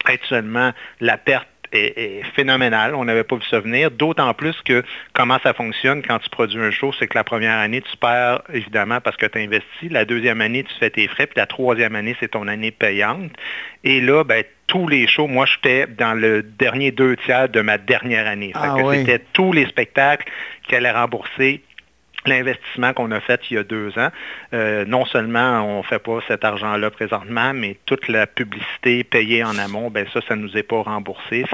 actuellement, 0.06 0.72
la 1.00 1.18
perte 1.18 1.48
est, 1.71 2.23
phénoménal. 2.36 2.95
On 2.95 3.05
n'avait 3.05 3.23
pas 3.23 3.36
vu 3.36 3.43
ça 3.49 3.60
venir. 3.60 3.91
D'autant 3.91 4.34
plus 4.34 4.55
que 4.63 4.84
comment 5.13 5.39
ça 5.43 5.53
fonctionne 5.53 6.01
quand 6.01 6.19
tu 6.19 6.29
produis 6.29 6.62
un 6.62 6.71
show, 6.71 6.93
c'est 6.97 7.08
que 7.08 7.17
la 7.17 7.23
première 7.23 7.58
année, 7.58 7.82
tu 7.82 7.97
perds 7.97 8.41
évidemment 8.53 9.01
parce 9.01 9.17
que 9.17 9.25
tu 9.25 9.39
investis. 9.39 9.91
La 9.91 10.05
deuxième 10.05 10.41
année, 10.41 10.63
tu 10.63 10.73
fais 10.79 10.89
tes 10.89 11.08
frais. 11.08 11.27
Puis 11.27 11.38
la 11.38 11.45
troisième 11.45 11.95
année, 11.95 12.15
c'est 12.19 12.29
ton 12.29 12.47
année 12.47 12.71
payante. 12.71 13.32
Et 13.84 14.01
là, 14.01 14.23
ben, 14.23 14.43
tous 14.67 14.88
les 14.88 15.08
shows, 15.08 15.27
moi, 15.27 15.45
j'étais 15.45 15.88
dans 15.88 16.13
le 16.13 16.43
dernier 16.43 16.91
deux 16.91 17.15
tiers 17.17 17.49
de 17.49 17.62
ma 17.62 17.77
dernière 17.77 18.27
année. 18.27 18.51
Ah 18.53 18.75
c'était 18.93 19.23
tous 19.34 19.51
les 19.51 19.65
spectacles 19.65 20.29
qui 20.67 20.75
allaient 20.75 20.91
rembourser 20.91 21.63
l'investissement 22.25 22.93
qu'on 22.93 23.12
a 23.12 23.19
fait 23.19 23.41
il 23.49 23.55
y 23.55 23.58
a 23.58 23.63
deux 23.63 23.97
ans. 23.97 24.10
Euh, 24.53 24.86
non 24.86 25.05
seulement 25.05 25.62
on 25.62 25.77
ne 25.79 25.84
fait 25.84 25.99
pas 25.99 26.19
cet 26.27 26.43
argent-là 26.43 26.91
présentement, 26.91 27.53
mais 27.53 27.77
toute 27.86 28.08
la 28.08 28.27
publicité 28.27 29.03
payée 29.03 29.43
en 29.43 29.58
amont, 29.58 29.89
ben 29.89 30.05
ça, 30.13 30.21
ça 30.27 30.36
ne 30.36 30.41
nous 30.41 30.58
est 30.58 30.63
pas 30.63 30.82
remboursé. 30.82 31.45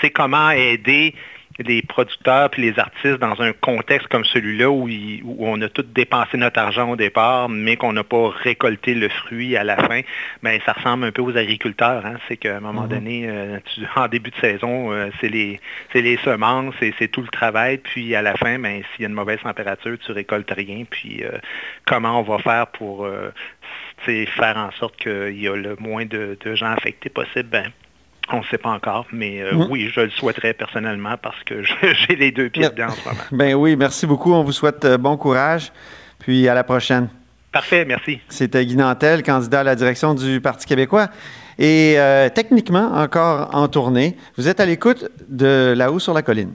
C'est 0.00 0.10
comment 0.10 0.50
aider 0.50 1.14
les 1.62 1.82
producteurs 1.82 2.50
puis 2.50 2.62
les 2.62 2.78
artistes 2.78 3.18
dans 3.18 3.40
un 3.40 3.52
contexte 3.52 4.08
comme 4.08 4.24
celui-là 4.24 4.70
où, 4.70 4.88
on 5.38 5.60
a 5.62 5.68
tout 5.68 5.82
dépensé 5.82 6.36
notre 6.36 6.60
argent 6.60 6.90
au 6.90 6.96
départ, 6.96 7.48
mais 7.48 7.76
qu'on 7.76 7.92
n'a 7.92 8.04
pas 8.04 8.30
récolté 8.30 8.94
le 8.94 9.08
fruit 9.08 9.56
à 9.56 9.64
la 9.64 9.76
fin, 9.76 10.00
ben 10.42 10.60
ça 10.64 10.72
ressemble 10.72 11.04
un 11.04 11.12
peu 11.12 11.22
aux 11.22 11.36
agriculteurs. 11.36 12.04
Hein. 12.04 12.16
C'est 12.28 12.36
qu'à 12.36 12.56
un 12.56 12.60
moment 12.60 12.82
mhm. 12.82 12.88
donné, 12.88 13.28
euh, 13.28 13.58
en 13.96 14.08
début 14.08 14.30
de 14.30 14.36
saison, 14.36 14.92
euh, 14.92 15.10
c'est 15.20 15.28
les, 15.28 15.60
les 15.94 16.16
semences 16.18 16.74
c'est 16.98 17.08
tout 17.08 17.22
le 17.22 17.28
travail. 17.28 17.78
Puis 17.78 18.14
à 18.14 18.22
la 18.22 18.36
fin, 18.36 18.58
ben, 18.58 18.82
s'il 18.92 19.02
y 19.02 19.04
a 19.04 19.08
une 19.08 19.14
mauvaise 19.14 19.40
température, 19.40 19.96
tu 19.98 20.12
récoltes 20.12 20.50
rien. 20.50 20.84
Puis 20.88 21.22
euh, 21.22 21.38
comment 21.86 22.20
on 22.20 22.22
va 22.22 22.38
faire 22.38 22.66
pour 22.68 23.06
faire 24.06 24.56
en 24.56 24.70
sorte 24.72 24.96
qu'il 24.96 25.40
y 25.40 25.48
a 25.48 25.56
le 25.56 25.76
moins 25.78 26.04
de, 26.06 26.36
gens 26.54 26.72
affectés 26.72 27.10
possible? 27.10 27.48
Ben, 27.48 27.72
on 28.32 28.38
ne 28.38 28.44
sait 28.44 28.58
pas 28.58 28.70
encore, 28.70 29.06
mais 29.12 29.42
euh, 29.42 29.52
mm. 29.54 29.66
oui, 29.70 29.90
je 29.92 30.00
le 30.00 30.10
souhaiterais 30.10 30.54
personnellement 30.54 31.16
parce 31.20 31.42
que 31.44 31.62
j'ai 32.08 32.16
les 32.16 32.32
deux 32.32 32.48
pieds 32.48 32.68
dedans 32.68 32.86
en 32.86 32.90
ce 32.90 33.08
moment. 33.08 33.20
Ben 33.32 33.54
oui, 33.54 33.76
merci 33.76 34.06
beaucoup. 34.06 34.32
On 34.32 34.42
vous 34.42 34.52
souhaite 34.52 34.84
euh, 34.84 34.98
bon 34.98 35.16
courage. 35.16 35.72
Puis 36.18 36.48
à 36.48 36.54
la 36.54 36.64
prochaine. 36.64 37.08
Parfait, 37.52 37.84
merci. 37.84 38.20
C'était 38.28 38.64
Guy 38.64 38.76
Nantel, 38.76 39.22
candidat 39.22 39.60
à 39.60 39.64
la 39.64 39.74
direction 39.74 40.14
du 40.14 40.40
Parti 40.40 40.66
québécois. 40.66 41.08
Et 41.58 41.94
euh, 41.98 42.28
techniquement, 42.28 42.92
encore 42.94 43.50
en 43.52 43.68
tournée, 43.68 44.16
vous 44.36 44.48
êtes 44.48 44.60
à 44.60 44.66
l'écoute 44.66 45.10
de 45.28 45.74
là-haut 45.76 45.98
sur 45.98 46.14
la 46.14 46.22
colline. 46.22 46.54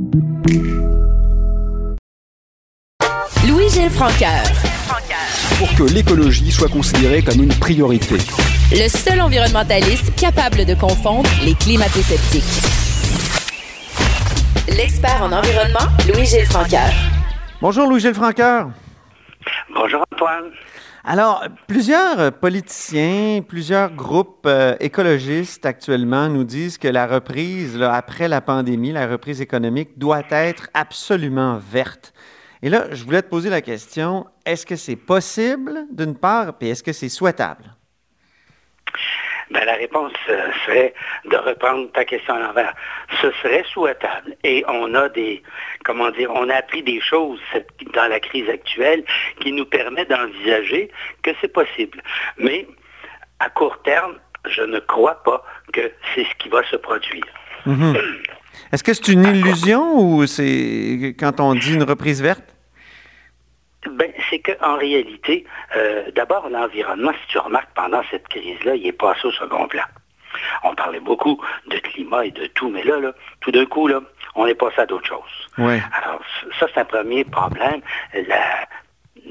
Louis-Gilles 3.73 3.89
Francaire. 3.91 4.43
Pour 5.57 5.73
que 5.77 5.93
l'écologie 5.93 6.51
soit 6.51 6.67
considérée 6.67 7.21
comme 7.21 7.41
une 7.41 7.53
priorité. 7.57 8.15
Le 8.71 8.89
seul 8.89 9.21
environnementaliste 9.21 10.13
capable 10.19 10.65
de 10.65 10.73
confondre 10.73 11.29
les 11.41 11.53
climato-sceptiques. 11.53 12.43
L'expert 14.67 15.23
en 15.23 15.31
environnement, 15.31 15.87
Louis-Gilles 16.05 16.47
Francaire. 16.47 16.91
Bonjour 17.61 17.87
Louis-Gilles 17.87 18.13
Francaire. 18.13 18.67
Bonjour 19.73 20.03
Antoine. 20.11 20.51
Alors, 21.05 21.45
plusieurs 21.67 22.33
politiciens, 22.33 23.41
plusieurs 23.41 23.89
groupes 23.91 24.45
euh, 24.45 24.75
écologistes 24.81 25.65
actuellement 25.65 26.27
nous 26.27 26.43
disent 26.43 26.77
que 26.77 26.87
la 26.87 27.07
reprise 27.07 27.77
là, 27.77 27.93
après 27.93 28.27
la 28.27 28.41
pandémie, 28.41 28.91
la 28.91 29.07
reprise 29.07 29.39
économique 29.39 29.97
doit 29.97 30.23
être 30.29 30.67
absolument 30.73 31.57
verte. 31.71 32.13
Et 32.63 32.69
là, 32.69 32.85
je 32.91 33.03
voulais 33.03 33.21
te 33.21 33.29
poser 33.29 33.49
la 33.49 33.61
question, 33.61 34.27
est-ce 34.45 34.65
que 34.65 34.75
c'est 34.75 34.95
possible 34.95 35.85
d'une 35.91 36.15
part, 36.15 36.57
puis 36.57 36.69
est-ce 36.69 36.83
que 36.83 36.93
c'est 36.93 37.09
souhaitable? 37.09 37.63
Ben, 39.49 39.65
la 39.65 39.73
réponse 39.73 40.13
euh, 40.29 40.49
serait 40.65 40.93
de 41.25 41.35
reprendre 41.35 41.91
ta 41.91 42.05
question 42.05 42.35
à 42.35 42.39
l'envers. 42.39 42.73
Ce 43.21 43.31
serait 43.41 43.65
souhaitable. 43.73 44.35
Et 44.43 44.63
on 44.67 44.93
a 44.95 45.09
des, 45.09 45.43
comment 45.83 46.09
dire, 46.11 46.31
on 46.33 46.49
a 46.49 46.55
appris 46.55 46.83
des 46.83 47.01
choses 47.01 47.41
dans 47.93 48.07
la 48.07 48.19
crise 48.21 48.47
actuelle 48.47 49.03
qui 49.41 49.51
nous 49.51 49.65
permet 49.65 50.05
d'envisager 50.05 50.89
que 51.23 51.31
c'est 51.41 51.51
possible. 51.51 52.01
Mais 52.37 52.65
à 53.39 53.49
court 53.49 53.81
terme, 53.83 54.15
je 54.49 54.61
ne 54.61 54.79
crois 54.79 55.21
pas 55.23 55.43
que 55.73 55.91
c'est 56.15 56.23
ce 56.23 56.35
qui 56.39 56.47
va 56.47 56.63
se 56.69 56.77
produire. 56.77 57.25
Mhm. 57.65 57.95
Est-ce 58.71 58.83
que 58.83 58.93
c'est 58.93 59.09
une 59.09 59.25
illusion 59.25 59.99
ou 59.99 60.25
c'est 60.27 61.15
quand 61.19 61.39
on 61.39 61.55
dit 61.55 61.73
une 61.73 61.83
reprise 61.83 62.21
verte? 62.21 62.50
Ben, 63.89 64.11
c'est 64.29 64.39
qu'en 64.39 64.77
réalité, 64.77 65.45
euh, 65.75 66.11
d'abord, 66.11 66.49
l'environnement, 66.49 67.11
si 67.13 67.27
tu 67.29 67.37
remarques, 67.39 67.69
pendant 67.73 68.01
cette 68.11 68.27
crise-là, 68.27 68.75
il 68.75 68.85
est 68.85 68.91
passé 68.91 69.21
au 69.25 69.31
second 69.31 69.67
plan. 69.67 69.83
On 70.63 70.75
parlait 70.75 70.99
beaucoup 70.99 71.41
de 71.67 71.77
climat 71.77 72.25
et 72.25 72.31
de 72.31 72.45
tout, 72.47 72.69
mais 72.69 72.83
là, 72.83 72.99
là 72.99 73.11
tout 73.41 73.51
d'un 73.51 73.65
coup, 73.65 73.87
là, 73.87 74.01
on 74.35 74.45
est 74.45 74.55
passé 74.55 74.81
à 74.81 74.85
d'autres 74.85 75.07
choses. 75.07 75.49
Alors, 75.57 76.21
ça, 76.59 76.67
c'est 76.73 76.79
un 76.79 76.85
premier 76.85 77.23
problème. 77.25 77.81
La, 78.13 78.67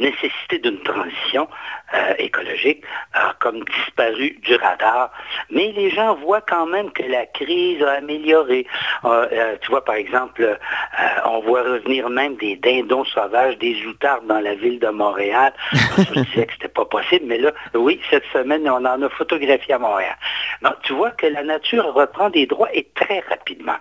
nécessité 0.00 0.58
d'une 0.58 0.82
transition 0.82 1.48
euh, 1.94 2.14
écologique 2.18 2.82
a 3.12 3.34
comme 3.38 3.62
disparu 3.64 4.38
du 4.42 4.54
radar. 4.56 5.12
Mais 5.50 5.72
les 5.72 5.90
gens 5.90 6.14
voient 6.14 6.40
quand 6.40 6.66
même 6.66 6.90
que 6.92 7.02
la 7.02 7.26
crise 7.26 7.82
a 7.82 7.92
amélioré. 7.92 8.66
Euh, 9.04 9.28
euh, 9.32 9.56
tu 9.60 9.70
vois, 9.70 9.84
par 9.84 9.94
exemple, 9.94 10.58
on 11.24 11.40
voit 11.40 11.62
revenir 11.62 12.08
même 12.10 12.36
des 12.36 12.56
dindons 12.56 13.04
sauvages, 13.04 13.58
des 13.58 13.84
outards 13.86 14.22
dans 14.22 14.40
la 14.40 14.54
ville 14.54 14.78
de 14.78 14.88
Montréal. 14.88 15.52
Je 15.72 16.22
disais 16.22 16.46
que 16.46 16.52
c'était 16.54 16.68
pas 16.68 16.84
possible, 16.84 17.26
mais 17.26 17.38
là, 17.38 17.52
oui, 17.74 18.00
cette 18.10 18.26
semaine, 18.32 18.68
on 18.68 18.84
en 18.84 19.02
a 19.02 19.08
photographié 19.10 19.74
à 19.74 19.78
Montréal. 19.78 20.16
Donc, 20.62 20.74
tu 20.82 20.92
vois 20.92 21.10
que 21.10 21.26
la 21.26 21.42
nature 21.42 21.92
reprend 21.92 22.30
des 22.30 22.46
droits 22.46 22.68
et 22.72 22.88
très 22.94 23.20
rapidement. 23.28 23.78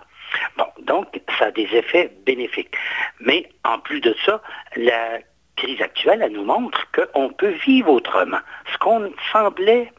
Bon, 0.56 0.66
donc, 0.82 1.20
ça 1.38 1.46
a 1.46 1.50
des 1.50 1.68
effets 1.72 2.10
bénéfiques. 2.24 2.74
Mais 3.20 3.48
en 3.64 3.78
plus 3.78 4.00
de 4.00 4.14
ça, 4.24 4.40
la 4.76 5.18
crise 5.60 5.80
actuelle, 5.82 6.22
elle 6.22 6.32
nous 6.32 6.44
montre 6.44 6.86
qu'on 6.92 7.30
peut 7.30 7.54
vivre 7.66 7.90
autrement. 7.90 8.40
Ce 8.72 8.78
qu'on 8.78 9.12
semblait 9.32 9.92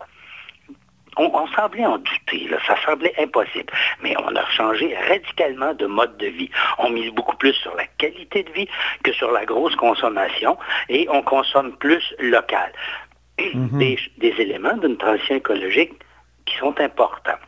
on, 1.17 1.47
semblait 1.47 1.85
en 1.85 1.97
douter, 1.97 2.49
ça 2.65 2.75
semblait 2.85 3.13
impossible. 3.19 3.71
Mais 4.01 4.15
on 4.17 4.33
a 4.33 4.45
changé 4.49 4.95
radicalement 5.09 5.73
de 5.73 5.85
mode 5.85 6.15
de 6.17 6.27
vie. 6.27 6.49
On 6.77 6.89
mise 6.89 7.11
beaucoup 7.11 7.35
plus 7.35 7.53
sur 7.53 7.75
la 7.75 7.85
qualité 7.97 8.43
de 8.43 8.51
vie 8.51 8.67
que 9.03 9.11
sur 9.11 9.29
la 9.31 9.45
grosse 9.45 9.75
consommation 9.75 10.57
et 10.87 11.07
on 11.09 11.21
consomme 11.21 11.75
plus 11.77 12.03
local. 12.19 12.71
Mhm. 13.39 13.79
des, 13.79 13.99
des, 14.17 14.35
éléments 14.39 14.77
d'une 14.77 14.97
transition 14.97 15.35
écologique 15.35 15.93
qui 16.45 16.55
sont 16.57 16.79
importants. 16.79 17.39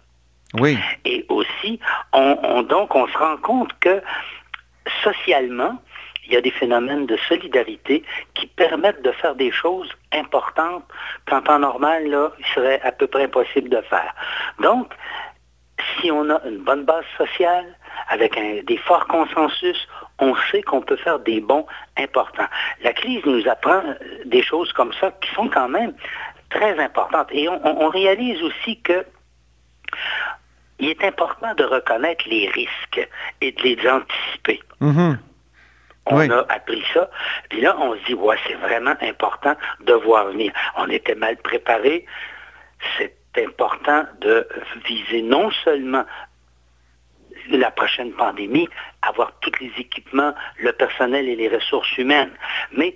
Oui. 0.59 0.77
Et 1.05 1.23
aussi, 1.29 1.79
on, 2.13 2.63
donc, 2.63 2.95
on 2.95 3.07
se 3.07 3.17
rend 3.17 3.37
compte 3.37 3.71
que 3.79 4.01
socialement, 5.03 5.77
il 6.25 6.33
y 6.33 6.37
a 6.37 6.41
des 6.41 6.51
phénomènes 6.51 7.05
de 7.05 7.17
solidarité 7.27 8.03
qui 8.33 8.47
permettent 8.47 9.01
de 9.01 9.11
faire 9.11 9.35
des 9.35 9.51
choses 9.51 9.89
importantes 10.11 10.85
qu'en 11.27 11.41
temps 11.41 11.59
normal, 11.59 12.07
là, 12.07 12.31
il 12.39 12.45
serait 12.53 12.81
à 12.81 12.91
peu 12.91 13.07
près 13.07 13.23
impossible 13.23 13.69
de 13.69 13.81
faire. 13.81 14.13
Donc, 14.59 14.93
si 15.99 16.11
on 16.11 16.29
a 16.29 16.41
une 16.45 16.59
bonne 16.59 16.85
base 16.85 17.05
sociale, 17.17 17.65
avec 18.09 18.35
des 18.65 18.77
forts 18.77 19.07
consensus, 19.07 19.87
on 20.19 20.35
sait 20.51 20.61
qu'on 20.61 20.81
peut 20.81 20.97
faire 20.97 21.19
des 21.19 21.41
bons 21.41 21.65
importants. 21.97 22.47
La 22.83 22.93
crise 22.93 23.21
nous 23.25 23.47
apprend 23.47 23.81
des 24.25 24.41
choses 24.41 24.71
comme 24.73 24.93
ça 24.93 25.11
qui 25.21 25.33
sont 25.33 25.47
quand 25.47 25.69
même 25.69 25.93
très 26.49 26.77
importantes. 26.79 27.27
Et 27.31 27.47
on, 27.49 27.87
réalise 27.89 28.41
aussi 28.43 28.79
que 28.81 29.05
il 30.79 30.89
est 30.89 31.03
important 31.03 31.53
de 31.55 31.63
reconnaître 31.63 32.25
les 32.27 32.49
risques 32.49 33.07
et 33.41 33.51
de 33.51 33.61
les 33.61 33.77
anticiper. 33.87 34.61
Mm-hmm. 34.81 35.17
On 36.05 36.29
a 36.29 36.45
appris 36.49 36.83
ça. 36.93 37.09
Puis 37.49 37.61
là, 37.61 37.75
on 37.79 37.95
se 37.95 38.05
dit, 38.05 38.13
ouais, 38.13 38.35
c'est 38.47 38.55
vraiment 38.55 38.95
important 39.01 39.55
de 39.81 39.93
voir 39.93 40.27
venir. 40.27 40.51
On 40.77 40.89
était 40.89 41.15
mal 41.15 41.37
préparé. 41.37 42.05
C'est 42.97 43.15
important 43.37 44.05
de 44.19 44.47
viser 44.85 45.21
non 45.21 45.49
seulement 45.63 46.03
la 47.51 47.71
prochaine 47.71 48.11
pandémie, 48.13 48.67
avoir 49.01 49.31
tous 49.41 49.51
les 49.59 49.71
équipements, 49.77 50.33
le 50.59 50.71
personnel 50.71 51.27
et 51.27 51.35
les 51.35 51.49
ressources 51.49 51.97
humaines. 51.97 52.31
Mais 52.75 52.95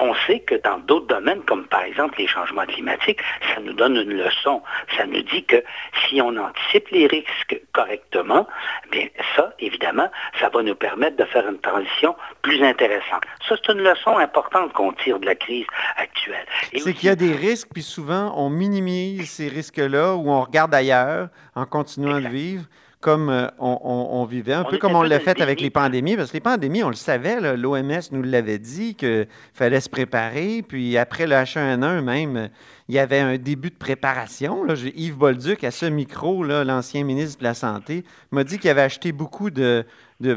on 0.00 0.14
sait 0.26 0.40
que 0.40 0.56
dans 0.56 0.78
d'autres 0.78 1.06
domaines, 1.06 1.42
comme 1.42 1.66
par 1.66 1.82
exemple 1.82 2.18
les 2.18 2.26
changements 2.26 2.66
climatiques, 2.66 3.20
ça 3.54 3.60
nous 3.60 3.72
donne 3.72 3.96
une 3.96 4.14
leçon. 4.14 4.62
Ça 4.96 5.06
nous 5.06 5.22
dit 5.22 5.44
que 5.44 5.62
si 6.06 6.20
on 6.20 6.36
anticipe 6.36 6.88
les 6.90 7.06
risques 7.06 7.60
correctement, 7.72 8.46
bien 8.90 9.08
ça, 9.36 9.52
évidemment, 9.58 10.10
ça 10.40 10.48
va 10.48 10.62
nous 10.62 10.74
permettre 10.74 11.16
de 11.16 11.24
faire 11.24 11.48
une 11.48 11.60
transition 11.60 12.16
plus 12.42 12.62
intéressante. 12.62 13.22
Ça, 13.48 13.56
c'est 13.56 13.72
une 13.72 13.82
leçon 13.82 14.16
importante 14.18 14.72
qu'on 14.72 14.92
tire 14.92 15.18
de 15.18 15.26
la 15.26 15.34
crise 15.34 15.66
actuelle. 15.96 16.46
C'est 16.76 16.92
qu'il 16.92 17.08
y 17.08 17.12
a 17.12 17.16
des 17.16 17.32
risques, 17.32 17.68
puis 17.72 17.82
souvent, 17.82 18.32
on 18.36 18.50
minimise 18.50 19.30
ces 19.30 19.48
risques-là 19.48 20.14
ou 20.14 20.30
on 20.30 20.42
regarde 20.42 20.74
ailleurs 20.74 21.28
en 21.54 21.66
continuant 21.66 22.20
de 22.20 22.28
vivre 22.28 22.64
comme 23.04 23.28
euh, 23.28 23.48
on, 23.58 24.24
vivait, 24.24 24.54
un 24.54 24.64
peu 24.64 24.78
comme 24.78 24.94
on 24.94 25.02
l'a 25.02 25.20
fait 25.20 25.42
avec 25.42 25.60
les 25.60 25.68
pandémies, 25.68 26.16
parce 26.16 26.30
que 26.30 26.38
les 26.38 26.40
pandémies, 26.40 26.82
on 26.82 26.88
le 26.88 26.94
savait, 26.94 27.54
l'OMS 27.54 28.00
nous 28.12 28.22
l'avait 28.22 28.58
dit 28.58 28.94
qu'il 28.94 29.28
fallait 29.52 29.82
se 29.82 29.90
préparer, 29.90 30.64
puis 30.66 30.96
après 30.96 31.26
le 31.26 31.34
H1N1 31.34 32.00
même, 32.00 32.48
il 32.88 32.94
y 32.94 32.98
avait 32.98 33.18
un 33.18 33.36
début 33.36 33.68
de 33.68 33.74
préparation. 33.74 34.66
Yves 34.96 35.18
Bolduc, 35.18 35.64
à 35.64 35.70
ce 35.70 35.84
micro, 35.84 36.44
l'ancien 36.44 37.04
ministre 37.04 37.40
de 37.40 37.44
la 37.44 37.52
Santé, 37.52 38.04
m'a 38.30 38.42
dit 38.42 38.58
qu'il 38.58 38.70
avait 38.70 38.80
acheté 38.80 39.12
beaucoup 39.12 39.50
de, 39.50 39.84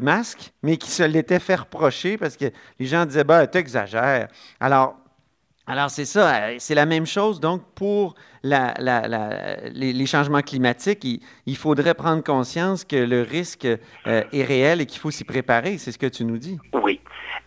masques, 0.01 0.51
mais 0.61 0.75
qu'il 0.75 0.91
se 0.91 1.03
l'était 1.03 1.39
fait 1.39 1.55
reprocher 1.55 2.17
parce 2.17 2.35
que 2.35 2.51
les 2.81 2.85
gens 2.85 3.05
disaient, 3.05 3.23
bah, 3.23 3.47
tu 3.47 3.59
exagères. 3.59 4.27
Alors, 4.59 4.97
alors, 5.69 5.89
c'est 5.89 6.05
ça, 6.05 6.33
euh, 6.33 6.55
c'est 6.59 6.75
la 6.75 6.85
même 6.85 7.05
chose. 7.05 7.41
Donc, 7.41 7.61
pour 7.75 8.15
les, 8.41 10.05
changements 10.05 10.41
climatiques, 10.41 11.05
il, 11.45 11.57
faudrait 11.57 11.93
prendre 11.93 12.23
conscience 12.23 12.85
que 12.85 12.95
le 12.95 13.21
risque 13.21 13.65
euh, 13.65 14.23
est 14.31 14.43
réel 14.45 14.79
et 14.79 14.85
qu'il 14.85 15.01
faut 15.01 15.11
s'y 15.11 15.25
préparer. 15.25 15.77
C'est 15.77 15.91
ce 15.91 15.97
que 15.97 16.07
tu 16.07 16.23
nous 16.23 16.37
dis. 16.37 16.57
Oui, 16.71 17.01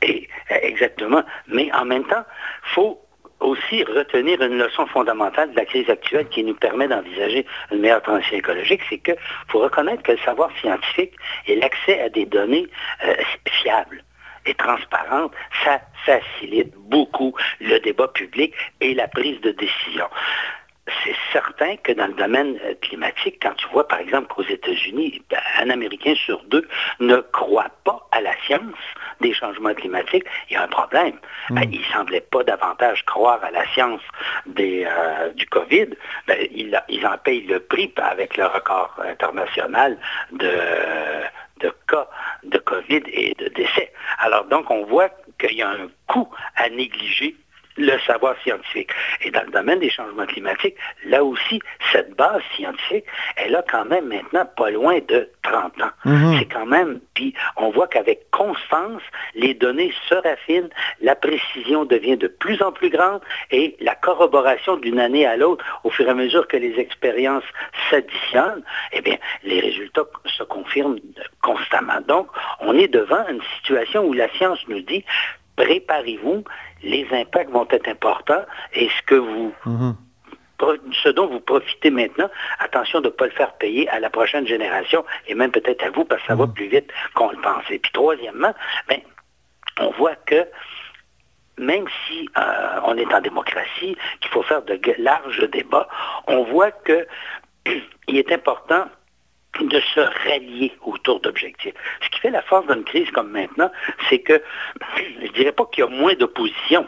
euh, 0.05 0.13
exactement. 0.51 1.23
Mais 1.49 1.73
en 1.73 1.87
même 1.87 2.05
temps, 2.05 2.25
il 2.67 2.75
faut 2.75 3.01
aussi 3.41 3.85
retenir 3.85 4.43
une 4.43 4.59
leçon 4.59 4.85
fondamentale 4.89 5.53
de 5.53 5.57
la 5.57 5.65
crise 5.65 5.89
actuelle 5.89 6.29
qui 6.29 6.45
nous 6.45 6.55
permet 6.55 6.89
d'envisager 6.89 7.47
une 7.73 7.79
meilleure 7.79 8.03
transition 8.03 8.37
écologique, 8.37 8.83
c'est 8.91 8.99
qu'il 8.99 9.17
faut 9.49 9.61
reconnaître 9.61 10.03
que 10.03 10.13
le 10.13 10.19
savoir 10.19 10.51
scientifique 10.61 11.15
et 11.47 11.57
l'accès 11.57 11.99
à 12.03 12.11
des 12.11 12.27
données 12.27 12.67
fiables 13.49 14.05
et 14.47 14.55
transparente, 14.55 15.33
ça 15.65 15.81
facilite 16.05 16.75
beaucoup 16.77 17.35
le 17.61 17.79
débat 17.81 18.09
public 18.09 18.55
et 18.81 18.95
la 18.95 19.09
prise 19.09 19.41
de 19.41 19.51
décision 19.53 20.07
c'est 21.05 21.15
certain 21.33 21.77
que 21.77 21.93
dans 21.93 22.07
le 22.07 22.15
domaine 22.15 22.59
euh, 22.65 22.75
climatique, 22.81 23.39
quand 23.43 23.55
tu 23.55 23.69
vois 23.69 23.87
par 23.87 24.01
exemple 24.01 24.29
qu'aux 24.29 24.45
États-Unis, 24.45 25.23
ben, 25.31 25.39
un 25.59 25.71
Américain 25.71 26.15
sur 26.15 26.43
deux 26.45 26.67
ne 26.99 27.17
croit 27.17 27.71
pas 27.85 28.07
à 28.13 28.21
la 28.21 28.33
science 28.47 28.75
des 29.21 29.33
changements 29.33 29.75
climatiques, 29.75 30.25
il 30.49 30.55
y 30.55 30.57
a 30.57 30.63
un 30.63 30.69
problème. 30.69 31.15
Ben, 31.51 31.69
il 31.71 31.81
ne 31.81 31.85
semblait 31.87 32.21
pas 32.21 32.43
davantage 32.45 33.05
croire 33.05 33.43
à 33.45 33.51
la 33.51 33.67
science 33.69 34.01
euh, 34.59 35.33
du 35.33 35.47
COVID. 35.47 35.89
Ben, 36.27 36.39
ils, 36.53 37.07
en 37.07 37.19
payent 37.19 37.47
le 37.47 37.61
prix 37.61 37.93
avec 37.97 38.37
le 38.37 38.47
record 38.47 38.95
international 39.05 39.99
de, 40.33 40.59
de 41.61 41.73
cas 41.89 42.09
de 42.45 42.59
COVID 42.59 43.03
et 43.07 43.35
de 43.39 43.49
décès. 43.49 43.90
Alors 44.23 44.45
donc, 44.45 44.71
on 44.71 44.85
voit 44.85 45.09
qu'il 45.39 45.57
y 45.57 45.63
a 45.63 45.71
un 45.71 45.89
coût 46.07 46.29
à 46.55 46.69
négliger 46.69 47.37
le 47.81 47.99
savoir 48.07 48.37
scientifique. 48.43 48.91
Et 49.23 49.31
dans 49.31 49.43
le 49.45 49.51
domaine 49.51 49.81
des 49.81 49.91
changements 49.91 50.27
climatiques, 50.27 50.77
là 51.07 51.25
aussi, 51.25 51.61
cette 51.93 52.15
base 52.17 52.43
scientifique, 52.55 53.05
elle 53.37 53.57
a 53.57 53.63
quand 53.63 53.85
même 53.85 54.07
maintenant 54.07 54.47
pas 54.57 54.71
loin 54.71 54.99
de 55.09 55.29
30 55.43 55.81
ans. 55.83 55.91
Mhm. 56.05 56.39
C'est 56.39 56.45
quand 56.47 56.67
même, 56.67 57.01
puis 57.15 57.35
on 57.57 57.71
voit 57.71 57.89
qu'avec 57.89 58.31
constance, 58.31 59.03
les 59.35 59.55
données 59.55 59.93
se 60.09 60.15
raffinent, 60.15 60.71
la 61.01 61.15
précision 61.15 61.85
devient 61.85 62.17
de 62.17 62.29
plus 62.29 62.63
en 62.63 62.73
plus 62.73 62.91
grande 62.91 63.21
et 63.51 63.77
la 63.81 63.95
corroboration 63.95 64.77
d'une 64.77 65.01
année 65.01 65.27
à 65.27 65.37
l'autre, 65.37 65.65
au 65.85 65.91
fur 65.91 66.07
et 66.07 66.11
à 66.11 66.15
mesure 66.15 66.47
que 66.47 66.57
les 66.57 66.79
expériences 66.79 67.45
s'additionnent, 67.89 68.63
eh 68.93 69.01
bien, 69.01 69.17
les 69.43 69.61
résultats 69.61 70.05
se 70.27 70.43
confirment 70.43 70.99
constamment. 71.43 72.01
Donc, 72.07 72.29
on 72.61 72.77
est 72.77 72.89
devant 72.89 73.27
une 73.29 73.43
situation 73.57 74.05
où 74.05 74.13
la 74.13 74.29
science 74.31 74.61
nous 74.69 74.81
dit, 74.81 75.05
préparez-vous, 75.57 76.45
les 76.83 77.07
impacts 77.13 77.51
vont 77.51 77.67
être 77.71 77.89
importants 77.89 78.45
et 78.73 78.89
ce 78.89 79.03
que 79.07 79.15
vous 79.15 79.53
Mhm. 79.67 79.97
ce 81.03 81.09
dont 81.09 81.27
vous 81.27 81.41
profitez 81.41 81.91
maintenant, 81.91 82.29
attention 82.59 83.01
de 83.01 83.07
ne 83.07 83.11
pas 83.11 83.25
le 83.25 83.31
faire 83.31 83.55
payer 83.55 83.89
à 83.89 83.99
la 83.99 84.11
prochaine 84.11 84.47
génération 84.47 85.07
et 85.27 85.35
même 85.35 85.51
peut-être 85.51 85.83
à 85.85 85.91
vous 85.91 86.05
parce 86.05 86.21
que 86.21 86.29
ça 86.29 86.35
va 86.35 86.47
plus 86.47 86.69
vite 86.69 86.91
qu'on 87.15 87.31
le 87.31 87.39
pense. 87.39 87.65
Et 87.71 87.79
puis 87.79 87.91
troisièmement, 87.93 88.55
ben, 88.87 89.01
on 89.79 89.91
voit 89.93 90.17
que 90.17 90.47
même 91.57 91.87
si 92.07 92.29
euh, 92.37 92.81
on 92.85 92.97
est 92.97 93.13
en 93.13 93.21
démocratie, 93.21 93.97
qu'il 94.21 94.31
faut 94.31 94.43
faire 94.43 94.63
de 94.63 94.79
larges 94.99 95.49
débats, 95.51 95.89
on 96.27 96.45
voit 96.45 96.73
que 96.73 97.07
il 98.09 98.17
est 98.17 98.33
important 98.33 98.87
de 99.61 99.81
se 99.95 100.01
rallier 100.01 100.73
autour 100.83 101.21
d'objectifs. 101.21 101.75
Ce 102.03 102.09
qui 102.11 102.21
fait 102.21 102.31
la 102.31 102.43
force 102.43 102.67
d'une 102.67 102.85
crise 102.85 103.11
comme 103.11 103.31
maintenant, 103.31 103.71
c'est 104.09 104.21
que 104.21 104.43
je 104.97 105.27
ne 105.27 105.29
dirais 105.33 105.53
pas 105.53 105.67
qu'il 105.67 105.85
y 105.85 105.87
a 105.87 105.91
moins 105.91 106.15
d'opposition. 106.15 106.87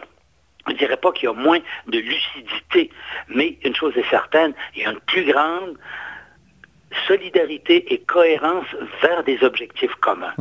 Je 0.66 0.72
ne 0.72 0.78
dirais 0.78 0.96
pas 0.96 1.12
qu'il 1.12 1.24
y 1.24 1.28
a 1.28 1.34
moins 1.34 1.58
de 1.88 1.98
lucidité, 1.98 2.90
mais 3.28 3.58
une 3.64 3.74
chose 3.74 3.96
est 3.96 4.08
certaine, 4.08 4.54
il 4.76 4.82
y 4.82 4.86
a 4.86 4.92
une 4.92 5.00
plus 5.00 5.24
grande 5.24 5.76
solidarité 7.06 7.92
et 7.92 7.98
cohérence 7.98 8.66
vers 9.00 9.22
des 9.24 9.42
objectifs 9.42 9.94
communs. 9.96 10.32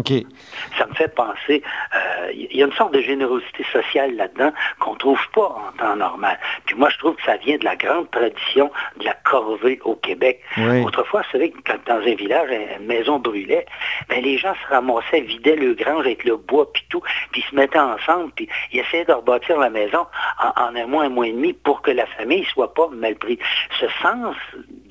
Ça 0.78 0.86
me 0.86 0.94
fait 0.94 1.14
penser, 1.14 1.64
euh, 1.96 2.32
il 2.34 2.56
y 2.56 2.64
a 2.64 2.66
une 2.66 2.74
sorte 2.74 2.94
de 2.94 3.02
générosité 3.02 3.66
sociale 3.72 4.16
là-dedans 4.16 4.52
qu'on 4.80 4.94
ne 4.94 4.98
trouve 5.00 5.22
pas 5.34 5.48
en 5.48 5.72
temps 5.78 5.96
normal. 5.96 6.40
Puis 6.66 6.76
moi, 6.76 6.90
je 6.90 6.98
trouve 6.98 7.16
que 7.16 7.24
ça 7.24 7.38
vient 7.38 7.58
de 7.58 7.66
la 7.66 7.76
grande 7.76 8.10
tradition 8.12 8.72
de 9.00 9.06
la 9.06 9.14
corvée 9.14 9.80
au 9.84 9.96
Québec. 9.96 10.42
Oui. 10.58 10.84
Autrefois, 10.84 11.24
c'est 11.32 11.38
vrai 11.38 11.50
que 11.50 11.60
quand 11.66 11.78
dans 11.86 12.02
un 12.02 12.16
village, 12.16 12.50
une 12.80 12.86
maison 12.86 13.20
brûlait, 13.20 13.66
ben, 14.10 14.24
les 14.24 14.38
gens 14.38 14.54
se 14.56 14.74
ramassaient, 14.74 15.22
vidaient 15.22 15.56
le 15.56 15.74
grange 15.74 16.06
avec 16.06 16.24
le 16.24 16.38
bois 16.38 16.72
puis 16.72 16.84
tout, 16.90 17.02
puis 17.32 17.44
se 17.50 17.56
mettaient 17.56 17.80
ensemble, 17.80 18.32
puis 18.36 18.48
ils 18.72 18.80
essayaient 18.80 19.06
de 19.06 19.14
rebâtir 19.14 19.58
la 19.58 19.70
maison 19.70 20.06
en, 20.40 20.62
en 20.62 20.76
un 20.76 20.86
mois, 20.86 21.04
un 21.04 21.10
mois 21.10 21.28
et 21.28 21.32
demi 21.32 21.54
pour 21.54 21.82
que 21.82 21.92
la 21.92 22.06
famille 22.06 22.46
soit 22.46 22.74
pas 22.74 22.88
mal 22.90 23.16
prise. 23.16 23.40
Ce 23.80 23.88
sens 24.02 24.36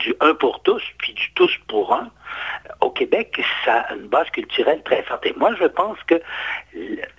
du 0.00 0.14
un 0.20 0.34
pour 0.34 0.62
tous, 0.62 0.82
puis 0.98 1.12
du 1.12 1.30
tous 1.34 1.52
pour 1.68 1.94
un, 1.94 2.10
au 2.80 2.90
Québec, 2.90 3.40
ça 3.64 3.80
a 3.80 3.94
une 3.94 4.08
base 4.08 4.28
culturelle 4.30 4.82
très 4.84 5.02
forte. 5.02 5.26
Et 5.26 5.34
moi, 5.36 5.54
je 5.58 5.66
pense 5.66 5.98
que 6.06 6.20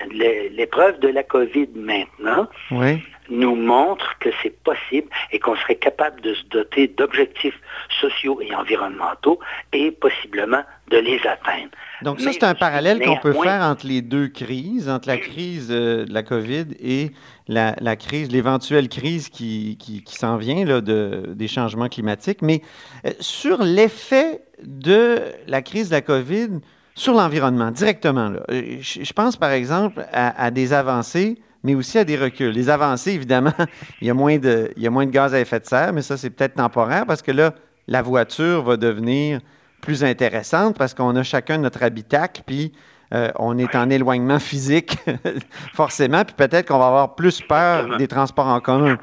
l'épreuve 0.09 0.99
de 0.99 1.07
la 1.07 1.23
COVID 1.23 1.69
maintenant 1.75 2.47
Oui. 2.71 3.01
nous 3.29 3.55
montre 3.55 4.17
que 4.19 4.29
c'est 4.41 4.55
possible 4.63 5.09
et 5.31 5.39
qu'on 5.39 5.55
serait 5.55 5.75
capable 5.75 6.21
de 6.21 6.33
se 6.33 6.43
doter 6.45 6.87
d'objectifs 6.87 7.59
sociaux 7.99 8.39
et 8.41 8.53
environnementaux 8.55 9.39
et 9.73 9.91
possiblement 9.91 10.63
de 10.89 10.97
les 10.97 11.19
atteindre. 11.19 11.69
Donc 12.01 12.19
ça, 12.19 12.31
c'est 12.33 12.43
un 12.43 12.55
parallèle 12.55 12.99
qu'on 13.03 13.17
peut 13.17 13.33
faire 13.33 13.61
entre 13.61 13.85
les 13.85 14.01
deux 14.01 14.27
crises, 14.27 14.89
entre 14.89 15.07
la 15.07 15.17
crise 15.17 15.69
euh, 15.71 16.05
de 16.05 16.13
la 16.13 16.23
COVID 16.23 16.65
et 16.79 17.11
la, 17.51 17.95
crise, 17.95 18.31
l'éventuelle 18.31 18.87
crise 18.89 19.29
qui, 19.29 19.77
qui, 19.77 20.15
s'en 20.15 20.37
vient 20.37 20.65
là, 20.65 20.81
de, 20.81 21.33
des 21.35 21.47
changements 21.47 21.89
climatiques. 21.89 22.41
Mais 22.41 22.61
euh, 23.05 23.11
sur 23.19 23.63
l'effet 23.63 24.41
de 24.63 25.19
la 25.47 25.61
crise 25.61 25.89
de 25.89 25.95
la 25.95 26.01
COVID 26.01 26.59
sur 26.95 27.13
l'environnement, 27.13 27.71
directement, 27.71 28.29
là, 28.29 28.41
euh, 28.51 28.77
je, 28.79 29.03
je 29.03 29.13
pense 29.13 29.37
par 29.37 29.51
exemple 29.51 30.05
à, 30.11 30.43
à 30.43 30.51
des 30.51 30.73
avancées 30.73 31.39
mais 31.63 31.75
aussi 31.75 31.97
à 31.97 32.03
des 32.03 32.17
reculs. 32.17 32.51
Les 32.51 32.69
avancées, 32.69 33.11
évidemment, 33.11 33.53
il 34.01 34.07
y, 34.07 34.09
a 34.09 34.13
moins 34.13 34.37
de, 34.37 34.71
il 34.75 34.83
y 34.83 34.87
a 34.87 34.89
moins 34.89 35.05
de 35.05 35.11
gaz 35.11 35.33
à 35.33 35.39
effet 35.39 35.59
de 35.59 35.65
serre, 35.65 35.93
mais 35.93 36.01
ça, 36.01 36.17
c'est 36.17 36.29
peut-être 36.29 36.55
temporaire 36.55 37.05
parce 37.05 37.21
que 37.21 37.31
là, 37.31 37.53
la 37.87 38.01
voiture 38.01 38.63
va 38.63 38.77
devenir 38.77 39.41
plus 39.81 40.03
intéressante 40.03 40.77
parce 40.77 40.93
qu'on 40.93 41.15
a 41.15 41.23
chacun 41.23 41.57
notre 41.57 41.83
habitacle, 41.83 42.43
puis 42.45 42.71
euh, 43.13 43.31
on 43.37 43.57
est 43.57 43.75
en 43.75 43.89
éloignement 43.89 44.39
physique, 44.39 44.97
forcément, 45.73 46.23
puis 46.23 46.35
peut-être 46.35 46.67
qu'on 46.67 46.79
va 46.79 46.87
avoir 46.87 47.15
plus 47.15 47.41
peur 47.41 47.97
des 47.97 48.07
transports 48.07 48.47
en 48.47 48.59
commun. 48.59 48.97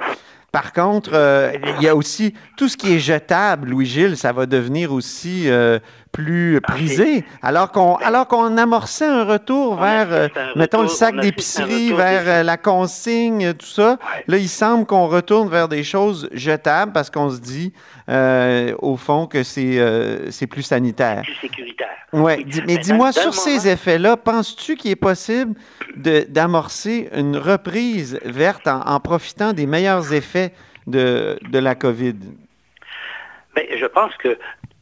Par 0.51 0.73
contre, 0.73 1.11
euh, 1.13 1.53
il 1.77 1.83
y 1.83 1.89
a 1.89 1.95
aussi 1.95 2.33
tout 2.57 2.69
ce 2.69 2.77
qui 2.77 2.95
est 2.95 2.99
jetable, 2.99 3.69
Louis-Gilles, 3.69 4.17
ça 4.17 4.33
va 4.33 4.47
devenir 4.47 4.93
aussi 4.93 5.51
euh, 5.51 5.79
plus 6.13 6.61
prisé. 6.63 7.25
Alors 7.43 7.71
qu'on 7.73 7.97
alors 7.97 8.27
qu'on 8.29 8.57
amorçait 8.57 9.07
un 9.07 9.25
retour 9.25 9.77
vers, 9.77 10.09
euh, 10.13 10.29
mettons, 10.57 10.83
le 10.83 10.89
sac 10.89 11.17
d'épicerie, 11.21 11.93
vers 11.93 12.25
des- 12.25 12.31
euh, 12.31 12.43
la 12.43 12.57
consigne, 12.57 13.53
tout 13.55 13.67
ça. 13.67 13.99
Là, 14.27 14.37
il 14.39 14.49
semble 14.49 14.87
qu'on 14.87 15.07
retourne 15.07 15.49
vers 15.49 15.69
des 15.69 15.85
choses 15.85 16.29
jetables 16.33 16.93
parce 16.93 17.11
qu'on 17.11 17.31
se 17.31 17.41
dit, 17.41 17.73
euh, 18.09 18.75
au 18.79 18.97
fond, 18.97 19.27
que 19.27 19.43
c'est 19.43 19.79
euh, 19.79 20.31
c'est 20.31 20.47
plus 20.47 20.63
sanitaire. 20.63 21.23
plus 21.23 21.35
sécuritaire. 21.35 21.89
Ouais, 22.13 22.43
dis- 22.43 22.63
mais 22.67 22.79
dis-moi, 22.79 23.13
sur 23.13 23.35
ces 23.35 23.69
effets-là, 23.69 24.17
penses-tu 24.17 24.77
qu'il 24.77 24.91
est 24.91 24.97
possible 24.97 25.55
d'amorcer 26.29 27.09
une 27.15 27.37
reprise 27.37 28.19
verte 28.25 28.67
en, 28.67 28.81
en 28.81 28.99
profitant 29.01 29.53
des 29.53 29.67
meilleurs 29.67 30.13
effets 30.15 30.53
de, 30.87 31.39
de 31.51 31.59
la 31.59 31.75
COVID? 31.75 32.15
Ben, 33.55 33.65
je 33.79 33.87
pense 33.87 34.13
que 34.17 34.39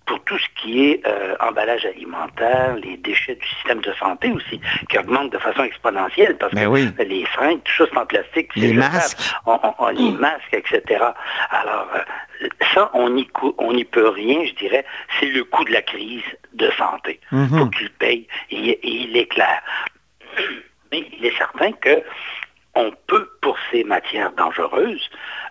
pour 0.07 0.23
tout 0.25 0.39
ce 0.39 0.47
qui 0.61 0.87
est 0.91 1.07
euh, 1.07 1.35
emballage 1.41 1.85
alimentaire, 1.85 2.77
les 2.77 2.97
déchets 2.97 3.35
du 3.35 3.47
système 3.47 3.81
de 3.81 3.93
santé 3.95 4.31
aussi, 4.31 4.61
qui 4.89 4.99
augmentent 4.99 5.33
de 5.33 5.39
façon 5.39 5.65
exponentielle, 5.65 6.37
parce 6.39 6.55
Ben 6.55 6.65
que 6.65 6.69
oui. 6.69 6.89
les 7.05 7.25
fringues, 7.27 7.61
tout 7.65 7.73
ça 7.85 7.91
c'est 7.93 7.99
en 7.99 8.07
plastique, 8.07 8.55
Les 8.57 8.73
masques. 8.73 9.19
On- 9.47 9.59
on- 9.63 9.75
on- 9.79 9.89
les 9.89 10.13
masques, 10.13 10.53
etc. 10.55 11.05
Alors, 11.51 11.89
euh, 11.95 12.49
ça, 12.73 12.91
on 12.95 13.11
n'y 13.11 13.29
on 13.59 13.75
peut 13.91 14.09
rien, 14.09 14.45
je 14.45 14.53
dirais, 14.55 14.85
c'est 15.19 15.27
le 15.27 15.43
coût 15.45 15.65
de 15.65 15.73
la 15.73 15.83
crise 15.83 16.23
de 16.55 16.71
santé. 16.79 17.21
Mhm. 17.33 17.59
faut 17.59 17.67
qu'il 17.71 17.91
paye, 17.91 18.27
et, 18.51 18.57
et 18.71 18.89
il 18.89 19.17
est 19.17 19.27
clair. 19.27 19.61
Mais 20.93 21.05
il 21.19 21.27
est 21.27 21.37
certain 21.37 21.73
que 21.73 22.03
on 22.75 22.93
peut, 23.07 23.29
pour 23.41 23.57
ces 23.71 23.83
matières 23.85 24.33
dangereuses, 24.33 25.09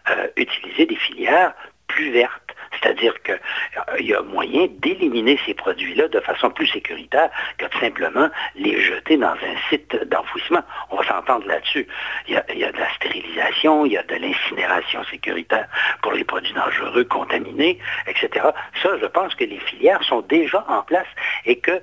euh, 0.10 0.28
utiliser 0.38 0.86
des 0.86 0.96
filières 0.96 1.54
plus 1.88 2.12
vertes. 2.12 2.55
C'est-à-dire 2.82 3.14
qu'il 3.24 4.06
y 4.06 4.14
a 4.14 4.22
moyen 4.22 4.68
d'éliminer 4.80 5.40
ces 5.46 5.54
produits-là 5.54 6.08
de 6.08 6.20
façon 6.20 6.50
plus 6.50 6.68
sécuritaire 6.68 7.30
que 7.58 7.66
de 7.66 7.80
simplement 7.80 8.30
les 8.56 8.82
jeter 8.82 9.18
dans 9.18 9.34
un 9.34 9.70
site 9.70 9.96
d'enfouissement. 10.10 10.64
On 10.92 10.98
va 10.98 11.08
s'entendre 11.08 11.48
là-dessus. 11.48 11.88
Il 12.28 12.34
y, 12.34 12.38
a, 12.38 12.46
il 12.52 12.60
y 12.60 12.64
a 12.64 12.72
de 12.72 12.78
la 12.78 12.94
stérilisation, 12.96 13.86
il 13.86 13.94
y 13.94 13.98
a 13.98 14.04
de 14.04 14.16
l'incinération 14.16 15.04
sécuritaire 15.06 15.68
pour 16.02 16.14
les 16.14 16.24
produits 16.24 16.54
dangereux, 16.54 17.06
contaminés, 17.06 17.80
etc. 18.08 18.48
Ça, 18.82 18.90
je 19.02 19.06
pense 19.06 19.36
que 19.36 19.44
les 19.44 19.60
filières 19.60 20.04
sont 20.04 20.22
déjà 20.22 20.66
en 20.68 20.82
place 20.84 21.08
et 21.46 21.60
que 21.60 21.82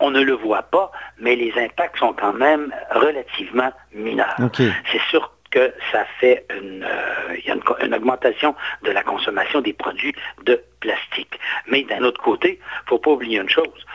on 0.00 0.10
ne 0.10 0.20
le 0.20 0.32
voit 0.32 0.62
pas, 0.62 0.90
mais 1.18 1.36
les 1.36 1.52
impacts 1.56 1.98
sont 1.98 2.12
quand 2.12 2.32
même 2.32 2.74
relativement 2.90 3.72
mineurs. 3.92 4.36
C'est 4.56 5.00
sûr 5.10 5.32
que 5.52 5.72
ça 5.92 6.04
fait 6.18 6.44
une, 6.50 6.82
euh, 6.82 7.36
y 7.44 7.50
a 7.50 7.56
une 7.84 7.94
augmentation 7.94 8.56
de 8.82 8.90
la 8.90 9.04
consommation 9.04 9.60
des 9.60 9.74
produits 9.74 10.14
de 10.44 10.60
plastique. 10.80 11.38
Mais 11.68 11.84
d'un 11.84 12.02
autre 12.02 12.20
côté, 12.20 12.58
il 12.58 12.84
ne 12.84 12.88
faut 12.88 12.98
pas 12.98 13.10
oublier 13.12 13.38
une 13.38 13.48
chose. 13.48 13.86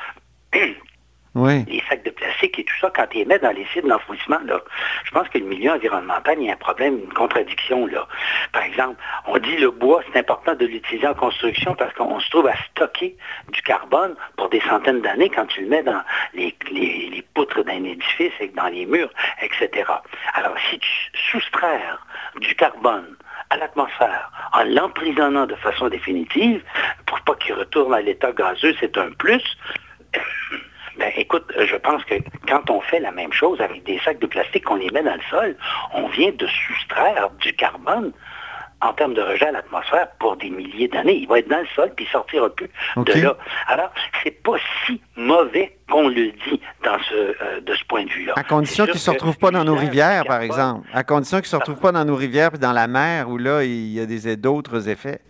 Les 1.67 1.83
sacs 1.89 2.03
de 2.03 2.09
plastique 2.09 2.57
et 2.59 2.63
tout 2.63 2.73
ça, 2.81 2.91
quand 2.95 3.05
ils 3.13 3.19
les 3.19 3.25
mettent 3.25 3.43
dans 3.43 3.51
les 3.55 3.65
sites 3.73 3.85
d'enfouissement, 3.85 4.39
je 5.05 5.11
pense 5.11 5.27
que 5.29 5.37
le 5.37 5.45
milieu 5.45 5.71
environnemental, 5.71 6.35
il 6.39 6.45
y 6.45 6.49
a 6.49 6.53
un 6.53 6.57
problème, 6.57 6.99
une 7.03 7.13
contradiction. 7.13 7.85
Là. 7.87 8.07
Par 8.53 8.63
exemple, 8.63 8.95
on 9.27 9.37
dit 9.37 9.57
le 9.57 9.71
bois, 9.71 10.01
c'est 10.11 10.19
important 10.19 10.55
de 10.55 10.65
l'utiliser 10.65 11.07
en 11.07 11.13
construction 11.13 11.75
parce 11.75 11.93
qu'on 11.93 12.19
se 12.19 12.29
trouve 12.29 12.47
à 12.47 12.55
stocker 12.71 13.15
du 13.51 13.61
carbone 13.61 14.15
pour 14.35 14.49
des 14.49 14.61
centaines 14.61 15.01
d'années 15.01 15.29
quand 15.29 15.45
tu 15.45 15.61
le 15.61 15.67
mets 15.67 15.83
dans 15.83 16.01
les, 16.33 16.55
les- 16.71 17.09
les 17.09 17.21
poutres 17.33 17.63
d'un 17.63 17.83
édifice 17.83 18.33
et 18.39 18.47
dans 18.49 18.67
les 18.67 18.85
murs, 18.85 19.11
etc. 19.41 19.69
Alors, 20.33 20.55
si 20.69 20.79
tu 20.79 20.89
soustraires 21.31 22.05
du 22.39 22.53
carbone 22.55 23.15
à 23.49 23.57
l'atmosphère 23.57 24.31
en 24.53 24.63
l'emprisonnant 24.63 25.45
de 25.45 25.55
façon 25.55 25.87
définitive, 25.89 26.61
pour 27.05 27.19
pas 27.21 27.35
qu'il 27.35 27.53
retourne 27.53 27.93
à 27.93 28.01
l'état 28.01 28.31
gazeux, 28.31 28.75
c'est 28.79 28.97
un 28.97 29.11
plus. 29.11 29.43
Ben, 30.97 31.11
écoute, 31.15 31.45
je 31.57 31.75
pense 31.75 32.03
que 32.05 32.15
quand 32.47 32.69
on 32.69 32.81
fait 32.81 32.99
la 32.99 33.11
même 33.11 33.31
chose 33.31 33.61
avec 33.61 33.83
des 33.83 33.99
sacs 33.99 34.19
de 34.19 34.27
plastique, 34.27 34.65
qu'on 34.65 34.75
les 34.75 34.89
met 34.89 35.03
dans 35.03 35.15
le 35.15 35.21
sol, 35.29 35.55
on 35.93 36.07
vient 36.07 36.31
de 36.31 36.47
soustraire 36.47 37.29
du 37.39 37.53
carbone 37.53 38.11
en 38.81 38.93
termes 38.93 39.13
de 39.13 39.21
rejet 39.21 39.47
à 39.47 39.51
l'atmosphère 39.51 40.07
pour 40.19 40.37
des 40.37 40.49
milliers 40.49 40.87
d'années. 40.87 41.15
Il 41.15 41.27
va 41.27 41.39
être 41.39 41.49
dans 41.49 41.59
le 41.59 41.67
sol 41.75 41.91
puis 41.95 42.05
il 42.05 42.11
sortira 42.11 42.49
plus 42.49 42.69
OK. 42.95 43.07
de 43.07 43.21
là. 43.21 43.37
Alors, 43.67 43.91
c'est 44.23 44.43
pas 44.43 44.57
si 44.85 45.01
mauvais 45.15 45.75
qu'on 45.89 46.09
le 46.09 46.31
dit 46.31 46.61
dans 46.83 46.99
ce, 47.09 47.13
euh, 47.13 47.61
de 47.61 47.73
ce 47.73 47.83
point 47.85 48.05
de 48.05 48.09
vue-là. 48.09 48.33
À 48.35 48.43
condition 48.43 48.85
qu'ils 48.85 48.95
ne 48.95 48.99
se 48.99 49.09
retrouvent 49.09 49.37
pas 49.37 49.51
dans 49.51 49.63
nos 49.63 49.75
rivières, 49.75 50.25
par 50.25 50.41
exemple. 50.41 50.87
À 50.93 51.03
condition 51.03 51.37
qu'ils 51.37 51.45
ne 51.45 51.49
se 51.49 51.55
retrouvent 51.55 51.79
pas 51.79 51.91
dans 51.91 52.05
nos 52.05 52.15
rivières 52.15 52.51
et 52.53 52.57
dans 52.59 52.73
la 52.73 52.87
mer, 52.87 53.29
où 53.29 53.37
là, 53.37 53.63
il 53.63 53.93
y 53.93 53.99
a 53.99 54.35
d'autres 54.35 54.89
effets. 54.89 55.21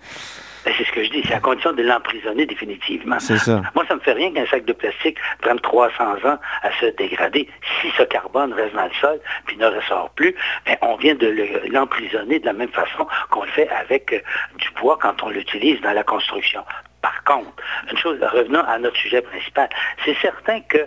Ben, 0.68 0.74
c'est 0.78 0.84
ce 0.86 0.92
que 0.92 1.02
je 1.02 1.10
dis, 1.10 1.24
c'est 1.26 1.34
à 1.34 1.40
condition 1.40 1.72
de 1.72 1.82
l'emprisonner 1.82 2.46
définitivement. 2.46 3.20
C'est 3.20 3.38
ça. 3.38 3.62
Moi, 3.74 3.86
ça 3.88 3.96
me 3.96 4.02
fait 4.02 4.12
rien 4.12 4.34
qu'un 4.34 4.46
sac 4.48 4.66
de 4.66 4.74
plastique 4.74 5.18
prenne 5.42 5.60
300 5.62 6.04
ans 6.26 6.38
à 6.62 6.72
se 6.82 6.88
dégrader. 6.98 7.48
Si 7.82 7.90
ce 7.98 8.04
carbone 8.04 8.52
reste 8.52 8.76
dans 8.76 8.84
le 8.84 8.94
sol 9.00 9.18
puis 9.46 9.56
ne 9.56 9.66
ressort 9.66 10.10
plus, 10.10 10.36
ben, 10.66 10.76
on 10.82 10.98
vient 10.98 11.16
de 11.16 11.28
le- 11.28 11.70
l'emprisonner 11.72 12.40
de 12.40 12.46
la 12.46 12.52
même 12.52 12.68
façon 12.72 13.08
qu'on 13.30 13.44
le 13.44 13.50
fait 13.52 13.70
avec 13.70 14.12
euh, 14.12 14.20
du 14.58 14.70
bois 14.82 14.98
quand 15.02 15.24
on 15.24 15.30
l'utilise 15.30 15.80
dans 15.80 15.94
la 15.94 16.04
construction. 16.04 16.66
Par 17.02 17.24
contre, 17.24 17.52
une 17.90 17.98
chose, 17.98 18.20
revenons 18.22 18.60
à 18.68 18.78
notre 18.78 18.98
sujet 18.98 19.22
principal, 19.22 19.70
c'est 20.04 20.18
certain 20.18 20.60
que, 20.62 20.80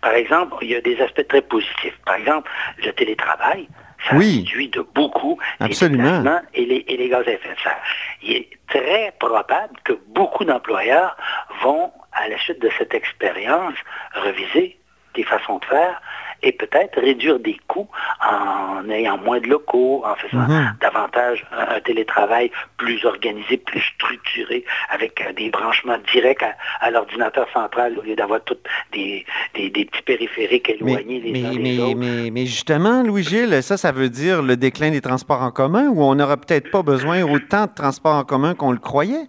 par 0.00 0.12
exemple, 0.12 0.54
il 0.62 0.68
y 0.70 0.76
a 0.76 0.80
des 0.80 1.00
aspects 1.00 1.26
très 1.26 1.42
positifs. 1.42 1.98
Par 2.06 2.14
exemple, 2.14 2.48
le 2.84 2.92
télétravail, 2.92 3.66
ça 4.08 4.16
Oui. 4.16 4.38
réduit 4.38 4.68
de 4.68 4.80
beaucoup 4.94 5.38
les 5.60 5.66
Absolument. 5.66 6.02
déplacements 6.18 6.40
et 6.54 6.64
les, 6.66 6.84
et 6.88 6.96
les 6.96 7.08
gaz 7.08 7.26
à 7.26 7.32
effet 7.32 7.54
de 7.54 7.60
serre. 7.60 7.82
Il 8.22 8.32
est 8.32 8.48
très 8.68 9.12
probable 9.18 9.74
que 9.84 9.92
beaucoup 10.08 10.44
d'employeurs 10.44 11.16
vont, 11.62 11.92
à 12.12 12.28
la 12.28 12.38
suite 12.38 12.60
de 12.60 12.70
cette 12.78 12.94
expérience, 12.94 13.74
reviser 14.14 14.78
des 15.14 15.22
façons 15.24 15.58
de 15.58 15.64
faire 15.66 16.00
et 16.42 16.52
peut-être 16.52 17.00
réduire 17.00 17.38
des 17.38 17.58
coûts 17.68 17.88
en 18.20 18.88
ayant 18.90 19.18
moins 19.18 19.40
de 19.40 19.46
locaux, 19.48 20.02
en 20.04 20.14
faisant 20.16 20.46
Mhm. 20.48 20.76
davantage 20.80 21.44
un, 21.52 21.76
un 21.76 21.80
télétravail 21.80 22.50
plus 22.76 23.04
organisé, 23.04 23.56
plus 23.56 23.80
structuré, 23.96 24.64
avec 24.90 25.20
euh, 25.20 25.32
des 25.32 25.50
branchements 25.50 25.98
directs 26.12 26.42
à, 26.42 26.54
à 26.80 26.90
l'ordinateur 26.90 27.46
central 27.52 27.98
au 27.98 28.02
lieu 28.02 28.14
d'avoir 28.16 28.42
tous 28.44 28.56
des, 28.92 29.24
des- 29.54 29.70
des 29.70 29.84
petits 29.84 30.02
périphériques 30.02 30.68
Mais, 30.80 30.92
éloignés 30.92 31.20
les 31.20 31.44
uns 31.44 31.50
des 31.52 31.58
mais, 31.58 31.78
autres. 31.80 31.96
mais, 31.96 32.30
mais 32.30 32.46
justement, 32.46 33.02
Louis-Gilles, 33.02 33.62
ça, 33.62 33.76
ça 33.76 33.92
veut 33.92 34.08
dire 34.08 34.42
le 34.42 34.56
déclin 34.56 34.90
des 34.90 35.00
transports 35.00 35.42
en 35.42 35.50
commun 35.50 35.88
ou 35.88 36.02
on 36.02 36.14
n'aura 36.14 36.36
peut-être 36.36 36.70
pas 36.70 36.82
besoin 36.82 37.22
autant 37.22 37.66
de 37.66 37.74
transports 37.74 38.16
en 38.16 38.24
commun 38.24 38.54
qu'on 38.54 38.72
le 38.72 38.78
croyait? 38.78 39.26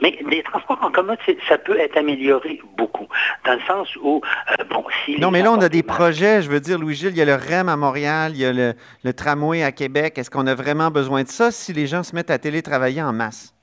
Mais 0.00 0.18
les 0.28 0.42
transports 0.42 0.78
en 0.82 0.90
commun, 0.90 1.16
ça 1.48 1.58
peut 1.58 1.78
être 1.78 1.96
amélioré 1.96 2.60
beaucoup, 2.76 3.08
dans 3.44 3.54
le 3.54 3.60
sens 3.66 3.94
où, 3.96 4.20
euh, 4.50 4.64
bon, 4.70 4.84
si... 5.04 5.18
Non, 5.20 5.30
mais 5.30 5.42
là, 5.42 5.52
on 5.52 5.60
a 5.60 5.68
des 5.68 5.82
projets. 5.82 6.42
Je 6.42 6.48
veux 6.50 6.60
dire, 6.60 6.78
Louis-Gilles, 6.78 7.10
il 7.10 7.18
y 7.18 7.22
a 7.22 7.24
le 7.24 7.34
REM 7.34 7.68
à 7.68 7.76
Montréal, 7.76 8.32
il 8.34 8.40
y 8.40 8.46
a 8.46 8.52
le, 8.52 8.74
le 9.04 9.12
tramway 9.12 9.62
à 9.62 9.72
Québec. 9.72 10.18
Est-ce 10.18 10.30
qu'on 10.30 10.46
a 10.46 10.54
vraiment 10.54 10.90
besoin 10.90 11.22
de 11.22 11.28
ça 11.28 11.50
si 11.50 11.72
les 11.72 11.86
gens 11.86 12.02
se 12.02 12.14
mettent 12.14 12.30
à 12.30 12.38
télétravailler 12.38 13.02
en 13.02 13.12
masse? 13.12 13.54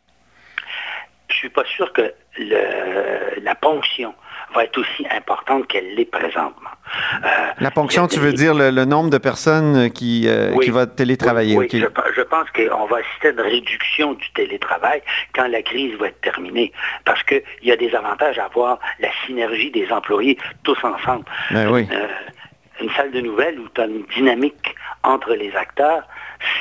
Je 1.30 1.36
suis 1.36 1.50
pas 1.50 1.64
sûr 1.66 1.92
que 1.94 2.14
le- 2.38 3.42
la 3.44 3.56
ponction 3.56 4.14
va 4.56 4.64
être 4.64 4.78
aussi 4.80 5.06
importante 5.12 5.68
qu'elle 5.68 5.96
l'est 5.96 6.06
présentement. 6.10 6.70
Euh, 7.24 7.28
La 7.60 7.72
ponction, 7.72 8.08
tu 8.08 8.20
veux 8.20 8.34
dire 8.34 8.54
le, 8.54 8.72
le 8.72 8.86
nombre 8.86 9.10
de 9.10 9.18
personnes 9.20 9.92
qui, 9.92 10.28
euh, 10.28 10.52
Oui. 10.56 10.66
qui 10.66 10.72
va 10.72 10.88
télétravailler? 10.88 11.56
Oui, 11.58 11.68
je, 11.72 11.86
pe- 11.86 12.12
je 12.16 12.22
pense 12.22 12.48
qu'on 12.52 12.86
va 12.86 12.98
assister 12.98 13.28
à 13.28 13.32
une 13.32 13.42
réduction 13.42 14.14
du 14.14 14.30
télétravail 14.32 15.02
quand 15.36 15.48
la 15.48 15.62
crise 15.62 15.94
va 16.00 16.08
être 16.08 16.22
terminée. 16.22 16.72
Parce 17.06 17.22
qu'il 17.24 17.44
y 17.64 17.72
a 17.72 17.76
des 17.76 17.94
avantages 17.94 18.40
à 18.40 18.46
avoir 18.46 18.80
la 19.00 19.10
synergie 19.26 19.72
des 19.72 19.92
employés 19.92 20.38
tous 20.64 20.78
ensemble. 20.84 21.26
Ben 21.52 21.70
oui. 21.72 21.88
Euh, 21.92 22.08
une 22.82 22.90
salle 22.92 23.12
de 23.12 23.22
nouvelles 23.22 23.60
où 23.60 23.68
tu 23.76 23.82
as 23.82 23.86
une 23.86 24.04
dynamique 24.16 24.74
entre 25.04 25.34
les 25.34 25.54
acteurs, 25.56 26.04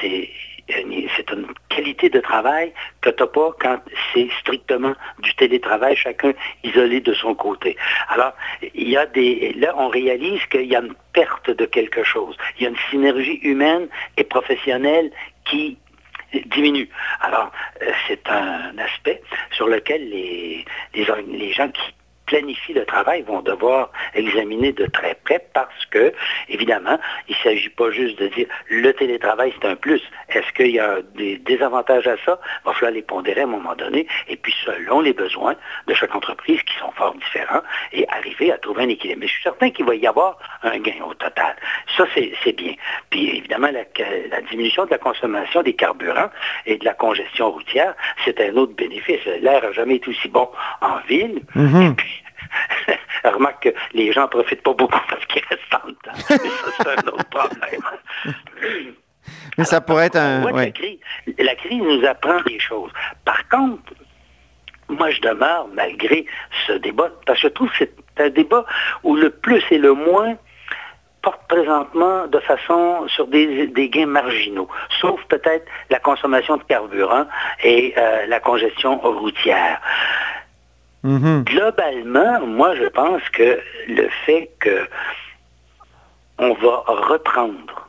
c'est 0.00 0.28
c'est 0.68 1.30
une 1.30 1.46
qualité 1.68 2.10
de 2.10 2.20
travail 2.20 2.72
que 3.00 3.10
tu 3.10 3.22
n'as 3.22 3.28
pas 3.28 3.50
quand 3.60 3.80
c'est 4.12 4.28
strictement 4.40 4.94
du 5.20 5.34
télétravail, 5.34 5.96
chacun 5.96 6.32
isolé 6.62 7.00
de 7.00 7.14
son 7.14 7.34
côté. 7.34 7.76
Alors, 8.08 8.32
il 8.74 8.88
y 8.88 8.96
a 8.96 9.06
des. 9.06 9.54
Là, 9.54 9.74
on 9.76 9.88
réalise 9.88 10.44
qu'il 10.46 10.66
y 10.66 10.76
a 10.76 10.80
une 10.80 10.94
perte 11.12 11.50
de 11.50 11.64
quelque 11.64 12.04
chose. 12.04 12.36
Il 12.56 12.64
y 12.64 12.66
a 12.66 12.70
une 12.70 12.82
synergie 12.90 13.40
humaine 13.42 13.88
et 14.16 14.24
professionnelle 14.24 15.10
qui 15.44 15.78
diminue. 16.46 16.88
Alors, 17.20 17.50
euh, 17.82 17.90
c'est 18.06 18.28
un 18.28 18.76
aspect 18.78 19.22
sur 19.52 19.66
lequel 19.66 20.08
les, 20.10 20.64
les, 20.94 21.52
gens 21.52 21.68
qui 21.68 21.94
planifient 22.28 22.74
le 22.74 22.84
travail 22.84 23.22
vont 23.22 23.40
devoir 23.40 23.90
examiner 24.14 24.72
de 24.72 24.86
très 24.86 25.14
près 25.24 25.40
parce 25.54 25.86
que, 25.86 26.12
évidemment, 26.48 26.98
il 27.28 27.34
ne 27.36 27.42
s'agit 27.42 27.70
pas 27.70 27.90
juste 27.90 28.18
de 28.18 28.28
dire 28.28 28.46
le 28.68 28.92
télétravail, 28.92 29.52
c'est 29.56 29.66
un 29.66 29.76
plus. 29.76 30.02
Est-ce 30.28 30.52
qu'il 30.52 30.70
y 30.70 30.78
a 30.78 31.00
des 31.14 31.38
désavantages 31.38 32.06
à 32.06 32.16
ça? 32.24 32.38
Il 32.42 32.66
va 32.66 32.72
falloir 32.74 32.92
les 32.92 33.02
pondérer 33.02 33.40
à 33.40 33.44
un 33.44 33.54
moment 33.58 33.74
donné, 33.74 34.06
et 34.28 34.36
puis 34.36 34.54
selon 34.64 35.00
les 35.00 35.14
besoins 35.14 35.54
de 35.86 35.94
chaque 35.94 36.14
entreprise 36.14 36.62
qui 36.62 36.76
sont 36.78 36.87
arriver 38.48 38.52
à 38.52 38.58
trouver 38.58 38.84
un 38.84 38.88
équilibre. 38.88 39.20
Mais 39.20 39.26
je 39.26 39.32
suis 39.32 39.42
certain 39.42 39.70
qu'il 39.70 39.84
va 39.84 39.94
y 39.94 40.06
avoir 40.06 40.38
un 40.62 40.78
gain 40.78 41.02
au 41.06 41.14
total. 41.14 41.56
Ça, 41.96 42.04
c'est 42.14 42.52
bien. 42.56 42.74
Puis 43.10 43.38
évidemment, 43.38 43.68
la, 43.70 43.84
la 44.30 44.40
diminution 44.42 44.84
de 44.86 44.90
la 44.90 44.98
consommation 44.98 45.62
des 45.62 45.74
carburants 45.74 46.30
et 46.66 46.76
de 46.76 46.84
la 46.84 46.94
congestion 46.94 47.50
routière, 47.50 47.94
c'est 48.24 48.40
un 48.40 48.56
autre 48.56 48.74
bénéfice. 48.74 49.24
L'air 49.40 49.62
n'a 49.62 49.72
jamais 49.72 49.96
été 49.96 50.10
aussi 50.10 50.28
bon 50.28 50.48
en 50.80 50.98
ville. 51.08 51.42
Mhm. 51.54 51.96
Remarque 53.24 53.64
que 53.64 53.74
les 53.92 54.12
gens 54.12 54.22
ne 54.22 54.26
profitent 54.28 54.62
pas 54.62 54.72
beaucoup 54.72 55.00
parce 55.08 55.24
qu'ils 55.26 55.42
restent 55.50 55.74
en 55.74 55.88
dedans. 55.88 56.18
Mais 56.30 56.36
ça, 56.36 56.70
c'est 56.78 56.88
un 56.88 57.08
autre 57.08 57.28
problème. 57.28 57.82
Mais 59.58 59.64
ça 59.64 59.80
pourrait 59.82 60.06
être 60.06 60.16
un. 60.16 60.50
la, 60.50 60.70
crise, 60.70 60.98
la 61.38 61.54
crise 61.54 61.82
nous 61.82 62.04
apprend 62.06 62.40
des 62.42 62.58
choses. 62.58 62.90
Par 63.26 63.46
contre, 63.48 63.92
moi, 64.88 65.10
je 65.10 65.20
demeure, 65.20 65.68
malgré 65.74 66.24
ce 66.66 66.72
débat, 66.72 67.10
parce 67.26 67.40
que 67.40 67.48
je 67.48 67.52
trouve 67.52 67.68
que 67.70 67.76
c'est 67.78 67.92
un 68.20 68.30
débat 68.30 68.64
où 69.02 69.16
le 69.16 69.30
plus 69.30 69.62
et 69.70 69.78
le 69.78 69.94
moins 69.94 70.36
portent 71.22 71.46
présentement 71.48 72.26
de 72.26 72.38
façon 72.40 73.06
sur 73.08 73.26
des, 73.26 73.66
des 73.66 73.88
gains 73.88 74.06
marginaux, 74.06 74.68
sauf 75.00 75.20
peut-être 75.28 75.66
la 75.90 75.98
consommation 75.98 76.56
de 76.56 76.62
carburant 76.62 77.26
et 77.62 77.94
euh, 77.96 78.26
la 78.26 78.40
congestion 78.40 78.98
routière. 78.98 79.80
Mhm. 81.02 81.44
Globalement, 81.44 82.40
moi, 82.46 82.74
je 82.74 82.84
pense 82.84 83.22
que 83.30 83.60
le 83.88 84.08
fait 84.26 84.50
que 84.60 84.88
on 86.38 86.54
va 86.54 86.84
reprendre 86.86 87.88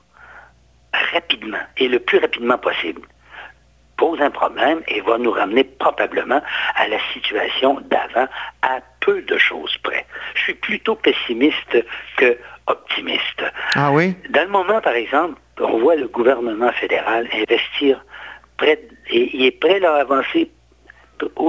rapidement 1.14 1.60
et 1.78 1.88
le 1.88 2.00
plus 2.00 2.20
rapidement 2.20 2.58
possible 2.58 3.02
pose 3.98 4.22
un 4.22 4.32
problème 4.32 4.82
et 4.88 5.02
va 5.02 5.18
nous 5.18 5.32
ramener 5.32 5.64
probablement 5.64 6.42
à 6.76 6.88
la 6.88 6.98
situation 7.14 7.82
d'avant 7.90 8.28
à 8.62 8.80
peu 9.02 9.22
de 9.22 9.38
choses 9.38 9.76
près. 9.84 10.06
Je 10.36 10.42
suis 10.42 10.54
plutôt 10.56 10.96
pessimiste 10.96 11.78
que 12.18 12.38
optimiste. 12.68 13.44
Ah 13.76 13.92
oui? 13.92 14.16
Dans 14.30 14.44
le 14.44 14.50
moment, 14.50 14.80
par 14.82 14.94
exemple, 14.94 15.40
on 15.60 15.80
voit 15.80 15.96
le 15.96 16.08
gouvernement 16.08 16.72
fédéral 16.74 17.28
investir 17.34 18.04
près, 18.58 18.76
de- 18.76 18.82
et 19.16 19.30
il 19.36 19.46
est 19.46 19.60
prêt 19.60 19.84
à 19.84 19.96
avancer 19.96 20.52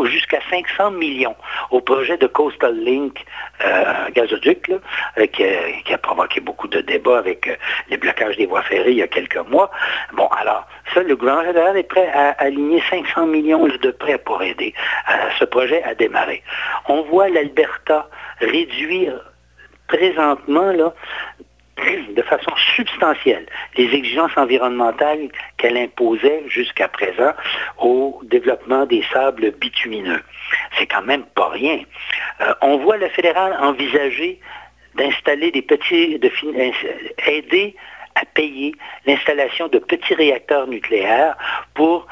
jusqu'à 0.07 0.40
500 0.51 0.90
millions 0.90 1.36
au 1.70 1.80
projet 1.80 2.16
de 2.16 2.26
Coastal 2.26 2.74
Link 2.76 3.24
euh, 3.64 4.09
gazoduc 4.16 4.66
là, 4.66 4.76
euh, 5.18 5.26
qui, 5.26 5.44
a, 5.44 5.70
qui 5.84 5.94
a 5.94 5.98
provoqué 5.98 6.40
beaucoup 6.40 6.66
de 6.66 6.80
débats 6.80 7.18
avec 7.18 7.46
euh, 7.46 7.55
les 7.88 7.96
blocages 7.96 8.36
des 8.36 8.46
voies 8.46 8.62
ferrées 8.62 8.90
il 8.90 8.96
y 8.96 9.03
a 9.03 9.07
quelques 9.07 9.36
mois. 9.48 9.70
Bon, 10.14 10.26
alors, 10.28 10.66
ça, 10.92 11.05
le 11.05 11.14
gouvernement 11.14 11.46
fédéral 11.46 11.76
est 11.76 11.84
prêt 11.84 12.09
à 12.12 12.30
aligner 12.42 12.82
500 12.90 13.26
millions 13.26 13.68
de 13.68 13.90
prêts 13.92 14.18
pour 14.18 14.42
aider 14.42 14.74
euh, 15.09 15.12
ce 15.38 15.44
projet 15.44 15.80
à 15.84 15.94
démarrer. 15.94 16.42
On 16.88 17.02
voit 17.02 17.28
l'Alberta 17.28 18.08
réduire 18.40 19.20
présentement 19.88 20.72
de 20.72 22.22
façon 22.22 22.52
substantielle 22.76 23.46
les 23.76 23.84
exigences 23.94 24.36
environnementales 24.36 25.28
qu'elle 25.56 25.76
imposait 25.78 26.42
jusqu'à 26.46 26.88
présent 26.88 27.32
au 27.78 28.20
développement 28.24 28.84
des 28.86 29.02
sables 29.12 29.52
bitumineux. 29.52 30.22
C'est 30.78 30.86
quand 30.86 31.02
même 31.02 31.24
pas 31.34 31.48
rien. 31.48 31.80
Euh, 32.42 32.52
on 32.60 32.76
voit 32.78 32.98
le 32.98 33.08
fédéral 33.08 33.56
envisager 33.60 34.40
d'installer 34.94 35.50
des 35.52 35.62
petits, 35.62 36.18
de 36.18 36.28
fin- 36.28 36.48
aider 37.26 37.74
à 38.14 38.24
payer 38.26 38.74
l'installation 39.06 39.68
de 39.68 39.78
petits 39.78 40.14
réacteurs 40.14 40.66
nucléaires 40.66 41.36
pour 41.74 42.06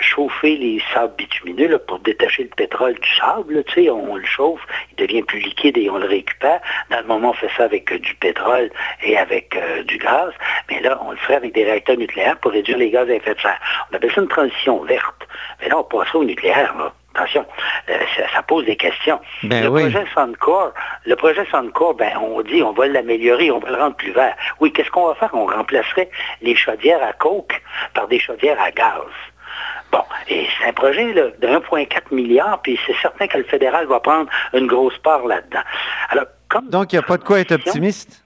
chauffer 0.00 0.56
les 0.56 0.82
sables 0.92 1.14
bitumineux 1.16 1.68
là, 1.68 1.78
pour 1.78 1.98
détacher 2.00 2.44
le 2.44 2.50
pétrole 2.50 2.94
du 2.94 3.08
sable. 3.16 3.54
là, 3.54 3.62
tu 3.64 3.84
sais, 3.84 3.90
on, 3.90 4.12
on 4.12 4.16
le 4.16 4.24
chauffe, 4.24 4.60
il 4.92 4.96
devient 4.96 5.22
plus 5.22 5.40
liquide 5.40 5.76
et 5.76 5.90
on 5.90 5.98
le 5.98 6.06
récupère. 6.06 6.60
Dans 6.90 7.00
le 7.00 7.06
moment, 7.06 7.30
on 7.30 7.34
fait 7.34 7.50
ça 7.56 7.64
avec 7.64 7.90
euh, 7.92 7.98
du 7.98 8.14
pétrole 8.14 8.70
et 9.02 9.16
avec 9.16 9.56
euh, 9.56 9.82
du 9.82 9.98
gaz. 9.98 10.32
Mais 10.70 10.80
là, 10.80 10.98
on 11.02 11.10
le 11.10 11.16
ferait 11.18 11.36
avec 11.36 11.54
des 11.54 11.64
réacteurs 11.64 11.96
nucléaires 11.96 12.38
pour 12.38 12.52
réduire 12.52 12.78
les 12.78 12.90
gaz 12.90 13.08
à 13.08 13.14
effet 13.14 13.34
de 13.34 13.40
serre. 13.40 13.60
On 13.90 13.96
appelle 13.96 14.12
ça 14.12 14.20
une 14.20 14.28
transition 14.28 14.82
verte. 14.84 15.26
Mais 15.60 15.68
là, 15.68 15.78
on 15.78 15.84
passerait 15.84 16.18
au 16.18 16.24
nucléaire. 16.24 16.74
Là. 16.76 16.92
Attention, 17.14 17.44
euh, 17.88 17.98
ça, 18.16 18.22
ça 18.32 18.42
pose 18.42 18.64
des 18.66 18.76
questions. 18.76 19.18
Ben 19.42 19.64
le 19.64 19.70
oui. 19.70 19.82
projet 19.82 20.04
Suncor, 20.14 20.72
le 21.04 21.16
projet 21.16 21.44
ben, 21.98 22.16
on 22.18 22.42
dit 22.42 22.62
on 22.62 22.72
va 22.72 22.86
l'améliorer, 22.86 23.50
on 23.50 23.58
va 23.58 23.70
le 23.70 23.76
rendre 23.76 23.96
plus 23.96 24.12
vert. 24.12 24.36
Oui, 24.60 24.72
qu'est-ce 24.72 24.90
qu'on 24.90 25.08
va 25.08 25.14
faire? 25.16 25.30
On 25.32 25.46
remplacerait 25.46 26.10
les 26.42 26.54
chaudières 26.54 27.02
à 27.02 27.12
coke 27.12 27.60
par 27.94 28.06
des 28.06 28.20
chaudières 28.20 28.60
à 28.60 28.70
gaz. 28.70 29.02
Bon, 29.90 30.02
et 30.28 30.46
c'est 30.58 30.68
un 30.68 30.72
projet 30.72 31.12
là, 31.14 31.24
de 31.40 31.46
1,4 31.46 32.14
milliard, 32.14 32.60
puis 32.62 32.78
c'est 32.86 32.96
certain 33.00 33.26
que 33.26 33.38
le 33.38 33.44
fédéral 33.44 33.86
va 33.86 34.00
prendre 34.00 34.28
une 34.52 34.66
grosse 34.66 34.98
part 34.98 35.26
là-dedans. 35.26 35.62
Alors, 36.10 36.26
comme 36.48 36.68
Donc, 36.68 36.92
il 36.92 36.96
n'y 36.96 37.04
a 37.04 37.06
pas 37.06 37.16
de 37.16 37.24
quoi 37.24 37.40
être 37.40 37.52
optimiste? 37.52 38.24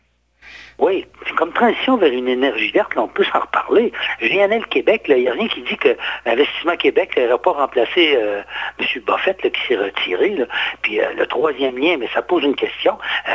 Oui, 0.79 1.07
c'est 1.27 1.35
comme 1.35 1.53
transition 1.53 1.97
vers 1.97 2.13
une 2.13 2.29
énergie 2.29 2.71
verte, 2.71 2.95
là, 2.95 3.03
on 3.03 3.09
peut 3.09 3.25
s'en 3.25 3.41
reparler. 3.41 3.93
le 4.21 4.65
Québec, 4.67 5.05
il 5.09 5.17
n'y 5.17 5.29
a 5.29 5.33
rien 5.33 5.49
qui 5.49 5.63
dit 5.63 5.77
que 5.77 5.97
l'Investissement 6.27 6.77
Québec 6.77 7.17
n'aurait 7.17 7.39
pas 7.39 7.53
remplacé 7.53 8.15
euh, 8.17 8.43
M. 8.79 9.03
Buffett 9.07 9.43
là, 9.43 9.51
qui 9.51 9.61
s'est 9.69 9.77
retiré. 9.77 10.31
Là. 10.31 10.47
Puis 10.83 11.01
euh, 11.01 11.13
le 11.17 11.27
troisième 11.27 11.79
lien, 11.79 11.97
mais 11.99 12.09
ça 12.15 12.23
pose 12.23 12.43
une 12.43 12.55
question. 12.55 12.99
Euh, 13.29 13.33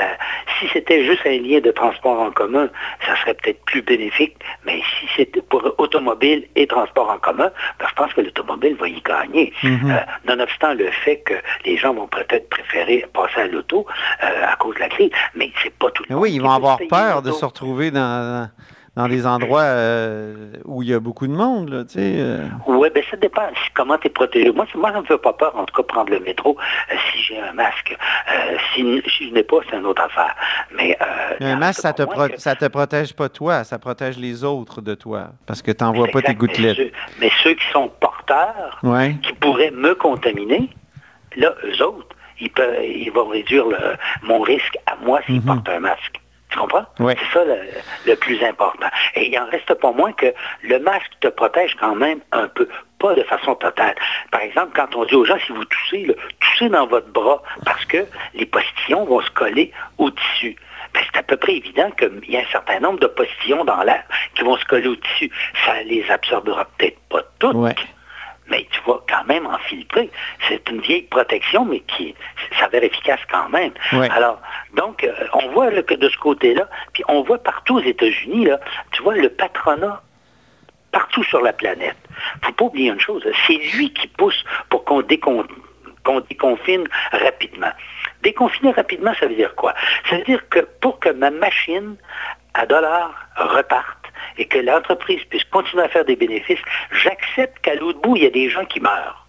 si 0.60 0.68
c'était 0.74 1.06
juste 1.06 1.22
un 1.26 1.38
lien 1.38 1.60
de 1.60 1.72
transport 1.72 2.20
en 2.20 2.32
commun, 2.32 2.70
ça 3.06 3.16
serait 3.22 3.36
peut-être 3.36 3.64
plus 3.66 3.82
bénéfique, 3.82 4.36
mais 4.66 4.82
si 5.00 5.08
c'était 5.16 5.42
pour 5.42 5.64
automobile 5.78 6.48
et 6.56 6.68
transport 6.68 7.10
en 7.10 7.20
commun, 7.20 7.52
ben, 7.80 7.86
je 7.88 7.94
pense 7.94 8.14
que 8.14 8.22
l'automobile 8.22 8.76
va 8.76 8.88
y 8.88 9.02
gagner. 9.02 9.54
Mhm. 9.64 10.00
nonobstant 10.26 10.74
le 10.74 10.90
fait 10.92 11.18
que 11.18 11.34
les 11.66 11.78
gens 11.78 11.94
vont 11.94 12.08
peut-être 12.08 12.50
préférer 12.50 13.06
passer 13.14 13.42
à 13.42 13.48
l'auto 13.48 13.86
à 14.20 14.56
cause 14.56 14.76
de 14.76 14.80
la 14.80 14.90
crise, 14.90 15.12
mais 15.36 15.52
c'est 15.64 15.74
pas 15.78 15.90
tout 15.92 16.04
le 16.10 16.16
Oui, 16.16 16.34
ils 16.34 16.42
vont 16.42 16.52
avoir 16.52 16.80
peur 16.90 17.22
de 17.28 17.32
se 17.32 17.46
retrouver 17.46 17.92
dans, 17.92 18.50
dans 18.98 19.08
des 19.08 19.28
endroits 19.28 19.62
euh, 19.62 20.54
où 20.66 20.82
il 20.82 20.90
y 20.90 20.94
a 20.94 21.00
beaucoup 21.00 21.28
de 21.28 21.32
monde, 21.32 21.70
là, 21.70 21.84
tu 21.84 21.94
sais. 21.94 22.16
Euh. 22.18 22.48
Oui, 22.66 22.90
bien 22.90 23.04
ça 23.12 23.16
dépend 23.16 23.44
comment 23.76 23.96
tu 24.00 24.08
es 24.08 24.10
protégé. 24.10 24.52
Moi, 24.52 24.66
moi, 24.74 24.90
ça 24.90 24.98
ne 24.98 25.02
me 25.04 25.06
fait 25.06 25.20
pas 25.20 25.34
peur, 25.34 25.56
en 25.56 25.66
tout 25.66 25.76
cas, 25.76 25.84
prendre 25.84 26.12
le 26.12 26.20
métro 26.20 26.58
euh, 26.58 26.96
si 27.12 27.22
j'ai 27.22 27.40
un 27.40 27.54
masque. 27.54 27.96
si, 28.74 28.82
je 29.06 29.34
n'ai 29.36 29.44
pas, 29.44 29.58
c'est 29.70 29.78
une 29.78 29.86
autre 29.86 30.02
affaire. 30.02 30.36
Mais, 30.76 30.98
un 31.40 31.58
masque, 31.58 31.82
ça 31.82 31.94
te, 31.94 32.02
te 32.02 32.66
protège 32.66 33.14
pas 33.14 33.30
toi, 33.30 33.64
ça 33.64 33.78
protège 33.78 34.18
les 34.18 34.44
autres 34.44 34.82
de 34.82 34.96
toi, 34.96 35.28
parce 35.46 35.62
que 35.62 35.70
tu 35.70 35.84
n'envoies 35.84 36.08
pas 36.08 36.24
tes 36.24 36.34
gouttelettes. 36.34 36.92
Mais 37.22 37.30
ceux, 37.44 37.54
qui 37.54 37.68
sont 37.72 37.92
porteurs, 38.00 38.82
qui 39.22 39.34
pourraient 39.34 39.70
me 39.70 39.94
contaminer, 39.94 40.72
là, 41.36 41.54
eux 41.66 41.84
autres, 41.84 42.16
ils, 42.42 42.50
peuvent, 42.50 42.84
ils 42.84 43.12
vont 43.12 43.28
réduire 43.28 43.66
mon 44.24 44.40
risque 44.40 44.78
à 44.88 44.96
moi 45.06 45.20
s'ils 45.28 45.40
mm-hmm. 45.40 45.46
portent 45.46 45.70
un 45.70 45.82
masque. 45.82 46.20
Tu 46.50 46.58
comprends? 46.58 46.86
C'est 46.98 47.34
ça 47.34 47.44
le, 48.06 48.16
plus 48.16 48.42
important. 48.44 48.88
Et 49.16 49.28
il 49.28 49.38
en 49.38 49.50
reste 49.50 49.74
pas 49.74 49.92
moins 49.92 50.14
que 50.14 50.28
le 50.64 50.80
masque 50.80 51.12
te 51.20 51.28
protège 51.28 51.76
quand 51.80 51.96
même 51.96 52.20
un 52.32 52.48
peu, 52.48 52.68
pas 53.00 53.14
de 53.16 53.24
façon 53.24 53.56
totale. 53.56 53.96
Par 54.32 54.42
exemple, 54.42 54.72
quand 54.76 54.96
on 54.96 55.06
dit 55.06 55.16
aux 55.16 55.26
gens, 55.26 55.38
si 55.46 55.52
vous 55.52 55.66
toussez, 55.66 56.16
toussez 56.40 56.70
dans 56.70 56.88
votre 56.88 57.10
bras 57.10 57.42
parce 57.66 57.84
que 57.86 58.06
les 58.34 58.46
postillons 58.46 59.06
vont 59.06 59.22
se 59.22 59.32
coller 59.32 59.72
au 59.98 60.10
tissu. 60.10 60.56
Ben, 60.94 61.02
c'est 61.12 61.20
à 61.20 61.24
peu 61.24 61.36
près 61.36 61.56
évident 61.56 61.92
qu'il 61.92 62.30
y 62.30 62.38
a 62.38 62.42
un 62.42 62.52
certain 62.52 62.80
nombre 62.80 63.00
de 63.00 63.08
postillons 63.08 63.66
dans 63.66 63.84
l'air 63.84 64.04
qui 64.36 64.44
vont 64.44 64.58
se 64.58 64.66
coller 64.66 64.88
au 64.88 64.96
tissu. 64.96 65.30
Ça 65.66 65.84
les 65.84 66.10
absorbera 66.10 66.66
peut-être 66.78 67.00
pas 67.10 67.24
toutes 67.40 67.76
mais 68.50 68.68
tu 68.72 68.80
vas 68.86 69.00
quand 69.10 69.26
même 69.26 69.46
en 69.46 69.58
filtrer. 69.60 70.10
C'est 70.48 70.70
une 70.70 70.82
vieille 70.82 71.04
protection, 71.04 71.66
mais 71.66 71.82
qui 71.82 72.16
s'avère 72.60 72.84
efficace 72.84 73.20
quand 73.30 73.50
même. 73.50 73.72
Alors, 74.12 74.40
donc, 74.76 75.04
euh, 75.04 75.14
on 75.34 75.50
voit 75.50 75.72
que 75.82 75.94
de 75.94 76.10
ce 76.10 76.18
côté-là, 76.18 76.68
puis 76.94 77.04
on 77.08 77.22
voit 77.24 77.38
partout 77.38 77.78
aux 77.78 77.84
États-Unis, 77.84 78.46
là, 78.46 78.60
tu 78.92 79.04
vois, 79.04 79.16
le 79.16 79.30
patronat 79.30 80.02
partout 80.92 81.24
sur 81.24 81.42
la 81.42 81.54
planète. 81.54 81.98
Il 82.10 82.40
ne 82.42 82.46
faut 82.48 82.54
pas 82.54 82.66
oublier 82.66 82.90
une 82.90 83.00
chose, 83.00 83.24
c'est 83.46 83.58
lui 83.76 83.94
qui 83.94 84.08
pousse 84.08 84.44
pour 84.70 84.84
qu'on 84.86 85.02
déconfine 85.02 86.88
rapidement. 87.12 87.72
Déconfiner 88.24 88.72
rapidement, 88.72 89.14
ça 89.20 89.28
veut 89.28 89.36
dire 89.36 89.54
quoi? 89.56 89.74
Ça 90.10 90.18
veut 90.18 90.24
dire 90.24 90.48
que 90.50 90.60
pour 90.82 91.00
que 91.00 91.10
ma 91.10 91.30
machine 91.30 91.98
à 92.54 92.66
dollars 92.66 93.14
reparte, 93.36 93.97
et 94.38 94.46
que 94.46 94.60
l'entreprise 94.60 95.24
puisse 95.26 95.44
continuer 95.46 95.84
à 95.84 95.90
faire 95.90 96.06
des 96.06 96.16
bénéfices, 96.16 96.60
j'accepte 96.92 97.60
qu'à 97.62 97.76
l'autre 97.76 98.00
bout, 98.02 98.16
il 98.16 98.24
y 98.24 98.28
a 98.28 98.32
des 98.32 98.50
gens 98.50 98.66
qui 98.66 98.80
meurent. 98.80 99.24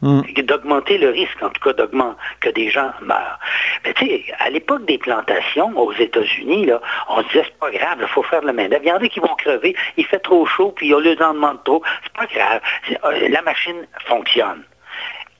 Hmm. 0.00 0.20
D'augmenter 0.20 0.96
le 0.96 1.10
risque, 1.10 1.42
en 1.42 1.50
tout 1.50 1.60
cas, 1.60 1.72
d'augmenter 1.72 2.16
que 2.40 2.50
des 2.50 2.70
gens 2.70 2.92
meurent. 3.02 3.38
Mais 3.84 3.92
tu 3.94 4.06
sais, 4.06 4.24
à 4.38 4.48
l'époque 4.48 4.84
des 4.84 4.96
plantations 4.96 5.76
aux 5.76 5.92
États-Unis, 5.92 6.66
là, 6.66 6.80
on 7.08 7.22
se 7.22 7.26
disait 7.28 7.42
c'est 7.46 7.58
pas 7.58 7.70
grave, 7.72 7.98
il 8.00 8.06
faut 8.06 8.22
faire 8.22 8.42
la 8.42 8.52
main. 8.52 8.68
Il 8.70 8.86
y 8.86 8.92
en 8.92 8.98
a 8.98 9.08
qui 9.08 9.18
vont 9.18 9.34
crever, 9.34 9.74
il 9.96 10.06
fait 10.06 10.20
trop 10.20 10.46
chaud, 10.46 10.72
puis 10.76 10.94
on 10.94 11.00
leur 11.00 11.20
en 11.22 11.34
demande 11.34 11.64
trop. 11.64 11.82
C'est 12.04 12.12
pas 12.12 12.26
grave. 12.26 12.60
Euh, 13.04 13.28
la 13.28 13.42
machine 13.42 13.86
fonctionne 14.06 14.62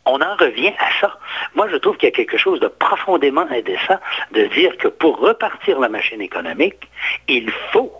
on 0.09 0.21
en 0.23 0.37
revient 0.37 0.73
à 0.79 1.01
ça. 1.01 1.19
Moi, 1.55 1.69
je 1.71 1.77
trouve 1.77 1.97
qu'il 1.97 2.09
y 2.09 2.13
a 2.13 2.15
quelque 2.15 2.39
chose 2.39 2.61
de 2.61 2.69
profondément 2.69 3.47
indécent 3.51 3.99
de 4.33 4.45
dire 4.47 4.77
que 4.79 4.89
pour 4.89 5.19
repartir 5.19 5.79
la 5.79 5.89
machine 5.89 6.21
économique, 6.21 6.89
il 7.29 7.51
faut 7.73 7.93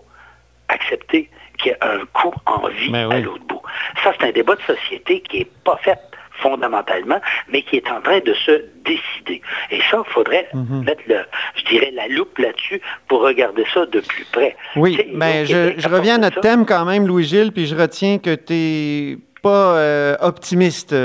accepter 0.69 1.29
qu'il 1.57 1.71
y 1.71 1.75
a 1.81 1.93
un 1.93 2.05
coût 2.13 2.33
en 2.45 2.67
vie 2.69 2.91
ben 2.91 3.11
à 3.11 3.19
l'autre 3.19 3.43
bout. 3.45 3.61
Ça, 4.03 4.13
c'est 4.17 4.27
un 4.27 4.31
débat 4.31 4.55
de 4.55 4.61
société 4.61 5.21
qui 5.21 5.39
n'est 5.39 5.47
pas 5.63 5.77
fait 5.83 5.99
fondamentalement, 6.41 7.19
mais 7.51 7.61
qui 7.63 7.75
est 7.77 7.91
en 7.91 8.01
train 8.01 8.19
de 8.19 8.33
se 8.33 8.63
décider. 8.85 9.41
Et 9.71 9.79
ça, 9.91 10.01
il 10.07 10.13
faudrait 10.13 10.47
mhm. 10.53 10.85
mettre, 10.85 11.01
le, 11.07 11.19
je 11.55 11.65
dirais, 11.65 11.91
la 11.93 12.07
loupe 12.07 12.37
là-dessus 12.37 12.81
pour 13.07 13.21
regarder 13.21 13.65
ça 13.73 13.85
de 13.85 13.99
plus 13.99 14.25
près. 14.31 14.55
Oui, 14.77 14.97
mais 15.13 15.45
ben, 15.45 15.75
je, 15.77 15.89
reviens 15.89 16.15
à 16.15 16.17
notre 16.17 16.39
thème 16.39 16.65
quand 16.65 16.85
même, 16.85 17.07
Louis-Gilles, 17.07 17.51
puis 17.51 17.65
je 17.65 17.75
retiens 17.75 18.19
que 18.19 18.35
tu 18.35 18.53
n'es 18.53 19.17
pas 19.41 19.77
euh, 19.77 20.15
optimiste 20.21 20.95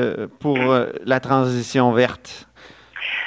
pour 0.41 0.59
euh, 0.59 0.87
la 1.05 1.21
transition 1.21 1.93
verte. 1.93 2.47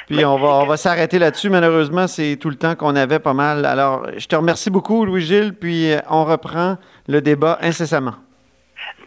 Puis 0.08 0.24
on 0.24 0.38
va, 0.38 0.48
on 0.48 0.66
va 0.66 0.78
s'arrêter 0.78 1.18
là-dessus. 1.18 1.50
Malheureusement, 1.50 2.06
c'est 2.06 2.36
tout 2.36 2.48
le 2.48 2.56
temps 2.56 2.74
qu'on 2.74 2.96
avait 2.96 3.18
pas 3.18 3.34
mal. 3.34 3.66
Alors, 3.66 4.06
je 4.16 4.26
te 4.26 4.34
remercie 4.34 4.70
beaucoup, 4.70 5.04
Louis-Gilles, 5.04 5.52
puis 5.52 5.92
euh, 5.92 5.98
on 6.08 6.24
reprend 6.24 6.78
le 7.08 7.20
débat 7.20 7.58
incessamment. 7.60 8.14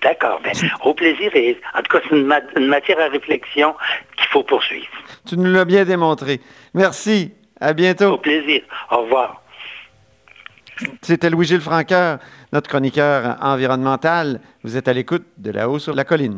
D'accord. 0.03 0.39
Ben, 0.43 0.53
au 0.83 0.93
plaisir. 0.93 1.31
Et, 1.35 1.59
en 1.75 1.81
tout 1.81 1.97
cas, 1.97 2.03
c'est 2.07 2.15
une, 2.15 2.67
matière 2.67 2.99
à 2.99 3.07
réflexion 3.07 3.73
qu'il 4.15 4.27
faut 4.27 4.43
poursuivre. 4.43 4.87
Tu 5.27 5.37
nous 5.37 5.51
l'as 5.51 5.65
bien 5.65 5.85
démontré. 5.85 6.39
Merci. 6.75 7.33
À 7.59 7.73
bientôt. 7.73 8.13
Au 8.13 8.17
plaisir. 8.17 8.61
Au 8.91 9.03
revoir. 9.03 9.41
C'était 11.01 11.29
Louis-Gilles 11.29 11.61
Franqueur, 11.61 12.19
notre 12.53 12.69
chroniqueur 12.69 13.37
environnemental. 13.41 14.39
Vous 14.63 14.77
êtes 14.77 14.87
à 14.87 14.93
l'écoute 14.93 15.25
de 15.37 15.51
La 15.51 15.69
Haut 15.69 15.77
sur 15.77 15.93
la 15.93 16.03
colline. 16.03 16.37